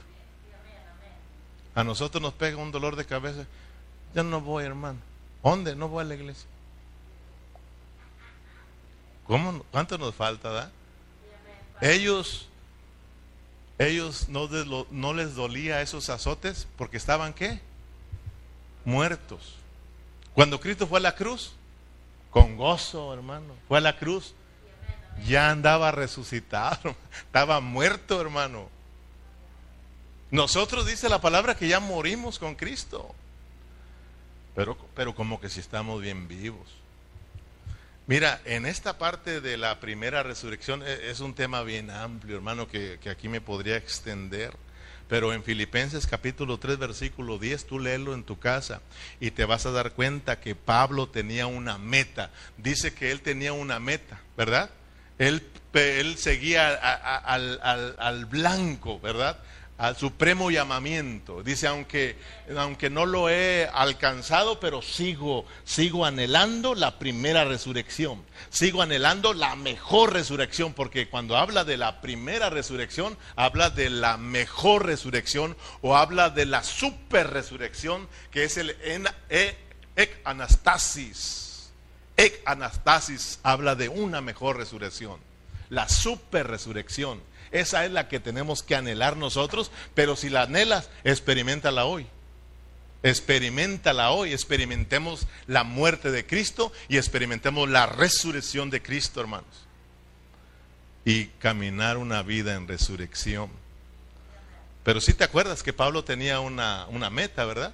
A 1.76 1.84
nosotros 1.84 2.22
nos 2.22 2.34
pega 2.34 2.58
un 2.58 2.72
dolor 2.72 2.96
de 2.96 3.06
cabeza. 3.06 3.46
Ya 4.14 4.24
no 4.24 4.42
voy, 4.42 4.66
hermano. 4.66 5.00
¿Dónde? 5.44 5.76
No 5.76 5.88
voy 5.88 6.04
a 6.04 6.08
la 6.08 6.16
iglesia. 6.16 6.48
¿Cuánto 9.72 9.98
nos 9.98 10.16
falta, 10.16 10.50
da? 10.50 10.72
Ellos 11.82 12.49
ellos 13.80 14.28
no, 14.28 15.14
les 15.14 15.36
dolía 15.36 15.82
esos 15.82 16.10
azotes 16.10 16.68
porque 16.78 16.98
estaban 16.98 17.34
qué? 17.34 17.62
muertos. 18.84 19.56
Cuando 20.34 20.60
Cristo 20.60 20.86
fue 20.86 21.00
a 21.00 21.02
la 21.04 21.16
cruz, 21.16 21.54
con 22.30 22.58
gozo, 22.58 23.14
hermano, 23.14 23.54
fue 23.68 23.78
a 23.78 23.82
la 23.82 23.98
cruz, 23.98 24.34
ya 25.26 25.50
andaba 25.50 25.92
resucitado, 25.92 26.96
estaba 27.26 27.62
muerto, 27.62 28.20
hermano. 28.20 28.70
Nosotros 30.30 30.86
dice 30.86 31.08
la 31.10 31.22
palabra 31.22 31.56
que 31.56 31.68
ya 31.68 31.80
morimos 31.80 32.38
con 32.38 32.56
Cristo, 32.56 33.16
pero, 34.56 34.78
pero 34.94 35.16
como 35.16 35.40
que 35.40 35.50
si 35.50 35.60
estamos 35.60 36.02
bien 36.02 36.28
vivos. 36.28 36.79
Mira, 38.10 38.42
en 38.46 38.66
esta 38.66 38.98
parte 38.98 39.40
de 39.40 39.56
la 39.56 39.80
primera 39.80 40.24
resurrección 40.24 40.82
e, 40.82 41.12
es 41.12 41.20
un 41.20 41.36
tema 41.36 41.62
bien 41.62 41.92
amplio, 41.92 42.38
hermano, 42.38 42.68
que, 42.68 42.98
que 43.00 43.12
aquí 43.12 43.30
me 43.30 43.40
podría 43.40 43.78
extender. 43.78 44.52
Pero 45.08 45.32
en 45.32 45.44
Filipenses 45.44 46.08
capítulo 46.08 46.58
3, 46.58 46.80
versículo 46.80 47.38
10, 47.38 47.68
tú 47.68 47.78
léelo 47.78 48.16
en 48.16 48.24
tu 48.24 48.40
casa 48.40 48.82
y 49.20 49.30
te 49.30 49.46
vas 49.46 49.68
a 49.68 49.72
dar 49.72 49.92
cuenta 49.92 50.40
que 50.40 50.56
Pablo 50.56 51.10
tenía 51.10 51.46
una 51.46 51.78
meta. 51.78 52.32
Dice 52.58 52.96
que 52.96 53.12
él 53.12 53.22
tenía 53.22 53.54
una 53.54 53.80
meta, 53.80 54.20
¿verdad? 54.36 54.72
Él, 55.20 55.48
él 55.74 56.18
seguía 56.18 56.74
al, 56.74 57.60
al, 57.62 57.96
al 58.00 58.26
blanco, 58.26 59.00
¿verdad? 59.00 59.38
Al 59.80 59.96
supremo 59.96 60.52
llamamiento. 60.52 61.42
Dice, 61.42 61.66
aunque, 61.66 62.18
aunque 62.56 62.90
no 62.90 63.06
lo 63.06 63.30
he 63.30 63.68
alcanzado, 63.74 64.60
pero 64.60 64.82
sigo, 64.82 65.46
sigo 65.64 66.06
anhelando 66.06 66.76
la 66.76 67.00
primera 67.00 67.46
resurrección. 67.46 68.22
Sigo 68.50 68.82
anhelando 68.82 69.34
la 69.34 69.56
mejor 69.56 70.12
resurrección, 70.12 70.74
porque 70.74 71.08
cuando 71.08 71.38
habla 71.38 71.64
de 71.64 71.78
la 71.78 72.02
primera 72.02 72.50
resurrección, 72.50 73.18
habla 73.38 73.70
de 73.70 73.90
la 73.90 74.18
mejor 74.18 74.86
resurrección 74.86 75.56
o 75.82 75.96
habla 75.96 76.30
de 76.30 76.46
la 76.46 76.62
super 76.62 77.30
resurrección, 77.30 78.10
que 78.32 78.44
es 78.44 78.58
el 78.58 78.76
e, 79.30 79.56
ek 79.96 80.22
anastasis. 80.26 81.72
Ek 82.18 82.42
anastasis 82.46 83.40
habla 83.44 83.76
de 83.76 83.88
una 83.88 84.20
mejor 84.20 84.58
resurrección, 84.58 85.22
la 85.70 85.88
super 85.88 86.48
resurrección. 86.48 87.29
Esa 87.52 87.86
es 87.86 87.92
la 87.92 88.08
que 88.08 88.20
tenemos 88.20 88.62
que 88.64 88.76
anhelar 88.76 89.18
nosotros, 89.18 89.72
pero 89.96 90.16
si 90.16 90.30
la 90.30 90.44
anhelas, 90.44 90.90
experimentala 91.04 91.86
hoy. 91.86 92.08
Experimentala 93.02 94.12
hoy, 94.12 94.34
experimentemos 94.34 95.26
la 95.48 95.64
muerte 95.64 96.12
de 96.12 96.26
Cristo 96.26 96.72
y 96.90 96.98
experimentemos 96.98 97.70
la 97.70 97.86
resurrección 97.86 98.70
de 98.70 98.82
Cristo, 98.82 99.22
hermanos. 99.22 99.68
Y 101.06 101.26
caminar 101.40 101.98
una 101.98 102.22
vida 102.22 102.56
en 102.56 102.68
resurrección. 102.68 103.50
Pero 104.84 105.02
si 105.02 105.14
te 105.14 105.24
acuerdas 105.24 105.64
que 105.64 105.74
Pablo 105.74 106.04
tenía 106.04 106.40
una, 106.40 106.86
una 106.88 107.10
meta, 107.10 107.46
¿verdad? 107.46 107.74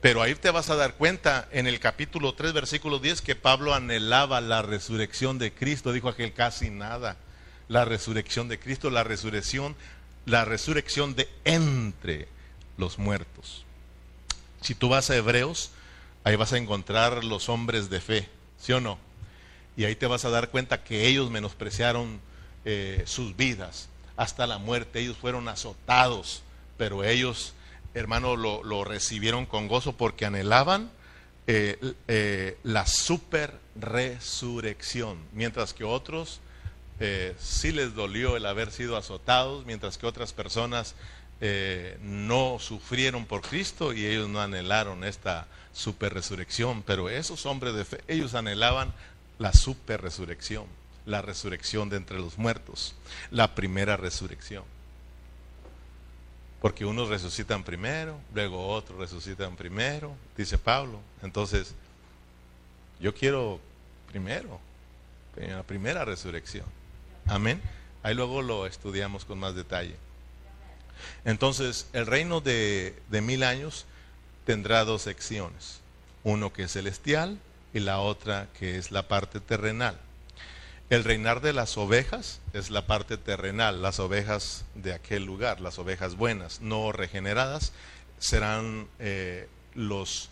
Pero 0.00 0.22
ahí 0.22 0.34
te 0.36 0.50
vas 0.50 0.70
a 0.70 0.76
dar 0.76 0.94
cuenta 0.94 1.48
en 1.50 1.66
el 1.66 1.80
capítulo 1.80 2.34
3, 2.34 2.52
versículo 2.52 3.00
10, 3.00 3.22
que 3.22 3.34
Pablo 3.34 3.74
anhelaba 3.74 4.40
la 4.40 4.62
resurrección 4.62 5.38
de 5.38 5.52
Cristo. 5.52 5.92
Dijo 5.92 6.08
aquel 6.08 6.32
casi 6.32 6.70
nada 6.70 7.16
la 7.68 7.84
resurrección 7.84 8.48
de 8.48 8.58
Cristo, 8.58 8.90
la 8.90 9.04
resurrección, 9.04 9.76
la 10.26 10.44
resurrección 10.44 11.14
de 11.14 11.28
entre 11.44 12.28
los 12.76 12.98
muertos. 12.98 13.64
Si 14.60 14.74
tú 14.74 14.88
vas 14.88 15.10
a 15.10 15.16
Hebreos, 15.16 15.70
ahí 16.24 16.36
vas 16.36 16.52
a 16.52 16.58
encontrar 16.58 17.24
los 17.24 17.48
hombres 17.48 17.90
de 17.90 18.00
fe, 18.00 18.28
¿sí 18.58 18.72
o 18.72 18.80
no? 18.80 18.98
Y 19.76 19.84
ahí 19.84 19.94
te 19.94 20.06
vas 20.06 20.24
a 20.24 20.30
dar 20.30 20.50
cuenta 20.50 20.82
que 20.82 21.06
ellos 21.06 21.30
menospreciaron 21.30 22.20
eh, 22.64 23.02
sus 23.06 23.36
vidas 23.36 23.88
hasta 24.16 24.46
la 24.46 24.58
muerte, 24.58 24.98
ellos 24.98 25.16
fueron 25.16 25.48
azotados, 25.48 26.42
pero 26.76 27.04
ellos, 27.04 27.54
hermano, 27.94 28.36
lo, 28.36 28.84
recibieron 28.84 29.46
con 29.46 29.68
gozo 29.68 29.92
porque 29.96 30.26
anhelaban 30.26 30.90
eh, 31.46 31.78
eh, 32.08 32.58
la 32.64 32.84
super 32.86 33.58
resurrección, 33.76 35.18
mientras 35.32 35.72
que 35.72 35.84
otros 35.84 36.40
eh, 37.00 37.34
sí 37.38 37.72
les 37.72 37.94
dolió 37.94 38.36
el 38.36 38.46
haber 38.46 38.70
sido 38.70 38.96
azotados, 38.96 39.64
mientras 39.66 39.98
que 39.98 40.06
otras 40.06 40.32
personas 40.32 40.94
eh, 41.40 41.96
no 42.02 42.58
sufrieron 42.58 43.24
por 43.24 43.42
Cristo 43.42 43.92
y 43.92 44.04
ellos 44.04 44.28
no 44.28 44.40
anhelaron 44.40 45.04
esta 45.04 45.46
super 45.72 46.12
resurrección. 46.12 46.82
Pero 46.82 47.08
esos 47.08 47.46
hombres 47.46 47.74
de 47.74 47.84
fe, 47.84 48.00
ellos 48.08 48.34
anhelaban 48.34 48.92
la 49.38 49.52
super 49.52 50.00
resurrección, 50.02 50.66
la 51.06 51.22
resurrección 51.22 51.88
de 51.88 51.96
entre 51.96 52.18
los 52.18 52.38
muertos, 52.38 52.94
la 53.30 53.54
primera 53.54 53.96
resurrección. 53.96 54.64
Porque 56.60 56.84
unos 56.84 57.08
resucitan 57.08 57.62
primero, 57.62 58.18
luego 58.34 58.66
otros 58.66 58.98
resucitan 58.98 59.54
primero, 59.54 60.16
dice 60.36 60.58
Pablo. 60.58 60.98
Entonces, 61.22 61.72
yo 62.98 63.14
quiero 63.14 63.60
primero, 64.10 64.58
la 65.36 65.62
primera 65.62 66.04
resurrección. 66.04 66.66
Amén. 67.28 67.60
Ahí 68.02 68.14
luego 68.14 68.40
lo 68.40 68.66
estudiamos 68.66 69.26
con 69.26 69.38
más 69.38 69.54
detalle. 69.54 69.96
Entonces, 71.26 71.86
el 71.92 72.06
reino 72.06 72.40
de, 72.40 72.94
mil 73.10 73.42
años 73.42 73.84
tendrá 74.46 74.84
dos 74.84 75.02
secciones. 75.02 75.80
Uno 76.24 76.52
que 76.54 76.64
es 76.64 76.72
celestial 76.72 77.38
y 77.74 77.80
la 77.80 78.00
otra 78.00 78.48
que 78.58 78.78
es 78.78 78.90
la 78.90 79.08
parte 79.08 79.40
terrenal. 79.40 79.98
El 80.88 81.04
reinar 81.04 81.42
de 81.42 81.52
las 81.52 81.76
ovejas 81.76 82.40
es 82.54 82.70
la 82.70 82.86
parte 82.86 83.18
terrenal, 83.18 83.82
las 83.82 84.00
ovejas 84.00 84.64
de 84.74 84.94
aquel 84.94 85.24
lugar, 85.24 85.60
las 85.60 85.78
ovejas 85.78 86.16
buenas, 86.16 86.62
no 86.62 86.92
regeneradas, 86.92 87.72
serán 88.18 88.88
eh, 88.98 89.48
los, 89.74 90.30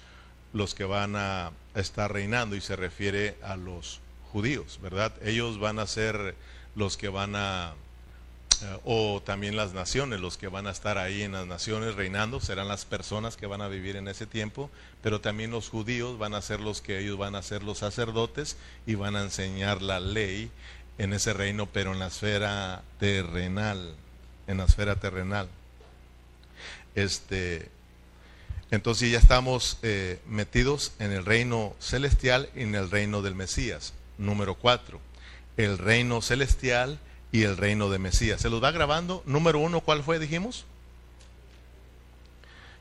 los 0.55 0.74
que 0.74 0.84
van 0.84 1.14
a 1.14 1.53
estar 1.74 2.11
reinando 2.11 2.57
y 2.57 2.62
se 2.62 2.74
refiere 2.74 3.36
a 3.42 3.57
los 3.57 4.01
judíos, 4.32 4.78
¿verdad? 4.82 5.12
Ellos 5.22 5.61
van 5.61 5.78
a 5.78 5.86
ser 5.86 6.34
los 6.77 6.97
que 6.97 7.09
van 7.09 7.35
a, 7.35 7.74
eh, 8.62 8.79
o 8.85 9.22
también 9.24 9.57
las 9.57 9.72
naciones, 9.72 10.20
los 10.20 10.37
que 10.37 10.49
van 10.49 10.66
a 10.66 10.70
estar 10.70 10.99
ahí 10.99 11.22
en 11.22 11.33
las 11.33 11.47
naciones 11.47 11.95
reinando, 11.95 12.39
serán 12.39 12.68
las 12.68 12.85
personas 12.85 13.37
que 13.37 13.47
van 13.47 13.62
a 13.62 13.68
vivir 13.68 13.97
en 13.97 14.07
ese 14.09 14.27
tiempo, 14.27 14.70
pero 15.03 15.20
también 15.20 15.51
los 15.51 15.68
judíos 15.68 16.18
van 16.18 16.35
a 16.35 16.43
ser 16.43 16.61
los 16.61 16.83
que 16.83 17.01
ellos 17.01 17.18
van 17.18 17.35
a 17.35 17.43
ser 17.43 17.62
los 17.62 17.79
sacerdotes 17.79 18.57
y 18.87 18.95
van 18.95 19.16
a 19.16 19.22
enseñar 19.22 19.83
la 19.83 20.01
ley 20.01 20.51
en 20.99 21.12
ese 21.12 21.33
reino, 21.33 21.66
pero 21.66 21.93
en 21.93 21.99
la 21.99 22.07
esfera 22.07 22.83
terrenal, 23.01 23.95
en 24.47 24.59
la 24.59 24.64
esfera 24.64 24.97
terrenal. 24.97 25.49
Este, 26.95 27.70
entonces 28.70 29.11
ya 29.11 29.18
estamos 29.18 29.79
eh, 29.83 30.18
metidos 30.27 30.93
en 30.99 31.12
el 31.12 31.24
reino 31.24 31.74
celestial 31.79 32.49
y 32.55 32.62
en 32.62 32.74
el 32.74 32.91
reino 32.91 33.22
del 33.22 33.35
Mesías. 33.35 33.95
Número 34.18 34.55
cuatro 34.55 35.01
el 35.57 35.78
reino 35.78 36.22
celestial 36.22 36.98
y 37.32 37.42
el 37.42 37.57
reino 37.57 37.90
de 37.90 37.98
Mesías. 37.98 38.40
¿Se 38.40 38.50
los 38.50 38.62
va 38.62 38.70
grabando? 38.70 39.22
Número 39.26 39.59
uno, 39.59 39.80
¿cuál 39.80 40.02
fue, 40.02 40.18
dijimos? 40.18 40.64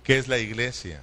¿Qué 0.03 0.17
es 0.17 0.27
la 0.27 0.37
iglesia? 0.37 1.01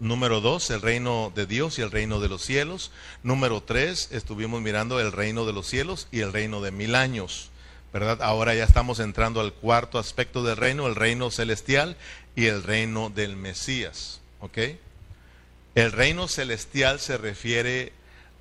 Número 0.00 0.40
dos, 0.40 0.70
el 0.70 0.80
reino 0.80 1.32
de 1.34 1.46
Dios 1.46 1.78
y 1.78 1.82
el 1.82 1.90
reino 1.90 2.20
de 2.20 2.28
los 2.28 2.42
cielos. 2.42 2.90
Número 3.22 3.62
tres, 3.62 4.08
estuvimos 4.12 4.60
mirando 4.62 5.00
el 5.00 5.12
reino 5.12 5.44
de 5.44 5.52
los 5.52 5.66
cielos 5.66 6.08
y 6.10 6.20
el 6.20 6.32
reino 6.32 6.60
de 6.60 6.70
mil 6.70 6.94
años. 6.94 7.50
¿Verdad? 7.92 8.22
Ahora 8.22 8.54
ya 8.54 8.64
estamos 8.64 9.00
entrando 9.00 9.40
al 9.40 9.52
cuarto 9.52 9.98
aspecto 9.98 10.42
del 10.42 10.56
reino, 10.56 10.86
el 10.86 10.94
reino 10.94 11.30
celestial 11.30 11.96
y 12.36 12.46
el 12.46 12.62
reino 12.62 13.10
del 13.10 13.36
Mesías. 13.36 14.20
¿Ok? 14.40 14.58
El 15.74 15.92
reino 15.92 16.28
celestial 16.28 17.00
se 17.00 17.18
refiere 17.18 17.92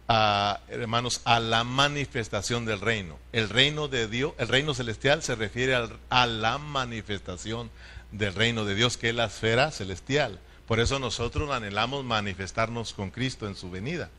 hermanos, 0.10 1.22
a 1.24 1.40
la 1.40 1.64
manifestación 1.64 2.66
del 2.66 2.82
reino. 2.82 3.20
El 3.32 3.48
reino 3.50 3.88
de 3.88 4.08
Dios, 4.08 4.34
el 4.40 4.48
reino 4.48 4.74
celestial 4.74 5.22
se 5.22 5.36
refiere 5.36 5.76
a 6.10 6.26
la 6.26 6.58
manifestación 6.58 7.70
del 8.12 8.34
reino 8.34 8.66
de 8.66 8.74
Dios, 8.74 8.98
que 8.98 9.10
es 9.10 9.16
la 9.16 9.26
esfera 9.26 9.70
celestial. 9.72 10.40
Por 10.68 10.80
eso 10.80 10.98
nosotros 10.98 11.52
anhelamos 11.52 12.04
manifestarnos 12.04 12.94
con 12.94 13.12
Cristo 13.12 13.48
en 13.48 13.56
su 13.56 13.70
venida. 13.70 14.10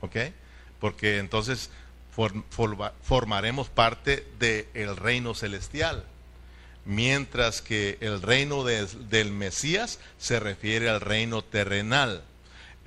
¿Ok? 0.00 0.16
Porque 0.80 1.18
entonces 1.18 1.70
formaremos 3.00 3.68
parte 3.68 4.26
del 4.40 4.96
reino 4.96 5.34
celestial. 5.34 6.04
Mientras 6.84 7.62
que 7.62 7.98
el 8.00 8.22
reino 8.22 8.64
del 8.64 9.30
Mesías 9.30 10.00
se 10.18 10.40
refiere 10.40 10.88
al 10.88 11.00
reino 11.00 11.42
terrenal 11.42 12.24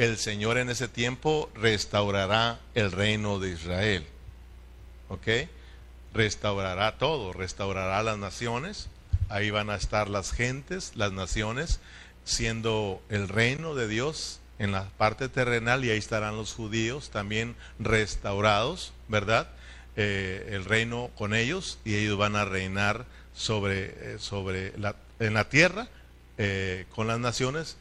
el 0.02 0.18
Señor 0.18 0.58
en 0.58 0.72
ese 0.72 0.88
tiempo 0.88 1.52
restaurará 1.54 2.60
el 2.74 2.92
reino 2.92 3.38
de 3.38 3.52
Israel. 3.52 4.04
¿Ok? 5.10 5.28
Restaurará 6.12 6.98
todo, 6.98 7.34
restaurará 7.34 8.02
las 8.02 8.18
naciones. 8.18 8.90
Ahí 9.30 9.52
van 9.52 9.70
a 9.70 9.76
estar 9.76 10.10
las 10.10 10.32
gentes, 10.32 10.94
las 10.96 11.12
naciones, 11.12 11.82
siendo 12.24 13.00
el 13.10 13.28
reino 13.28 13.76
de 13.76 13.88
Dios 13.88 14.40
en 14.58 14.72
la 14.72 14.90
parte 14.98 15.30
terrenal 15.30 15.86
y 15.86 15.92
ahí 15.92 16.00
estarán 16.00 16.36
los 16.36 16.54
judíos 16.54 17.12
también 17.12 17.56
restaurados, 17.78 18.94
¿verdad? 19.08 19.50
Eh, 19.98 20.50
el 20.54 20.66
reino 20.66 21.12
con 21.16 21.36
ellos 21.36 21.78
y 21.86 21.94
ellos 21.94 22.18
van 22.18 22.36
a 22.36 22.46
reinar 22.46 23.06
sobre, 23.36 23.86
eh, 23.86 24.16
sobre 24.18 24.76
la, 24.80 24.96
en 25.20 25.36
la 25.36 25.48
tierra 25.48 25.90
eh, 26.40 26.86
con 26.90 27.06
las 27.06 27.20
naciones 27.20 27.78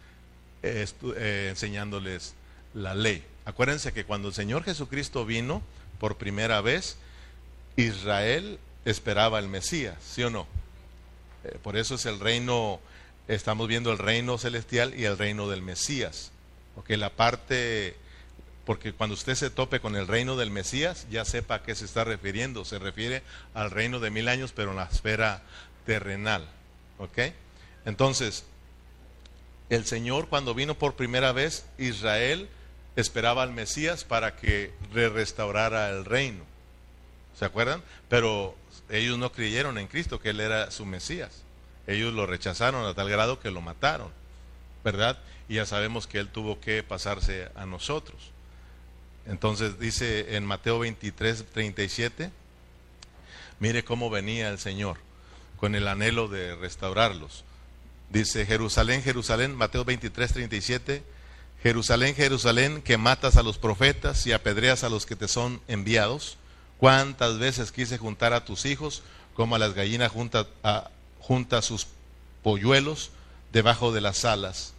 eh, 0.62 1.46
enseñándoles 1.50 2.34
la 2.74 2.94
ley. 2.94 3.24
Acuérdense 3.44 3.92
que 3.92 4.04
cuando 4.04 4.28
el 4.28 4.34
Señor 4.34 4.64
Jesucristo 4.64 5.24
vino 5.24 5.62
por 5.98 6.16
primera 6.16 6.61
vez, 6.61 6.96
Israel 7.76 8.58
esperaba 8.84 9.38
el 9.38 9.48
Mesías, 9.48 9.96
¿sí 10.02 10.22
o 10.22 10.30
no? 10.30 10.46
Eh, 11.44 11.58
por 11.62 11.76
eso 11.76 11.94
es 11.94 12.06
el 12.06 12.20
reino, 12.20 12.80
estamos 13.28 13.68
viendo 13.68 13.92
el 13.92 13.98
reino 13.98 14.38
celestial 14.38 14.94
y 14.98 15.04
el 15.04 15.18
reino 15.18 15.48
del 15.48 15.62
Mesías. 15.62 16.30
Porque 16.74 16.96
la 16.96 17.11
parte, 17.11 17.96
porque 18.64 18.92
cuando 18.92 19.14
usted 19.14 19.34
se 19.34 19.50
tope 19.50 19.80
con 19.80 19.96
el 19.96 20.06
reino 20.06 20.36
del 20.36 20.50
Mesías, 20.50 21.06
ya 21.11 21.24
sepa 21.24 21.56
a 21.56 21.62
qué 21.62 21.74
se 21.74 21.84
está 21.84 22.04
refiriendo. 22.04 22.64
Se 22.64 22.78
refiere 22.78 23.22
al 23.54 23.70
reino 23.70 24.00
de 24.00 24.11
mil 24.11 24.28
años, 24.28 24.52
pero 24.54 24.70
en 24.70 24.76
la 24.76 24.84
esfera 24.84 25.42
terrenal. 25.86 26.48
Entonces, 27.84 28.44
el 29.70 29.86
Señor 29.86 30.28
cuando 30.28 30.52
vino 30.52 30.74
por 30.74 30.94
primera 30.94 31.32
vez, 31.32 31.64
Israel 31.78 32.48
esperaba 32.96 33.42
al 33.42 33.52
Mesías 33.52 34.04
para 34.04 34.36
que 34.36 34.72
restaurara 34.92 35.88
el 35.90 36.04
reino. 36.04 36.44
¿Se 37.38 37.44
acuerdan? 37.44 37.82
Pero 38.08 38.56
ellos 38.90 39.16
no 39.16 39.32
creyeron 39.32 39.78
en 39.78 39.86
Cristo, 39.86 40.20
que 40.20 40.30
Él 40.30 40.40
era 40.40 40.70
su 40.72 40.84
Mesías. 40.84 41.42
Ellos 41.86 42.12
lo 42.12 42.26
rechazaron 42.26 42.84
a 42.84 42.94
tal 42.94 43.08
grado 43.08 43.40
que 43.40 43.50
lo 43.50 43.60
mataron, 43.60 44.10
¿verdad? 44.84 45.18
Y 45.48 45.54
ya 45.54 45.66
sabemos 45.66 46.06
que 46.06 46.18
Él 46.18 46.28
tuvo 46.28 46.60
que 46.60 46.82
pasarse 46.82 47.48
a 47.54 47.64
nosotros. 47.64 48.32
Entonces 49.26 49.78
dice 49.78 50.36
en 50.36 50.44
Mateo 50.44 50.80
23, 50.80 51.46
37, 51.52 52.30
mire 53.60 53.84
cómo 53.84 54.10
venía 54.10 54.48
el 54.48 54.58
Señor 54.58 54.98
con 55.56 55.74
el 55.74 55.86
anhelo 55.86 56.26
de 56.26 56.56
restaurarlos. 56.56 57.44
Dice 58.11 58.44
Jerusalén, 58.44 59.02
Jerusalén, 59.02 59.54
Mateo 59.54 59.84
23, 59.84 60.32
37, 60.32 61.04
Jerusalén, 61.62 62.14
Jerusalén, 62.16 62.82
que 62.82 62.96
matas 62.96 63.36
a 63.36 63.44
los 63.44 63.56
profetas 63.56 64.26
y 64.26 64.32
apedreas 64.32 64.82
a 64.82 64.88
los 64.88 65.06
que 65.06 65.14
te 65.14 65.28
son 65.28 65.61
enviados. 65.68 66.36
¿Cuántas 66.78 67.38
veces 67.38 67.70
quise 67.70 67.98
juntar 67.98 68.32
a 68.32 68.44
tus 68.44 68.64
hijos 68.64 69.02
como 69.34 69.54
a 69.54 69.58
las 69.61 69.74
gallinas 69.74 70.11
junta, 70.11 70.46
a, 70.64 70.90
junta 71.20 71.62
sus 71.62 71.86
polluelos 72.42 73.11
debajo 73.52 73.92
de 73.92 74.00
las 74.00 74.24
alas? 74.24 74.74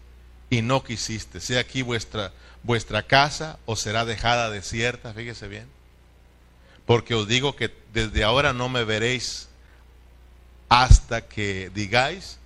Y 0.49 0.61
no 0.61 0.84
quisiste. 0.84 1.39
Sea 1.39 1.61
aquí 1.61 1.84
vuestra, 1.84 2.34
vuestra 2.63 3.03
casa 3.03 3.59
o 3.65 3.77
será 3.77 4.03
dejada 4.03 4.49
desierta. 4.49 5.13
Fíjese 5.13 5.47
bien. 5.47 5.67
Porque 6.86 7.13
os 7.13 7.29
digo 7.29 7.55
que 7.55 7.73
desde 7.93 8.25
ahora 8.25 8.51
no 8.51 8.67
me 8.67 8.84
veréis 8.84 9.47
hasta 10.67 11.27
que 11.27 11.71
digáis, 11.73 12.39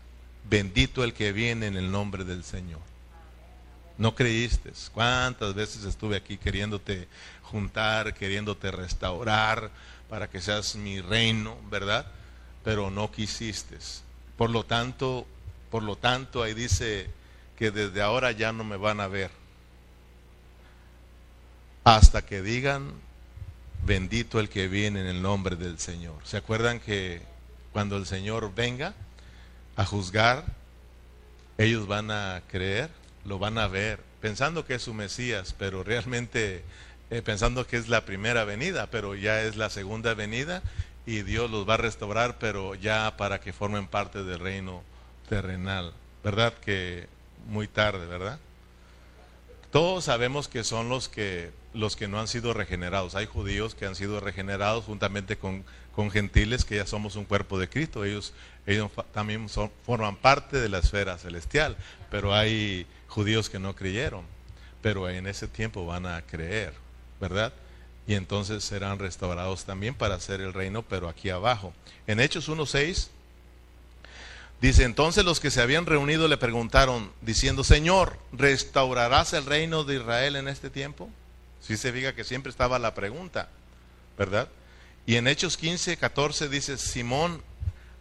bendito 0.50 1.04
el 1.04 1.14
que 1.14 1.32
viene 1.32 1.68
en 1.68 1.78
el 1.78 1.92
nombre 1.92 2.24
del 2.24 2.44
Señor. 2.44 2.82
No 3.98 4.14
creíste. 4.14 4.74
¿Cuántas 4.94 5.54
veces 5.54 5.86
estuve 5.86 6.18
aquí 6.18 6.38
queriéndote 6.38 7.08
juntar, 7.44 8.14
queriéndote 8.14 8.72
restaurar 8.72 9.72
para 10.10 10.30
que 10.30 10.42
seas 10.42 10.76
mi 10.76 11.02
reino, 11.02 11.58
¿verdad? 11.70 12.06
Pero 12.64 12.90
no 12.92 13.12
quisiste. 13.12 13.78
Por 14.38 14.50
lo 14.50 14.66
tanto, 14.66 15.26
por 15.72 15.84
lo 15.84 15.96
tanto 15.96 16.44
ahí 16.44 16.54
dice 16.54 17.10
que 17.58 17.72
desde 17.72 18.02
ahora 18.02 18.32
ya 18.32 18.52
no 18.52 18.64
me 18.64 18.78
van 18.78 19.00
a 19.00 19.08
ver. 19.08 19.32
Hasta 21.86 22.26
que 22.26 22.42
digan, 22.42 22.92
bendito 23.86 24.40
el 24.40 24.50
que 24.50 24.68
viene 24.68 25.02
en 25.02 25.08
el 25.08 25.22
nombre 25.22 25.56
del 25.56 25.80
Señor. 25.80 26.16
¿Se 26.24 26.38
acuerdan 26.38 26.80
que 26.80 27.22
cuando 27.72 27.96
el 27.96 28.06
Señor 28.06 28.54
venga 28.54 28.94
a 29.76 29.86
juzgar, 29.86 30.46
ellos 31.58 31.88
van 31.88 32.12
a 32.12 32.42
creer? 32.48 32.90
lo 33.26 33.40
van 33.40 33.58
a 33.58 33.68
ver, 33.68 34.00
pensando 34.22 34.66
que 34.66 34.76
es 34.76 34.84
su 34.84 34.94
Mesías, 34.94 35.54
pero 35.58 35.84
realmente 35.84 36.64
eh, 37.10 37.22
pensando 37.22 37.68
que 37.68 37.78
es 37.78 37.90
la 37.90 38.06
primera 38.06 38.46
venida, 38.46 38.88
pero 38.88 39.16
ya 39.16 39.42
es 39.42 39.58
la 39.58 39.70
segunda 39.70 40.14
venida 40.14 40.62
y 41.06 41.24
Dios 41.24 41.50
los 41.50 41.68
va 41.68 41.74
a 41.74 41.78
restaurar, 41.78 42.38
pero 42.40 42.76
ya 42.76 43.18
para 43.18 43.42
que 43.42 43.52
formen 43.52 43.88
parte 43.88 44.24
del 44.24 44.40
reino 44.40 44.84
terrenal. 45.28 45.94
¿Verdad 46.24 46.54
que 46.54 47.08
muy 47.48 47.68
tarde, 47.68 48.06
verdad? 48.06 48.40
Todos 49.72 50.06
sabemos 50.06 50.48
que 50.48 50.64
son 50.64 50.88
los 50.88 51.10
que 51.10 51.52
los 51.74 51.98
que 51.98 52.08
no 52.08 52.22
han 52.22 52.30
sido 52.30 52.54
regenerados. 52.54 53.16
Hay 53.16 53.26
judíos 53.26 53.76
que 53.76 53.86
han 53.86 53.96
sido 53.96 54.22
regenerados 54.22 54.86
juntamente 54.86 55.38
con, 55.38 55.66
con 55.94 56.10
gentiles 56.10 56.64
que 56.64 56.78
ya 56.78 56.88
somos 56.88 57.18
un 57.18 57.26
cuerpo 57.26 57.60
de 57.60 57.68
Cristo. 57.68 58.06
Ellos, 58.06 58.34
ellos 58.66 58.92
también 59.14 59.48
forman 59.86 60.16
parte 60.16 60.60
de 60.60 60.70
la 60.70 60.80
esfera 60.80 61.18
celestial, 61.18 61.78
pero 62.10 62.34
hay 62.34 62.88
judíos 63.08 63.50
que 63.50 63.60
no 63.60 63.76
creyeron, 63.76 64.24
pero 64.82 65.10
en 65.10 65.28
ese 65.28 65.48
tiempo 65.48 65.86
van 65.86 66.06
a 66.06 66.22
creer, 66.24 66.74
¿verdad? 67.22 67.54
Y 68.08 68.16
entonces 68.16 68.64
serán 68.64 69.00
restaurados 69.00 69.66
también 69.66 69.96
para 69.96 70.16
hacer 70.16 70.42
el 70.42 70.54
reino, 70.54 70.84
pero 70.84 71.10
aquí 71.10 71.30
abajo. 71.30 71.74
En 72.08 72.20
Hechos 72.20 72.50
1.6 72.50 73.08
dice, 74.62 74.84
entonces 74.84 75.26
los 75.26 75.40
que 75.40 75.52
se 75.52 75.62
habían 75.62 75.86
reunido 75.86 76.28
le 76.28 76.38
preguntaron, 76.38 77.12
diciendo, 77.22 77.64
Señor, 77.64 78.18
¿restaurarás 78.32 79.34
el 79.34 79.46
reino 79.46 79.84
de 79.84 79.96
Israel 79.96 80.36
en 80.36 80.48
este 80.48 80.70
tiempo? 80.70 81.10
Si 81.62 81.78
se 81.78 81.92
fija 81.92 82.14
que 82.14 82.24
siempre 82.24 82.52
estaba 82.52 82.78
la 82.78 82.94
pregunta, 82.94 83.50
¿verdad? 84.18 84.50
Y 85.08 85.16
en 85.16 85.28
Hechos 85.28 85.58
15, 85.58 85.98
14 85.98 86.50
dice, 86.50 86.78
Simón 86.78 87.42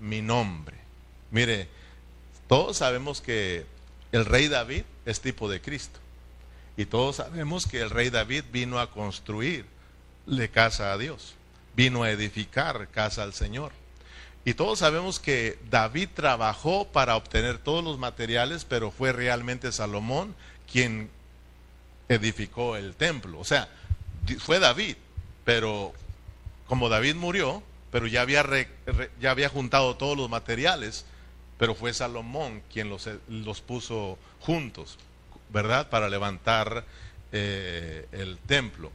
mi 0.00 0.22
nombre. 0.22 0.76
Mire, 1.30 1.68
todos 2.48 2.78
sabemos 2.78 3.20
que 3.20 3.64
el 4.12 4.24
rey 4.24 4.48
David 4.48 4.82
es 5.06 5.20
tipo 5.20 5.48
de 5.48 5.60
Cristo. 5.60 6.00
Y 6.76 6.86
todos 6.86 7.16
sabemos 7.16 7.66
que 7.66 7.80
el 7.80 7.90
rey 7.90 8.10
David 8.10 8.44
vino 8.52 8.80
a 8.80 8.90
construirle 8.90 9.66
casa 10.52 10.92
a 10.92 10.98
Dios, 10.98 11.34
vino 11.76 12.02
a 12.02 12.10
edificar 12.10 12.88
casa 12.88 13.22
al 13.22 13.34
Señor. 13.34 13.72
Y 14.44 14.54
todos 14.54 14.78
sabemos 14.78 15.20
que 15.20 15.58
David 15.70 16.08
trabajó 16.14 16.88
para 16.88 17.16
obtener 17.16 17.58
todos 17.58 17.84
los 17.84 17.98
materiales, 17.98 18.64
pero 18.64 18.90
fue 18.90 19.12
realmente 19.12 19.70
Salomón 19.70 20.34
quien 20.72 21.10
edificó 22.08 22.76
el 22.76 22.94
templo. 22.94 23.38
O 23.38 23.44
sea, 23.44 23.68
fue 24.38 24.58
David, 24.58 24.96
pero 25.44 25.92
como 26.66 26.88
David 26.88 27.16
murió, 27.16 27.62
pero 27.90 28.06
ya 28.06 28.22
había, 28.22 28.44
ya 29.20 29.30
había 29.30 29.48
juntado 29.48 29.96
todos 29.96 30.16
los 30.16 30.30
materiales, 30.30 31.04
pero 31.58 31.74
fue 31.74 31.92
Salomón 31.92 32.62
quien 32.72 32.88
los, 32.88 33.08
los 33.28 33.60
puso 33.60 34.18
juntos, 34.40 34.98
¿verdad? 35.50 35.90
Para 35.90 36.08
levantar 36.08 36.84
eh, 37.32 38.06
el 38.12 38.38
templo. 38.38 38.90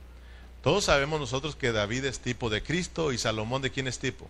Todos 0.64 0.86
sabemos 0.86 1.20
nosotros 1.20 1.56
que 1.56 1.72
David 1.72 2.06
es 2.06 2.20
tipo 2.20 2.50
de 2.50 2.64
Cristo 2.64 3.12
y 3.12 3.18
Salomón 3.18 3.62
de 3.62 3.70
quién 3.70 3.88
es 3.88 4.00
tipo? 4.00 4.28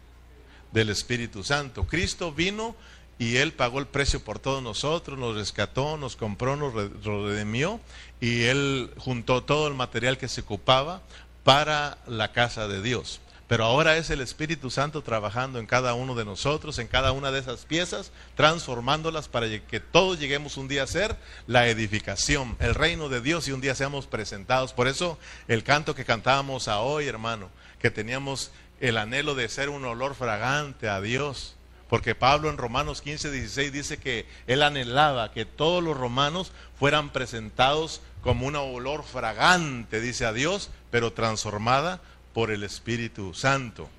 Del 0.73 0.89
Espíritu 0.89 1.43
Santo. 1.43 1.87
Cristo 1.87 2.33
vino 2.33 2.75
y 3.17 3.37
Él 3.37 3.53
pagó 3.53 3.79
el 3.79 3.87
precio 3.87 4.21
por 4.21 4.39
todos 4.39 4.61
nosotros, 4.61 5.17
nos 5.17 5.35
rescató, 5.35 5.97
nos 5.97 6.17
compró, 6.17 6.57
nos 6.57 6.73
redimió 6.73 7.79
y 8.19 8.43
Él 8.43 8.91
juntó 8.97 9.43
todo 9.43 9.67
el 9.69 9.75
material 9.75 10.17
que 10.17 10.27
se 10.27 10.41
ocupaba 10.41 11.01
para 11.45 11.99
la 12.07 12.33
casa 12.33 12.67
de 12.67 12.81
Dios. 12.81 13.21
Pero 13.47 13.65
ahora 13.65 13.97
es 13.97 14.09
el 14.09 14.21
Espíritu 14.21 14.71
Santo 14.71 15.03
trabajando 15.03 15.59
en 15.59 15.67
cada 15.67 15.93
uno 15.93 16.15
de 16.15 16.25
nosotros, 16.25 16.79
en 16.79 16.87
cada 16.87 17.11
una 17.11 17.31
de 17.31 17.39
esas 17.39 17.65
piezas, 17.65 18.11
transformándolas 18.35 19.27
para 19.27 19.47
que 19.47 19.79
todos 19.79 20.19
lleguemos 20.19 20.57
un 20.57 20.67
día 20.67 20.83
a 20.83 20.87
ser 20.87 21.15
la 21.45 21.67
edificación, 21.67 22.55
el 22.59 22.73
reino 22.73 23.07
de 23.07 23.21
Dios 23.21 23.47
y 23.47 23.51
un 23.51 23.61
día 23.61 23.75
seamos 23.75 24.07
presentados. 24.07 24.73
Por 24.73 24.87
eso 24.87 25.19
el 25.47 25.63
canto 25.63 25.93
que 25.93 26.05
cantábamos 26.05 26.67
a 26.67 26.79
hoy, 26.79 27.07
hermano, 27.07 27.51
que 27.79 27.91
teníamos 27.91 28.51
el 28.79 28.97
anhelo 28.97 29.35
de 29.35 29.47
ser 29.47 29.69
un 29.69 29.85
olor 29.85 30.15
fragante 30.15 30.89
a 30.89 30.99
Dios. 30.99 31.55
Porque 31.87 32.15
Pablo 32.15 32.49
en 32.49 32.57
Romanos 32.57 33.03
15, 33.03 33.29
16 33.29 33.71
dice 33.71 33.97
que 33.97 34.25
él 34.47 34.63
anhelaba 34.63 35.31
que 35.31 35.45
todos 35.45 35.83
los 35.83 35.95
romanos 35.95 36.51
fueran 36.79 37.11
presentados 37.11 38.01
como 38.21 38.47
un 38.47 38.55
olor 38.55 39.03
fragante, 39.03 40.01
dice 40.01 40.25
a 40.25 40.33
Dios, 40.33 40.71
pero 40.89 41.13
transformada 41.13 42.01
por 42.35 42.51
el 42.51 42.63
Espíritu 42.63 43.33
Santo. 43.33 43.89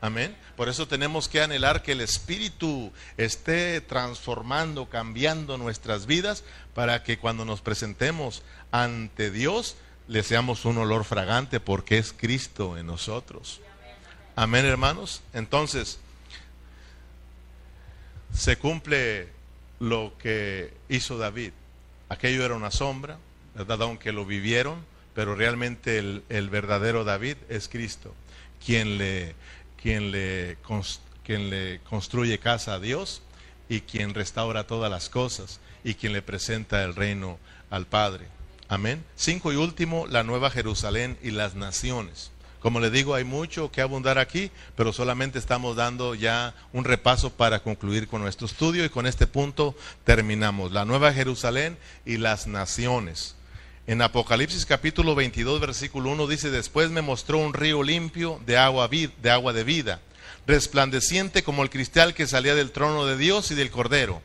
Amén. 0.00 0.36
Por 0.56 0.68
eso 0.68 0.88
tenemos 0.88 1.28
que 1.28 1.40
anhelar 1.40 1.84
que 1.84 1.92
el 1.92 2.00
Espíritu 2.00 2.92
esté 3.16 3.80
transformando, 3.80 4.90
cambiando 4.90 5.58
nuestras 5.58 6.04
vidas 6.04 6.42
para 6.74 7.04
que 7.04 7.18
cuando 7.18 7.44
nos 7.44 7.60
presentemos 7.60 8.42
ante 8.72 9.30
Dios 9.30 9.76
le 10.08 10.24
seamos 10.24 10.64
un 10.64 10.78
olor 10.78 11.04
fragante 11.04 11.60
porque 11.60 11.96
es 11.98 12.12
Cristo 12.12 12.76
en 12.76 12.86
nosotros. 12.86 13.60
Amén, 14.34 14.66
hermanos. 14.66 15.22
Entonces, 15.32 16.00
se 18.34 18.56
cumple 18.56 19.28
lo 19.78 20.14
que 20.18 20.74
hizo 20.88 21.16
David. 21.16 21.52
Aquello 22.08 22.44
era 22.44 22.56
una 22.56 22.72
sombra, 22.72 23.18
¿verdad? 23.54 23.82
Aunque 23.82 24.10
lo 24.10 24.26
vivieron, 24.26 24.84
pero 25.14 25.34
realmente 25.34 25.98
el, 25.98 26.50
verdadero 26.50 27.04
David 27.04 27.36
es 27.48 27.68
Cristo, 27.68 28.14
quien 28.64 28.98
le, 28.98 29.34
quien, 29.80 30.10
le, 30.10 30.58
quien 31.24 31.50
le 31.50 31.80
construye 31.88 32.38
casa 32.38 32.74
a 32.74 32.80
Dios 32.80 33.22
y 33.68 33.80
quien 33.80 34.14
restaura 34.14 34.66
todas 34.66 34.90
las 34.90 35.08
cosas 35.08 35.60
y 35.84 35.94
quien 35.94 36.12
le 36.12 36.22
presenta 36.22 36.82
el 36.82 36.94
reino 36.94 37.38
al 37.70 37.86
Padre. 37.86 38.26
Amén. 38.68 39.04
Cinco 39.14 39.52
y 39.52 39.56
último, 39.56 40.06
la 40.06 40.24
nueva 40.24 40.50
Jerusalén 40.50 41.18
y 41.22 41.30
las 41.30 41.54
naciones. 41.54 42.30
Como 42.64 42.80
le 42.80 42.90
digo, 42.90 43.14
hay 43.14 43.24
mucho 43.24 43.70
que 43.70 43.82
abundar 43.82 44.16
aquí, 44.16 44.50
pero 44.74 44.94
solamente 44.94 45.38
estamos 45.38 45.76
dando 45.76 46.14
ya 46.14 46.54
un 46.72 46.84
repaso 46.84 47.28
para 47.28 47.62
concluir 47.62 48.08
con 48.08 48.22
nuestro 48.22 48.46
estudio 48.46 48.86
y 48.86 48.88
con 48.88 49.06
este 49.06 49.26
punto 49.26 49.76
terminamos. 50.04 50.72
La 50.72 50.86
Nueva 50.86 51.12
Jerusalén 51.12 51.76
y 52.06 52.16
las 52.16 52.46
naciones. 52.46 53.36
En 53.86 54.00
Apocalipsis 54.00 54.64
capítulo 54.64 55.14
22, 55.14 55.60
versículo 55.60 56.10
1 56.10 56.26
dice, 56.26 56.50
después 56.50 56.90
me 56.90 57.02
mostró 57.02 57.36
un 57.36 57.52
río 57.52 57.82
limpio 57.82 58.40
de 58.46 58.56
agua, 58.56 58.88
de 58.88 59.30
agua 59.30 59.52
de 59.52 59.62
vida, 59.62 60.00
resplandeciente 60.46 61.42
como 61.42 61.62
el 61.62 61.68
cristal 61.68 62.14
que 62.14 62.26
salía 62.26 62.54
del 62.54 62.70
trono 62.70 63.04
de 63.04 63.18
Dios 63.18 63.50
y 63.50 63.54
del 63.54 63.70
Cordero, 63.70 64.22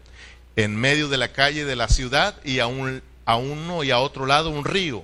en 0.55 0.77
medio 0.77 1.09
de 1.09 1.17
la 1.17 1.33
calle 1.33 1.65
de 1.65 1.75
la 1.75 1.89
ciudad 1.89 2.41
y 2.45 2.59
a, 2.59 2.67
un, 2.67 3.03
a 3.25 3.35
uno 3.35 3.83
y 3.83 3.91
a 3.91 3.99
otro 3.99 4.25
lado 4.25 4.49
un 4.49 4.63
río 4.63 5.03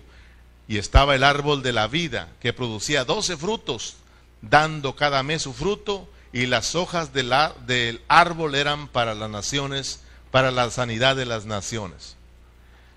y 0.70 0.78
estaba 0.78 1.16
el 1.16 1.26
árbol 1.26 1.62
de 1.62 1.74
la 1.74 1.88
vida, 1.88 2.30
que 2.40 2.54
producía 2.54 3.04
doce 3.04 3.36
frutos, 3.36 3.98
dando 4.42 4.96
cada 4.96 5.22
mes 5.22 5.42
su 5.42 5.54
fruto, 5.54 6.10
y 6.32 6.48
las 6.48 6.76
hojas 6.76 7.14
del, 7.14 7.34
del 7.66 8.02
árbol 8.08 8.56
eran 8.56 8.88
para 8.88 9.16
las 9.16 9.30
naciones, 9.30 10.02
para 10.32 10.52
la 10.52 10.70
sanidad 10.70 11.16
de 11.16 11.26
las 11.26 11.46
naciones. 11.46 12.15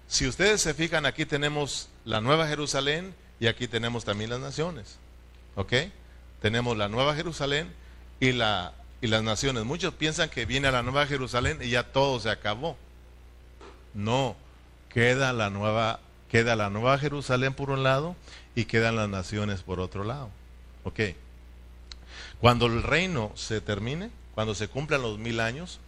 Si 0.08 0.26
ustedes 0.26 0.60
se 0.60 0.74
fijan, 0.74 1.06
aquí 1.06 1.26
tenemos 1.26 1.88
la 2.04 2.20
Nueva 2.20 2.48
Jerusalén 2.48 3.14
y 3.38 3.46
aquí 3.46 3.68
tenemos 3.68 4.04
también 4.04 4.30
las 4.30 4.40
naciones. 4.40 4.98
¿Ok? 5.54 5.72
Tenemos 6.42 6.76
la 6.76 6.88
Nueva 6.88 7.14
Jerusalén 7.14 7.72
y, 8.18 8.32
la, 8.32 8.72
y 9.00 9.06
las 9.06 9.22
naciones. 9.22 9.64
Muchos 9.64 9.94
piensan 9.94 10.28
que 10.30 10.46
viene 10.46 10.72
la 10.72 10.82
Nueva 10.82 11.06
Jerusalén 11.06 11.58
y 11.62 11.70
ya 11.70 11.84
todo 11.92 12.18
se 12.18 12.30
acabó. 12.30 12.76
No, 13.94 14.36
queda 14.88 15.32
la 15.32 15.50
Nueva 15.50 16.00
Queda 16.30 16.56
la 16.56 16.68
Nueva 16.68 16.98
Jerusalén 16.98 17.54
por 17.54 17.70
un 17.70 17.82
lado 17.82 18.14
y 18.54 18.66
quedan 18.66 18.96
las 18.96 19.08
naciones 19.08 19.62
por 19.62 19.80
otro 19.80 20.04
lado. 20.04 20.28
Ok. 20.84 21.00
Cuando 22.40 22.66
el 22.66 22.82
reino 22.82 23.32
se 23.34 23.60
termine, 23.60 24.10
cuando 24.34 24.54
se 24.54 24.68
cumplan 24.68 25.02
los 25.02 25.18
mil 25.18 25.40
años, 25.40 25.80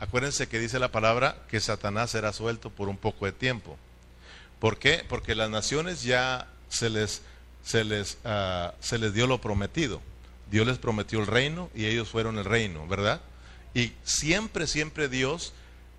acuérdense 0.00 0.48
que 0.48 0.58
dice 0.58 0.78
la 0.78 0.92
palabra 0.92 1.36
que 1.48 1.60
Satanás 1.60 2.10
será 2.10 2.32
suelto 2.32 2.70
por 2.70 2.88
un 2.88 2.96
poco 2.96 3.26
de 3.26 3.32
tiempo. 3.32 3.76
¿Por 4.58 4.78
qué? 4.78 5.04
Porque 5.08 5.34
las 5.34 5.50
naciones 5.50 6.02
ya 6.02 6.48
se 6.68 6.90
les, 6.90 7.22
se 7.64 7.84
les, 7.84 8.18
ah, 8.24 8.74
se 8.80 8.98
les 8.98 9.12
dio 9.14 9.26
lo 9.26 9.40
prometido. 9.40 10.00
Dios 10.50 10.66
les 10.66 10.78
prometió 10.78 11.20
el 11.20 11.26
reino 11.26 11.70
y 11.74 11.86
ellos 11.86 12.08
fueron 12.08 12.38
el 12.38 12.44
reino, 12.44 12.86
¿verdad? 12.86 13.20
Y 13.74 13.92
siempre, 14.04 14.66
siempre 14.66 15.08
Dios 15.08 15.52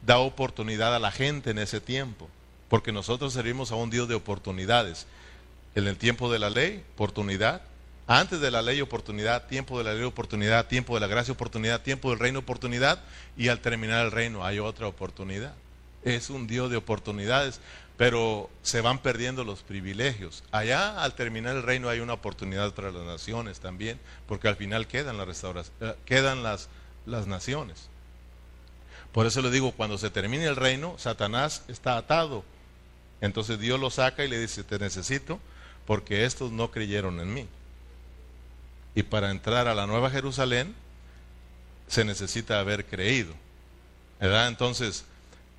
da 0.06 0.20
oportunidad 0.20 0.96
a 0.96 1.00
la 1.00 1.12
gente 1.12 1.52
en 1.52 1.58
ese 1.58 1.82
tiempo 1.82 2.30
porque 2.70 2.92
nosotros 2.92 3.34
servimos 3.34 3.72
a 3.72 3.76
un 3.76 3.90
Dios 3.90 4.08
de 4.08 4.16
oportunidades. 4.16 5.06
En 5.76 5.88
el 5.88 5.98
tiempo 5.98 6.32
de 6.32 6.40
la 6.40 6.50
ley, 6.50 6.84
oportunidad. 6.96 7.62
Antes 8.08 8.40
de 8.40 8.52
la 8.52 8.62
ley, 8.62 8.82
oportunidad. 8.82 9.48
Tiempo 9.48 9.78
de 9.78 9.84
la 9.84 9.94
ley, 9.94 10.04
oportunidad. 10.04 10.68
Tiempo 10.68 10.94
de 10.96 11.02
la 11.02 11.08
gracia, 11.08 11.34
oportunidad. 11.34 11.82
Tiempo 11.82 12.10
del 12.10 12.20
reino, 12.20 12.40
oportunidad. 12.40 13.00
Y 13.38 13.48
al 13.48 13.60
terminar 13.60 14.06
el 14.06 14.12
reino 14.12 14.46
hay 14.46 14.60
otra 14.60 14.88
oportunidad. 14.88 15.54
Es 16.04 16.30
un 16.30 16.46
Dios 16.46 16.70
de 16.70 16.78
oportunidades, 16.78 17.60
pero 17.98 18.50
se 18.62 18.82
van 18.82 19.00
perdiendo 19.00 19.44
los 19.44 19.64
privilegios. 19.64 20.44
Allá, 20.52 21.02
al 21.02 21.16
terminar 21.16 21.56
el 21.56 21.64
reino, 21.64 21.90
hay 21.90 22.00
una 22.00 22.14
oportunidad 22.14 22.74
para 22.76 22.92
las 22.92 23.06
naciones 23.06 23.60
también, 23.60 24.00
porque 24.28 24.48
al 24.48 24.56
final 24.56 24.88
quedan 24.88 25.18
las 25.18 25.44
eh, 25.82 25.96
las 27.08 27.28
naciones. 27.28 27.88
Por 29.12 29.26
eso 29.26 29.42
le 29.42 29.50
digo, 29.50 29.72
cuando 29.72 29.98
se 29.98 30.12
termine 30.12 30.46
el 30.46 30.56
reino, 30.56 30.96
Satanás 31.00 31.64
está 31.68 31.98
atado 31.98 32.44
entonces 33.22 33.60
Dios 33.60 33.80
lo 33.80 33.90
saca 33.90 34.24
y 34.24 34.28
le 34.28 34.40
dice, 34.40 34.64
te 34.64 34.80
necesito 34.80 35.40
porque 35.86 36.26
estos 36.26 36.52
no 36.52 36.72
creyeron 36.72 37.20
en 37.20 37.34
mí. 37.34 37.48
Y 38.96 39.04
para 39.04 39.30
entrar 39.30 39.68
a 39.68 39.76
la 39.76 39.86
Nueva 39.86 40.10
Jerusalén 40.10 40.74
se 41.88 42.06
necesita 42.06 42.60
haber 42.60 42.86
creído. 42.86 43.34
¿Verdad? 44.20 44.48
Entonces, 44.48 45.06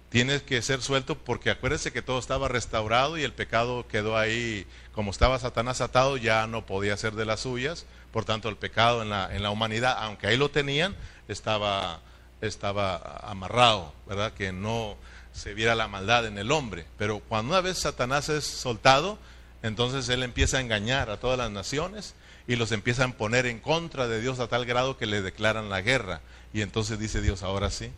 tienes 0.09 0.43
que 0.43 0.63
ser 0.63 0.81
suelto 0.81 1.19
porque 1.19 1.51
acuérdese 1.51 1.93
que 1.93 2.03
todo 2.03 2.19
estaba 2.19 2.49
restaurado 2.49 3.19
y 3.19 3.23
el 3.23 3.33
pecado 3.33 3.87
quedó 3.87 4.17
ahí, 4.17 4.67
como 4.93 5.11
estaba 5.11 5.39
Satanás 5.39 5.81
atado, 5.81 6.17
ya 6.17 6.47
no 6.47 6.65
podía 6.65 6.97
ser 6.97 7.13
de 7.13 7.27
las 7.27 7.41
suyas. 7.41 7.85
Por 8.13 8.25
tanto, 8.25 8.49
el 8.49 8.57
pecado 8.57 9.03
en 9.03 9.11
la, 9.11 9.35
en 9.35 9.43
la 9.43 9.51
humanidad, 9.51 9.97
aunque 10.01 10.27
ahí 10.27 10.39
lo 10.39 10.51
tenían, 10.51 10.97
estaba, 11.29 12.01
estaba 12.41 13.21
amarrado, 13.23 13.93
¿verdad? 14.07 14.33
Que 14.33 14.53
no, 14.53 14.97
se 15.37 15.53
viera 15.53 15.75
la 15.75 15.87
maldad 15.87 16.27
en 16.27 16.39
el 16.39 16.51
hombre. 16.51 16.87
Pero 16.97 17.21
cuando 17.21 17.53
una 17.53 17.61
vez 17.61 17.79
Satanás 17.79 18.31
es 18.31 18.45
soltado, 18.45 19.19
entonces 19.63 20.09
él 20.09 20.23
empieza 20.23 20.57
a 20.57 20.61
engañar 20.61 21.11
a 21.11 21.19
todas 21.19 21.37
las 21.37 21.51
naciones 21.51 22.15
y 22.49 22.57
los 22.57 22.73
empieza 22.73 23.05
a 23.05 23.13
poner 23.13 23.47
en 23.47 23.59
contra 23.59 24.07
de 24.07 24.21
Dios 24.21 24.39
a 24.39 24.49
tal 24.49 24.67
grado 24.67 24.97
que 24.97 25.07
le 25.07 25.23
declaran 25.23 25.69
la 25.69 25.81
guerra. 25.81 26.21
Y 26.53 26.63
entonces 26.63 26.99
dice 26.99 27.21
Dios, 27.21 27.43
ahora 27.43 27.71
sí, 27.71 27.91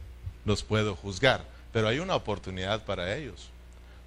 los 0.45 0.63
puedo 0.63 0.97
juzgar. 0.97 1.45
Pero 1.73 1.89
hay 1.89 1.99
una 1.99 2.15
oportunidad 2.15 2.85
para 2.85 3.17
ellos. 3.17 3.51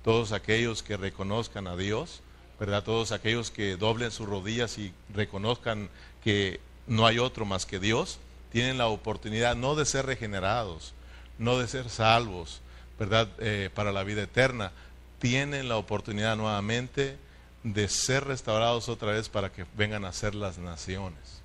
Todos 0.03 0.31
aquellos 0.31 0.81
que 0.81 0.97
reconozcan 0.97 1.67
a 1.67 1.77
Dios, 1.77 2.21
¿verdad? 2.59 2.83
Todos 2.83 3.11
aquellos 3.11 3.51
que 3.51 3.77
doblen 3.77 4.11
sus 4.11 4.27
rodillas 4.27 4.77
y 4.77 4.93
reconozcan 5.13 5.89
que 6.23 6.59
no 6.87 7.05
hay 7.05 7.19
otro 7.19 7.45
más 7.45 7.65
que 7.65 7.79
Dios, 7.79 8.19
tienen 8.51 8.77
la 8.77 8.87
oportunidad 8.87 9.55
no 9.55 9.75
de 9.75 9.85
ser 9.85 10.05
regenerados, 10.07 10.93
no 11.37 11.59
de 11.59 11.67
ser 11.67 11.89
salvos, 11.89 12.61
¿verdad? 12.99 13.29
Eh, 13.39 13.69
para 13.73 13.91
la 13.91 14.03
vida 14.03 14.23
eterna, 14.23 14.71
tienen 15.19 15.69
la 15.69 15.77
oportunidad 15.77 16.35
nuevamente 16.35 17.17
de 17.63 17.87
ser 17.87 18.25
restaurados 18.25 18.89
otra 18.89 19.11
vez 19.11 19.29
para 19.29 19.51
que 19.51 19.65
vengan 19.75 20.05
a 20.05 20.13
ser 20.13 20.35
las 20.35 20.57
naciones. 20.57 21.41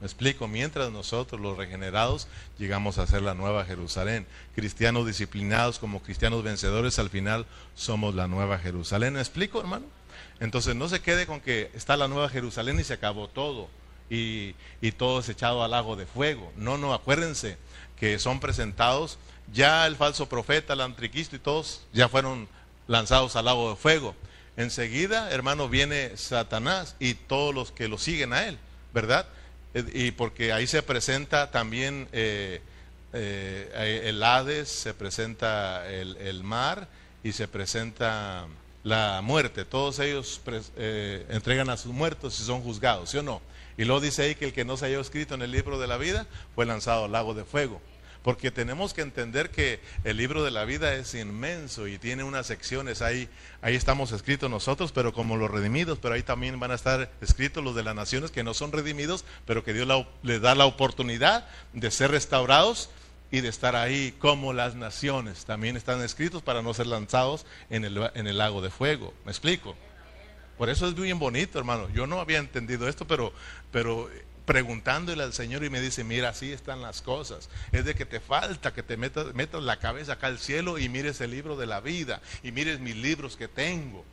Me 0.00 0.06
explico, 0.06 0.48
mientras 0.48 0.90
nosotros 0.90 1.40
los 1.40 1.58
regenerados 1.58 2.26
llegamos 2.58 2.96
a 2.96 3.06
ser 3.06 3.20
la 3.20 3.34
nueva 3.34 3.66
Jerusalén, 3.66 4.26
cristianos 4.54 5.06
disciplinados 5.06 5.78
como 5.78 6.02
cristianos 6.02 6.42
vencedores, 6.42 6.98
al 6.98 7.10
final 7.10 7.44
somos 7.74 8.14
la 8.14 8.26
nueva 8.26 8.58
Jerusalén. 8.58 9.14
¿Me 9.14 9.20
explico, 9.20 9.60
hermano? 9.60 9.84
Entonces 10.40 10.74
no 10.74 10.88
se 10.88 11.02
quede 11.02 11.26
con 11.26 11.40
que 11.40 11.70
está 11.74 11.98
la 11.98 12.08
nueva 12.08 12.30
Jerusalén 12.30 12.80
y 12.80 12.84
se 12.84 12.94
acabó 12.94 13.28
todo 13.28 13.68
y, 14.08 14.54
y 14.80 14.92
todo 14.92 15.20
es 15.20 15.28
echado 15.28 15.62
al 15.62 15.72
lago 15.72 15.96
de 15.96 16.06
fuego. 16.06 16.50
No, 16.56 16.78
no, 16.78 16.94
acuérdense 16.94 17.58
que 17.98 18.18
son 18.18 18.40
presentados 18.40 19.18
ya 19.52 19.86
el 19.86 19.96
falso 19.96 20.30
profeta, 20.30 20.72
el 20.72 20.80
anticristo 20.80 21.36
y 21.36 21.40
todos 21.40 21.82
ya 21.92 22.08
fueron 22.08 22.48
lanzados 22.86 23.36
al 23.36 23.44
lago 23.44 23.68
de 23.68 23.76
fuego. 23.76 24.14
Enseguida, 24.60 25.30
hermano, 25.30 25.70
viene 25.70 26.18
Satanás 26.18 26.94
y 26.98 27.14
todos 27.14 27.54
los 27.54 27.72
que 27.72 27.88
lo 27.88 27.96
siguen 27.96 28.34
a 28.34 28.46
él, 28.46 28.58
¿verdad? 28.92 29.26
Eh, 29.72 29.84
y 29.94 30.10
porque 30.10 30.52
ahí 30.52 30.66
se 30.66 30.82
presenta 30.82 31.50
también 31.50 32.08
eh, 32.12 32.60
eh, 33.14 34.02
el 34.04 34.22
Hades, 34.22 34.68
se 34.68 34.92
presenta 34.92 35.90
el, 35.90 36.44
mar 36.44 36.88
y 37.24 37.32
se 37.32 37.48
presenta 37.48 38.48
la 38.84 39.22
muerte. 39.22 39.64
Todos 39.64 39.98
ellos 39.98 40.42
entregan 41.30 41.70
a 41.70 41.78
sus 41.78 41.94
muertos 41.94 42.38
y 42.38 42.44
son 42.44 42.60
juzgados, 42.60 43.08
¿sí 43.08 43.16
o 43.16 43.22
no? 43.22 43.40
Y 43.78 43.84
luego 43.86 44.02
dice 44.02 44.24
ahí 44.24 44.34
que 44.34 44.44
el 44.44 44.52
que 44.52 44.66
no 44.66 44.76
se 44.76 44.84
haya 44.84 45.00
escrito 45.00 45.34
en 45.36 45.40
el 45.40 45.52
libro 45.52 45.78
de 45.78 45.86
la 45.86 45.96
vida 45.96 46.26
fue 46.54 46.66
lanzado 46.66 47.06
al 47.06 47.12
lago 47.12 47.32
de 47.32 47.44
fuego. 47.44 47.80
Porque 48.22 48.50
tenemos 48.50 48.92
que 48.92 49.00
entender 49.00 49.50
que 49.50 49.80
el 50.04 50.18
libro 50.18 50.44
de 50.44 50.50
la 50.50 50.64
vida 50.66 50.94
es 50.94 51.14
inmenso 51.14 51.88
y 51.88 51.98
tiene 51.98 52.22
unas 52.22 52.46
secciones 52.46 53.00
ahí. 53.00 53.28
Ahí 53.62 53.74
estamos 53.74 54.12
escritos 54.12 54.50
nosotros, 54.50 54.92
pero 54.92 55.12
como 55.14 55.36
los 55.36 55.50
redimidos, 55.50 55.98
pero 55.98 56.14
ahí 56.14 56.22
también 56.22 56.60
van 56.60 56.70
a 56.70 56.74
estar 56.74 57.10
escritos 57.22 57.64
los 57.64 57.74
de 57.74 57.82
las 57.82 57.94
naciones 57.94 58.30
que 58.30 58.44
no 58.44 58.52
son 58.52 58.72
redimidos, 58.72 59.24
pero 59.46 59.64
que 59.64 59.72
Dios 59.72 59.88
les 60.22 60.40
da 60.42 60.54
la 60.54 60.66
oportunidad 60.66 61.46
de 61.72 61.90
ser 61.90 62.10
restaurados 62.10 62.90
y 63.30 63.40
de 63.40 63.48
estar 63.48 63.74
ahí 63.74 64.14
como 64.18 64.52
las 64.52 64.74
naciones. 64.74 65.46
También 65.46 65.76
están 65.76 66.02
escritos 66.02 66.42
para 66.42 66.62
no 66.62 66.74
ser 66.74 66.88
lanzados 66.88 67.46
en 67.70 67.84
el, 67.84 68.10
en 68.14 68.26
el 68.26 68.38
lago 68.38 68.60
de 68.60 68.70
fuego. 68.70 69.14
¿Me 69.24 69.30
explico? 69.30 69.76
Por 70.58 70.68
eso 70.68 70.86
es 70.86 70.94
bien 70.94 71.18
bonito, 71.18 71.58
hermano. 71.58 71.88
Yo 71.94 72.06
no 72.06 72.20
había 72.20 72.36
entendido 72.36 72.86
esto, 72.86 73.06
pero, 73.06 73.32
pero 73.72 74.10
preguntándole 74.50 75.22
al 75.22 75.32
Señor 75.32 75.62
y 75.62 75.70
me 75.70 75.80
dice, 75.80 76.02
mira, 76.02 76.30
así 76.30 76.50
están 76.50 76.82
las 76.82 77.02
cosas. 77.02 77.48
Es 77.70 77.84
de 77.84 77.94
que 77.94 78.04
te 78.04 78.18
falta 78.18 78.74
que 78.74 78.82
te 78.82 78.96
metas, 78.96 79.32
metas 79.32 79.62
la 79.62 79.78
cabeza 79.78 80.14
acá 80.14 80.26
al 80.26 80.40
cielo 80.40 80.76
y 80.76 80.88
mires 80.88 81.20
el 81.20 81.30
libro 81.30 81.56
de 81.56 81.66
la 81.66 81.78
vida 81.78 82.20
y 82.42 82.50
mires 82.50 82.80
mis 82.80 82.96
libros 82.96 83.36
que 83.36 83.46
tengo. 83.46 84.04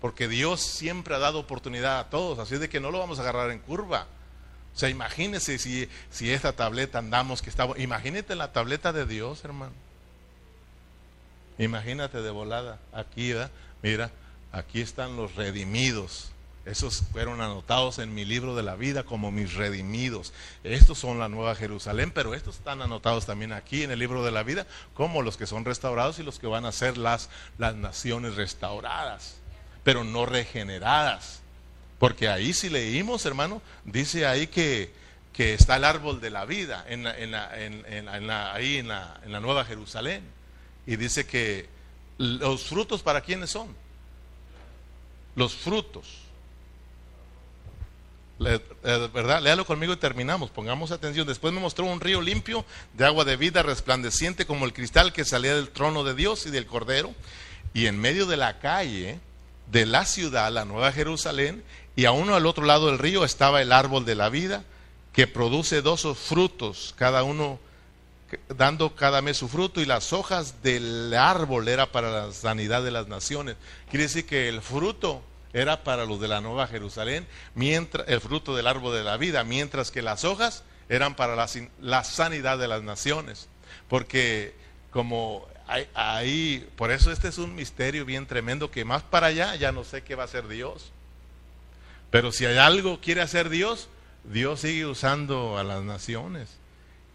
Porque 0.00 0.28
Dios 0.28 0.60
siempre 0.60 1.16
ha 1.16 1.18
dado 1.18 1.40
oportunidad 1.40 1.98
a 1.98 2.10
todos, 2.10 2.38
así 2.38 2.58
de 2.58 2.68
que 2.68 2.78
no 2.78 2.92
lo 2.92 3.00
vamos 3.00 3.18
a 3.18 3.22
agarrar 3.22 3.50
en 3.50 3.58
curva. 3.58 4.06
O 4.72 4.78
sea, 4.78 4.88
imagínese 4.88 5.58
si, 5.58 5.88
esta 6.30 6.52
tableta 6.52 7.00
andamos 7.00 7.42
que 7.42 7.50
estaba, 7.50 7.76
imagínate 7.76 8.36
la 8.36 8.52
tableta 8.52 8.92
de 8.92 9.04
Dios, 9.04 9.44
hermano. 9.44 9.72
Imagínate 11.58 12.22
de 12.22 12.30
volada, 12.30 12.78
aquí, 12.92 13.34
mira, 13.82 14.12
aquí 14.52 14.80
están 14.80 15.16
los 15.16 15.34
redimidos. 15.34 16.30
Esos 16.70 17.02
fueron 17.12 17.40
anotados 17.40 17.98
en 17.98 18.14
mi 18.14 18.24
libro 18.24 18.54
de 18.54 18.62
la 18.62 18.76
vida 18.76 19.02
como 19.02 19.32
mis 19.32 19.54
redimidos. 19.54 20.32
Estos 20.62 20.98
son 20.98 21.18
la 21.18 21.28
nueva 21.28 21.56
Jerusalén, 21.56 22.12
pero 22.12 22.32
estos 22.32 22.58
están 22.58 22.80
anotados 22.80 23.26
también 23.26 23.52
aquí 23.52 23.82
en 23.82 23.90
el 23.90 23.98
libro 23.98 24.24
de 24.24 24.30
la 24.30 24.44
vida 24.44 24.68
como 24.94 25.22
los 25.22 25.36
que 25.36 25.48
son 25.48 25.64
restaurados 25.64 26.20
y 26.20 26.22
los 26.22 26.38
que 26.38 26.46
van 26.46 26.64
a 26.64 26.72
ser 26.72 26.96
las, 26.96 27.28
las 27.58 27.74
naciones 27.74 28.36
restauradas, 28.36 29.38
pero 29.82 30.04
no 30.04 30.26
regeneradas. 30.26 31.40
Porque 31.98 32.28
ahí 32.28 32.52
si 32.52 32.68
leímos, 32.68 33.26
hermano, 33.26 33.60
dice 33.84 34.26
ahí 34.26 34.46
que, 34.46 34.94
que 35.32 35.54
está 35.54 35.74
el 35.74 35.84
árbol 35.84 36.20
de 36.20 36.30
la 36.30 36.44
vida 36.44 36.84
en 36.88 37.04
en 37.04 37.34
ahí 38.30 38.76
en 38.78 38.88
la, 38.88 39.20
en 39.24 39.32
la 39.32 39.40
Nueva 39.40 39.64
Jerusalén. 39.64 40.22
Y 40.86 40.94
dice 40.94 41.26
que 41.26 41.68
los 42.16 42.62
frutos 42.62 43.02
para 43.02 43.22
quiénes 43.22 43.50
son. 43.50 43.74
Los 45.34 45.54
frutos. 45.54 46.29
¿Verdad? 48.40 49.42
Léalo 49.42 49.66
conmigo 49.66 49.92
y 49.92 49.96
terminamos. 49.96 50.50
Pongamos 50.50 50.92
atención. 50.92 51.26
Después 51.26 51.52
me 51.52 51.60
mostró 51.60 51.84
un 51.84 52.00
río 52.00 52.22
limpio 52.22 52.64
de 52.94 53.04
agua 53.04 53.26
de 53.26 53.36
vida, 53.36 53.62
resplandeciente 53.62 54.46
como 54.46 54.64
el 54.64 54.72
cristal 54.72 55.12
que 55.12 55.26
salía 55.26 55.54
del 55.54 55.68
trono 55.68 56.04
de 56.04 56.14
Dios 56.14 56.46
y 56.46 56.50
del 56.50 56.66
Cordero. 56.66 57.14
Y 57.74 57.84
en 57.86 57.98
medio 57.98 58.24
de 58.24 58.38
la 58.38 58.58
calle 58.58 59.20
de 59.70 59.84
la 59.84 60.06
ciudad, 60.06 60.50
la 60.50 60.64
Nueva 60.64 60.90
Jerusalén, 60.90 61.62
y 61.96 62.06
a 62.06 62.12
uno 62.12 62.34
al 62.34 62.46
otro 62.46 62.64
lado 62.64 62.86
del 62.86 62.98
río 62.98 63.24
estaba 63.24 63.60
el 63.60 63.72
árbol 63.72 64.06
de 64.06 64.14
la 64.14 64.30
vida, 64.30 64.64
que 65.12 65.26
produce 65.26 65.82
dos 65.82 66.06
frutos, 66.16 66.94
cada 66.96 67.22
uno 67.22 67.60
dando 68.56 68.94
cada 68.94 69.22
mes 69.22 69.36
su 69.36 69.48
fruto 69.48 69.80
y 69.80 69.84
las 69.84 70.12
hojas 70.12 70.62
del 70.62 71.12
árbol 71.14 71.68
era 71.68 71.90
para 71.92 72.10
la 72.10 72.32
sanidad 72.32 72.82
de 72.82 72.92
las 72.92 73.08
naciones. 73.08 73.56
Quiere 73.90 74.04
decir 74.04 74.24
que 74.24 74.48
el 74.48 74.62
fruto 74.62 75.22
era 75.52 75.82
para 75.82 76.04
los 76.04 76.20
de 76.20 76.28
la 76.28 76.40
Nueva 76.40 76.66
Jerusalén, 76.66 77.26
mientras 77.54 78.08
el 78.08 78.20
fruto 78.20 78.54
del 78.54 78.66
árbol 78.66 78.94
de 78.94 79.04
la 79.04 79.16
vida, 79.16 79.44
mientras 79.44 79.90
que 79.90 80.02
las 80.02 80.24
hojas 80.24 80.62
eran 80.88 81.14
para 81.14 81.36
la, 81.36 81.48
la 81.80 82.04
sanidad 82.04 82.58
de 82.58 82.68
las 82.68 82.82
naciones. 82.82 83.48
Porque 83.88 84.54
como 84.90 85.46
ahí, 85.94 86.68
por 86.76 86.90
eso 86.90 87.12
este 87.12 87.28
es 87.28 87.38
un 87.38 87.54
misterio 87.54 88.04
bien 88.04 88.26
tremendo 88.26 88.70
que 88.70 88.84
más 88.84 89.02
para 89.02 89.28
allá 89.28 89.54
ya 89.56 89.72
no 89.72 89.84
sé 89.84 90.02
qué 90.02 90.14
va 90.14 90.24
a 90.24 90.26
hacer 90.26 90.48
Dios. 90.48 90.92
Pero 92.10 92.32
si 92.32 92.44
hay 92.44 92.58
algo 92.58 93.00
quiere 93.00 93.20
hacer 93.20 93.48
Dios, 93.48 93.88
Dios 94.24 94.60
sigue 94.60 94.86
usando 94.86 95.58
a 95.58 95.64
las 95.64 95.82
naciones 95.82 96.48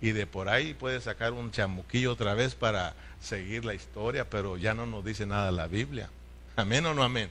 y 0.02 0.12
de 0.12 0.26
por 0.26 0.50
ahí 0.50 0.74
puede 0.74 1.02
sacar 1.02 1.34
un 1.34 1.52
chamuquillo 1.52 2.14
otra 2.14 2.34
vez 2.34 2.56
para 2.56 2.96
seguir 3.22 3.66
la 3.66 3.74
historia, 3.74 4.30
pero 4.30 4.58
ya 4.58 4.74
no 4.74 4.86
nos 4.86 5.04
dice 5.04 5.26
nada 5.26 5.52
la 5.52 5.68
Biblia. 5.68 6.10
Amén 6.56 6.86
o 6.86 6.94
no 6.94 7.04
amén. 7.04 7.30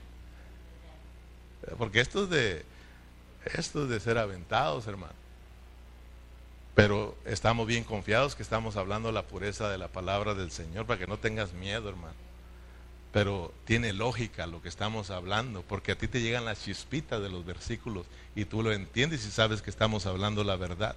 Porque 1.78 2.00
esto 2.00 2.24
es 2.24 2.30
de 2.30 2.64
de 3.74 4.00
ser 4.00 4.18
aventados, 4.18 4.86
hermano. 4.86 5.12
Pero 6.74 7.16
estamos 7.24 7.66
bien 7.66 7.84
confiados 7.84 8.34
que 8.34 8.42
estamos 8.42 8.76
hablando 8.76 9.12
la 9.12 9.26
pureza 9.26 9.68
de 9.68 9.78
la 9.78 9.88
palabra 9.88 10.34
del 10.34 10.50
Señor 10.50 10.86
para 10.86 10.98
que 10.98 11.06
no 11.06 11.18
tengas 11.18 11.52
miedo, 11.52 11.88
hermano. 11.88 12.14
Pero 13.12 13.52
tiene 13.64 13.92
lógica 13.92 14.46
lo 14.46 14.60
que 14.60 14.68
estamos 14.68 15.10
hablando, 15.10 15.62
porque 15.62 15.92
a 15.92 15.98
ti 15.98 16.08
te 16.08 16.20
llegan 16.20 16.44
las 16.44 16.64
chispitas 16.64 17.22
de 17.22 17.28
los 17.28 17.44
versículos 17.44 18.06
y 18.34 18.44
tú 18.44 18.62
lo 18.62 18.72
entiendes 18.72 19.24
y 19.24 19.30
sabes 19.30 19.62
que 19.62 19.70
estamos 19.70 20.06
hablando 20.06 20.42
la 20.42 20.56
verdad. 20.56 20.96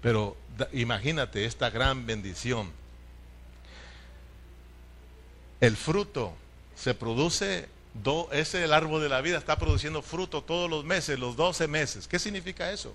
Pero 0.00 0.36
imagínate 0.72 1.44
esta 1.44 1.70
gran 1.70 2.06
bendición. 2.06 2.70
El 5.60 5.76
fruto 5.76 6.34
se 6.76 6.94
produce, 6.94 7.68
ese 8.32 8.64
el 8.64 8.72
árbol 8.72 9.02
de 9.02 9.08
la 9.08 9.20
vida 9.20 9.38
está 9.38 9.58
produciendo 9.58 10.02
fruto 10.02 10.42
todos 10.42 10.70
los 10.70 10.84
meses, 10.84 11.18
los 11.18 11.36
12 11.36 11.68
meses. 11.68 12.06
¿Qué 12.06 12.18
significa 12.18 12.70
eso? 12.70 12.94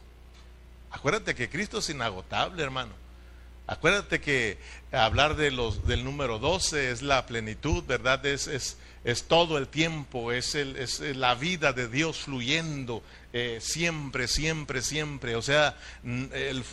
Acuérdate 0.91 1.35
que 1.35 1.49
Cristo 1.49 1.79
es 1.79 1.89
inagotable, 1.89 2.63
hermano. 2.63 2.93
Acuérdate 3.67 4.21
que 4.21 4.57
hablar 4.91 5.35
de 5.35 5.51
los, 5.51 5.87
del 5.87 6.03
número 6.03 6.39
12 6.39 6.91
es 6.91 7.01
la 7.01 7.25
plenitud, 7.25 7.83
¿verdad? 7.83 8.25
Es, 8.25 8.47
es, 8.47 8.77
es 9.05 9.23
todo 9.23 9.57
el 9.57 9.69
tiempo, 9.69 10.33
es, 10.33 10.55
el, 10.55 10.75
es 10.75 10.99
la 10.99 11.35
vida 11.35 11.71
de 11.71 11.87
Dios 11.87 12.17
fluyendo 12.17 13.03
eh, 13.37 13.59
siempre, 13.59 14.29
siempre, 14.29 14.81
siempre. 14.81 15.35
O 15.35 15.41
sea, 15.41 15.77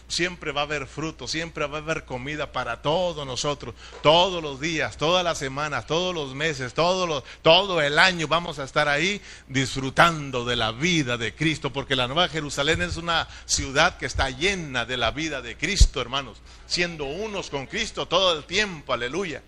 siempre 0.06 0.52
va 0.52 0.60
a 0.60 0.64
haber 0.64 0.86
fruto, 0.86 1.26
siempre 1.26 1.66
va 1.66 1.78
a 1.78 1.80
haber 1.80 2.04
comida 2.04 2.52
para 2.52 2.82
todos 2.82 3.26
nosotros, 3.26 3.74
todos 4.00 4.40
los 4.40 4.60
días, 4.60 4.96
todas 4.96 5.24
las 5.24 5.38
semanas, 5.38 5.88
todos 5.88 6.14
los 6.14 6.36
meses, 6.36 6.72
todo, 6.72 7.24
todo 7.42 7.82
el 7.82 7.98
año 7.98 8.28
vamos 8.28 8.60
a 8.60 8.64
estar 8.64 8.86
ahí 8.86 9.20
disfrutando 9.48 10.44
de 10.44 10.54
la 10.54 10.70
vida 10.70 11.18
de 11.18 11.34
Cristo, 11.34 11.72
porque 11.72 11.96
la 11.96 12.06
Nueva 12.06 12.28
Jerusalén 12.28 12.80
es 12.80 12.96
una 12.96 13.26
ciudad 13.44 13.98
que 13.98 14.06
está 14.06 14.30
llena 14.30 14.84
de 14.84 14.96
la 14.96 15.10
vida 15.10 15.42
de 15.42 15.56
Cristo, 15.56 16.00
hermanos, 16.00 16.38
siendo 16.66 17.06
unos 17.06 17.50
con 17.50 17.66
Cristo 17.66 18.06
todo 18.06 18.38
el 18.38 18.44
tiempo, 18.44 18.92
aleluya. 18.92 19.42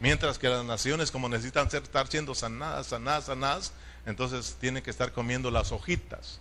Mientras 0.00 0.38
que 0.38 0.48
las 0.48 0.64
naciones 0.64 1.10
como 1.10 1.28
necesitan 1.28 1.70
ser, 1.70 1.82
estar 1.82 2.08
siendo 2.08 2.34
sanadas, 2.34 2.86
sanadas, 2.86 3.26
sanadas, 3.26 3.72
entonces 4.06 4.56
tienen 4.58 4.82
que 4.82 4.90
estar 4.90 5.12
comiendo 5.12 5.50
las 5.50 5.72
hojitas. 5.72 6.40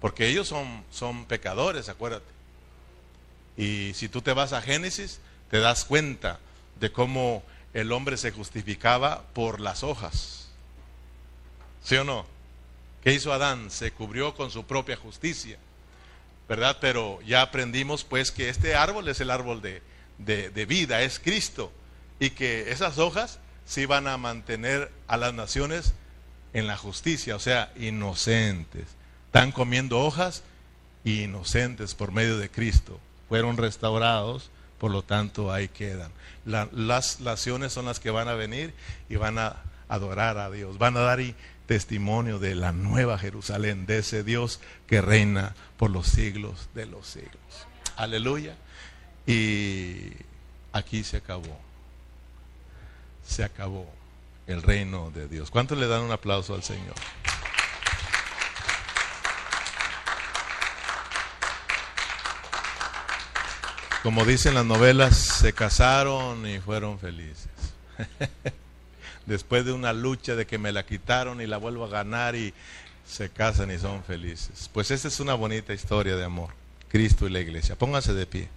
Porque 0.00 0.26
ellos 0.26 0.48
son, 0.48 0.84
son 0.90 1.24
pecadores, 1.26 1.88
acuérdate. 1.88 2.26
Y 3.56 3.92
si 3.94 4.08
tú 4.08 4.22
te 4.22 4.32
vas 4.32 4.52
a 4.52 4.60
Génesis, 4.60 5.20
te 5.50 5.60
das 5.60 5.84
cuenta 5.84 6.40
de 6.80 6.90
cómo 6.90 7.44
el 7.72 7.92
hombre 7.92 8.16
se 8.16 8.32
justificaba 8.32 9.22
por 9.32 9.60
las 9.60 9.84
hojas. 9.84 10.48
¿Sí 11.84 11.96
o 11.96 12.02
no? 12.02 12.26
¿Qué 13.04 13.12
hizo 13.12 13.32
Adán? 13.32 13.70
Se 13.70 13.92
cubrió 13.92 14.34
con 14.34 14.50
su 14.50 14.66
propia 14.66 14.96
justicia. 14.96 15.58
¿Verdad? 16.48 16.78
Pero 16.80 17.20
ya 17.22 17.42
aprendimos 17.42 18.02
pues 18.02 18.32
que 18.32 18.48
este 18.48 18.74
árbol 18.74 19.08
es 19.08 19.20
el 19.20 19.30
árbol 19.30 19.62
de, 19.62 19.80
de, 20.18 20.50
de 20.50 20.66
vida, 20.66 21.02
es 21.02 21.20
Cristo 21.20 21.72
y 22.18 22.30
que 22.30 22.70
esas 22.70 22.98
hojas 22.98 23.38
se 23.64 23.86
van 23.86 24.06
a 24.06 24.16
mantener 24.16 24.90
a 25.06 25.16
las 25.16 25.34
naciones 25.34 25.94
en 26.52 26.66
la 26.66 26.76
justicia, 26.76 27.36
o 27.36 27.38
sea, 27.38 27.72
inocentes. 27.76 28.86
Están 29.26 29.52
comiendo 29.52 30.00
hojas 30.00 30.42
inocentes 31.04 31.94
por 31.94 32.12
medio 32.12 32.38
de 32.38 32.48
Cristo. 32.48 32.98
Fueron 33.28 33.56
restaurados, 33.56 34.50
por 34.78 34.90
lo 34.90 35.02
tanto 35.02 35.52
ahí 35.52 35.68
quedan. 35.68 36.10
las 36.44 37.20
naciones 37.20 37.72
son 37.72 37.86
las 37.86 38.00
que 38.00 38.10
van 38.10 38.28
a 38.28 38.34
venir 38.34 38.72
y 39.08 39.16
van 39.16 39.38
a 39.38 39.56
adorar 39.88 40.38
a 40.38 40.50
Dios, 40.50 40.78
van 40.78 40.96
a 40.96 41.00
dar 41.00 41.20
testimonio 41.66 42.38
de 42.38 42.54
la 42.54 42.72
nueva 42.72 43.18
Jerusalén, 43.18 43.86
de 43.86 43.98
ese 43.98 44.22
Dios 44.22 44.60
que 44.86 45.02
reina 45.02 45.54
por 45.76 45.90
los 45.90 46.06
siglos 46.06 46.68
de 46.74 46.86
los 46.86 47.08
siglos. 47.08 47.66
Aleluya. 47.96 48.56
Y 49.26 50.12
aquí 50.72 51.02
se 51.02 51.16
acabó 51.16 51.65
se 53.26 53.44
acabó 53.44 53.86
el 54.46 54.62
reino 54.62 55.10
de 55.10 55.28
Dios. 55.28 55.50
¿Cuántos 55.50 55.78
le 55.78 55.86
dan 55.86 56.02
un 56.02 56.12
aplauso 56.12 56.54
al 56.54 56.62
Señor? 56.62 56.94
Como 64.02 64.24
dicen 64.24 64.54
las 64.54 64.64
novelas, 64.64 65.16
se 65.16 65.52
casaron 65.52 66.46
y 66.46 66.60
fueron 66.60 67.00
felices. 67.00 67.48
Después 69.26 69.64
de 69.64 69.72
una 69.72 69.92
lucha 69.92 70.36
de 70.36 70.46
que 70.46 70.58
me 70.58 70.70
la 70.70 70.86
quitaron 70.86 71.40
y 71.40 71.46
la 71.48 71.56
vuelvo 71.56 71.86
a 71.86 71.88
ganar 71.88 72.36
y 72.36 72.54
se 73.04 73.30
casan 73.30 73.72
y 73.72 73.78
son 73.78 74.04
felices. 74.04 74.70
Pues 74.72 74.92
esta 74.92 75.08
es 75.08 75.18
una 75.18 75.34
bonita 75.34 75.74
historia 75.74 76.14
de 76.14 76.24
amor. 76.24 76.50
Cristo 76.88 77.26
y 77.26 77.30
la 77.30 77.40
iglesia. 77.40 77.76
Pónganse 77.76 78.14
de 78.14 78.26
pie. 78.26 78.48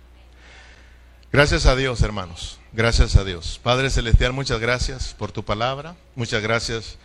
Gracias 1.31 1.65
a 1.65 1.75
Dios, 1.75 2.01
hermanos. 2.03 2.58
Gracias 2.71 3.15
a 3.15 3.23
Dios. 3.23 3.59
Padre 3.63 3.89
Celestial, 3.89 4.31
muchas 4.31 4.59
gracias 4.59 5.15
por 5.17 5.31
tu 5.31 5.43
palabra. 5.43 5.95
Muchas 6.15 6.43
gracias 6.43 6.97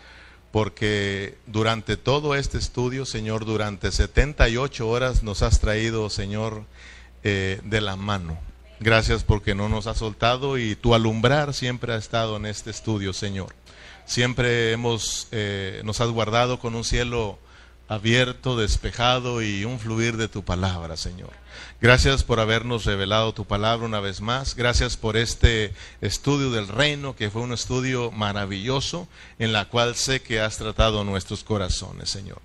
porque 0.52 1.38
durante 1.46 1.96
todo 1.96 2.34
este 2.34 2.58
estudio, 2.58 3.06
Señor, 3.06 3.46
durante 3.46 3.90
78 3.90 4.86
horas 4.86 5.22
nos 5.22 5.42
has 5.42 5.60
traído, 5.60 6.10
Señor, 6.10 6.64
eh, 7.22 7.60
de 7.64 7.80
la 7.80 7.96
mano. 7.96 8.38
Gracias 8.78 9.24
porque 9.24 9.54
no 9.54 9.70
nos 9.70 9.86
has 9.86 9.96
soltado 9.96 10.58
y 10.58 10.76
tu 10.76 10.94
alumbrar 10.94 11.54
siempre 11.54 11.94
ha 11.94 11.96
estado 11.96 12.36
en 12.36 12.44
este 12.44 12.70
estudio, 12.70 13.14
Señor. 13.14 13.54
Siempre 14.04 14.72
hemos, 14.72 15.28
eh, 15.32 15.80
nos 15.82 15.98
has 16.02 16.10
guardado 16.10 16.58
con 16.58 16.74
un 16.74 16.84
cielo 16.84 17.38
abierto, 17.89 18.57
despejado 18.57 19.43
y 19.43 19.64
un 19.64 19.78
fluir 19.78 20.16
de 20.16 20.28
tu 20.28 20.45
palabra, 20.45 20.97
Señor. 20.97 21.30
Gracias 21.80 22.24
por 22.24 22.41
habernos 22.41 22.85
revelado 22.85 23.35
tu 23.35 23.45
palabra 23.45 23.87
una 23.87 24.01
vez 24.01 24.20
más. 24.20 24.55
Gracias 24.57 24.97
por 24.97 25.16
este 25.16 25.74
estudio 26.01 26.51
del 26.51 26.68
reino, 26.68 27.14
que 27.14 27.30
fue 27.30 27.43
un 27.43 27.53
estudio 27.53 28.11
maravilloso 28.11 29.07
en 29.39 29.53
la 29.53 29.66
cual 29.66 29.95
sé 29.95 30.22
que 30.22 30.41
has 30.41 30.57
tratado 30.57 31.05
nuestros 31.05 31.45
corazones, 31.45 32.11
Señor. 32.11 32.41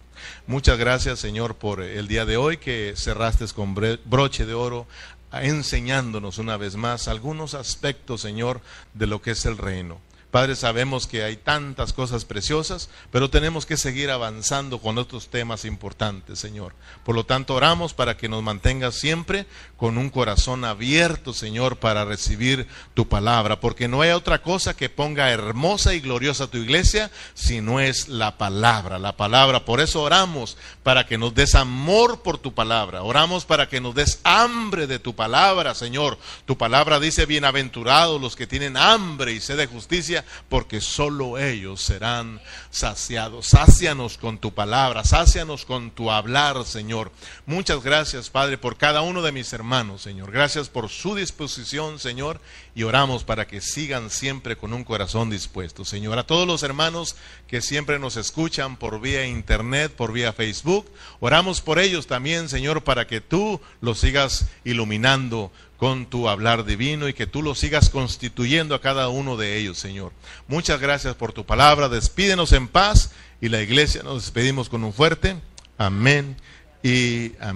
Muchas 0.48 0.78
gracias, 0.78 1.20
Señor, 1.20 1.56
por 1.56 1.82
el 1.82 2.08
día 2.08 2.26
de 2.26 2.38
hoy 2.38 2.58
que 2.58 2.94
cerraste 2.98 3.46
con 3.56 3.74
broche 3.74 4.46
de 4.46 4.54
oro 4.54 4.88
enseñándonos 5.32 6.38
una 6.38 6.58
vez 6.58 6.76
más 6.76 7.08
algunos 7.08 7.54
aspectos, 7.54 8.22
Señor, 8.22 8.62
de 8.94 9.08
lo 9.08 9.22
que 9.22 9.32
es 9.32 9.46
el 9.46 9.58
reino. 9.58 10.00
Padre, 10.32 10.56
sabemos 10.56 11.08
que 11.08 11.24
hay 11.24 11.38
tantas 11.38 11.92
cosas 11.92 12.24
preciosas, 12.24 12.90
pero 13.12 13.32
tenemos 13.32 13.66
que 13.66 13.78
seguir 13.78 14.12
avanzando 14.12 14.78
con 14.78 15.00
otros 15.00 15.30
temas 15.30 15.66
importantes, 15.66 16.38
Señor. 16.38 16.76
Por 17.04 17.16
lo 17.16 17.26
tanto, 17.26 17.56
oramos 17.56 17.96
para 17.96 18.16
que 18.16 18.30
nos 18.30 18.44
mantengas 18.44 18.94
siempre 18.94 19.48
con 19.76 19.98
un 19.98 20.12
corazón 20.12 20.66
abierto, 20.66 21.34
Señor, 21.34 21.78
para 21.78 22.06
recibir 22.06 22.68
tu 22.94 23.08
palabra, 23.08 23.60
porque 23.60 23.88
no 23.88 24.02
hay 24.02 24.12
otra 24.12 24.44
cosa 24.44 24.78
que 24.78 24.88
ponga 24.88 25.32
hermosa 25.32 25.96
y 25.96 26.00
gloriosa 26.00 26.46
tu 26.46 26.58
iglesia 26.58 27.10
si 27.34 27.60
no 27.60 27.80
es 27.80 28.08
la 28.08 28.38
palabra, 28.38 29.00
la 29.00 29.18
palabra. 29.18 29.66
Por 29.66 29.82
eso 29.82 30.04
oramos 30.04 30.58
para 30.84 31.08
que 31.08 31.18
nos 31.18 31.34
des 31.34 31.56
amor 31.56 32.22
por 32.22 32.38
tu 32.38 32.54
palabra, 32.54 33.02
oramos 33.02 33.46
para 33.46 33.68
que 33.68 33.82
nos 33.82 33.96
des 33.96 34.20
hambre 34.24 34.86
de 34.86 35.00
tu 35.00 35.16
palabra, 35.16 35.74
Señor. 35.74 36.20
Tu 36.46 36.56
palabra 36.56 37.00
dice, 37.00 37.26
bienaventurados 37.26 38.22
los 38.22 38.36
que 38.36 38.46
tienen 38.46 38.78
hambre 38.78 39.32
y 39.32 39.42
sed 39.42 39.58
de 39.58 39.66
justicia 39.66 40.19
porque 40.50 40.82
solo 40.82 41.38
ellos 41.38 41.82
serán 41.82 42.42
saciados. 42.70 43.48
Sácianos 43.48 44.18
con 44.18 44.38
tu 44.38 44.54
palabra, 44.54 45.04
sácianos 45.04 45.66
con 45.66 45.92
tu 45.92 46.12
hablar, 46.12 46.66
Señor. 46.66 47.12
Muchas 47.46 47.84
gracias, 47.84 48.30
Padre, 48.30 48.58
por 48.58 48.78
cada 48.78 49.02
uno 49.02 49.22
de 49.22 49.32
mis 49.32 49.52
hermanos, 49.54 50.02
Señor. 50.02 50.32
Gracias 50.32 50.70
por 50.70 50.90
su 50.90 51.16
disposición, 51.16 52.00
Señor, 52.00 52.40
y 52.76 52.84
oramos 52.84 53.24
para 53.24 53.48
que 53.48 53.62
sigan 53.62 54.10
siempre 54.10 54.58
con 54.58 54.74
un 54.74 54.84
corazón 54.84 55.30
dispuesto, 55.30 55.86
Señor. 55.86 56.18
A 56.18 56.28
todos 56.28 56.48
los 56.48 56.64
hermanos 56.64 57.16
que 57.48 57.62
siempre 57.62 58.00
nos 58.00 58.18
escuchan 58.18 58.78
por 58.78 59.02
vía 59.02 59.26
internet, 59.26 59.92
por 59.96 60.14
vía 60.14 60.34
Facebook, 60.34 60.90
oramos 61.20 61.62
por 61.62 61.80
ellos 61.80 62.08
también, 62.08 62.50
Señor, 62.50 62.84
para 62.84 63.08
que 63.08 63.22
tú 63.22 63.60
los 63.82 64.00
sigas 64.00 64.48
iluminando 64.64 65.52
con 65.80 66.06
tu 66.06 66.28
hablar 66.28 66.66
divino 66.66 67.08
y 67.08 67.14
que 67.14 67.26
tú 67.26 67.42
lo 67.42 67.56
sigas 67.56 67.90
constituyendo 67.90 68.76
a 68.76 68.82
cada 68.82 69.08
uno 69.08 69.38
de 69.38 69.58
ellos, 69.58 69.78
Señor. 69.80 70.12
Muchas 70.48 70.82
gracias 70.82 71.16
por 71.16 71.32
tu 71.32 71.46
palabra. 71.46 71.88
Despídenos 71.88 72.52
en 72.52 72.68
paz 72.68 73.12
y 73.40 73.48
la 73.48 73.62
iglesia 73.62 74.04
nos 74.04 74.24
despedimos 74.24 74.68
con 74.68 74.84
un 74.84 74.92
fuerte 74.92 75.38
amén 75.78 76.36
y 76.84 77.32
amén. 77.40 77.48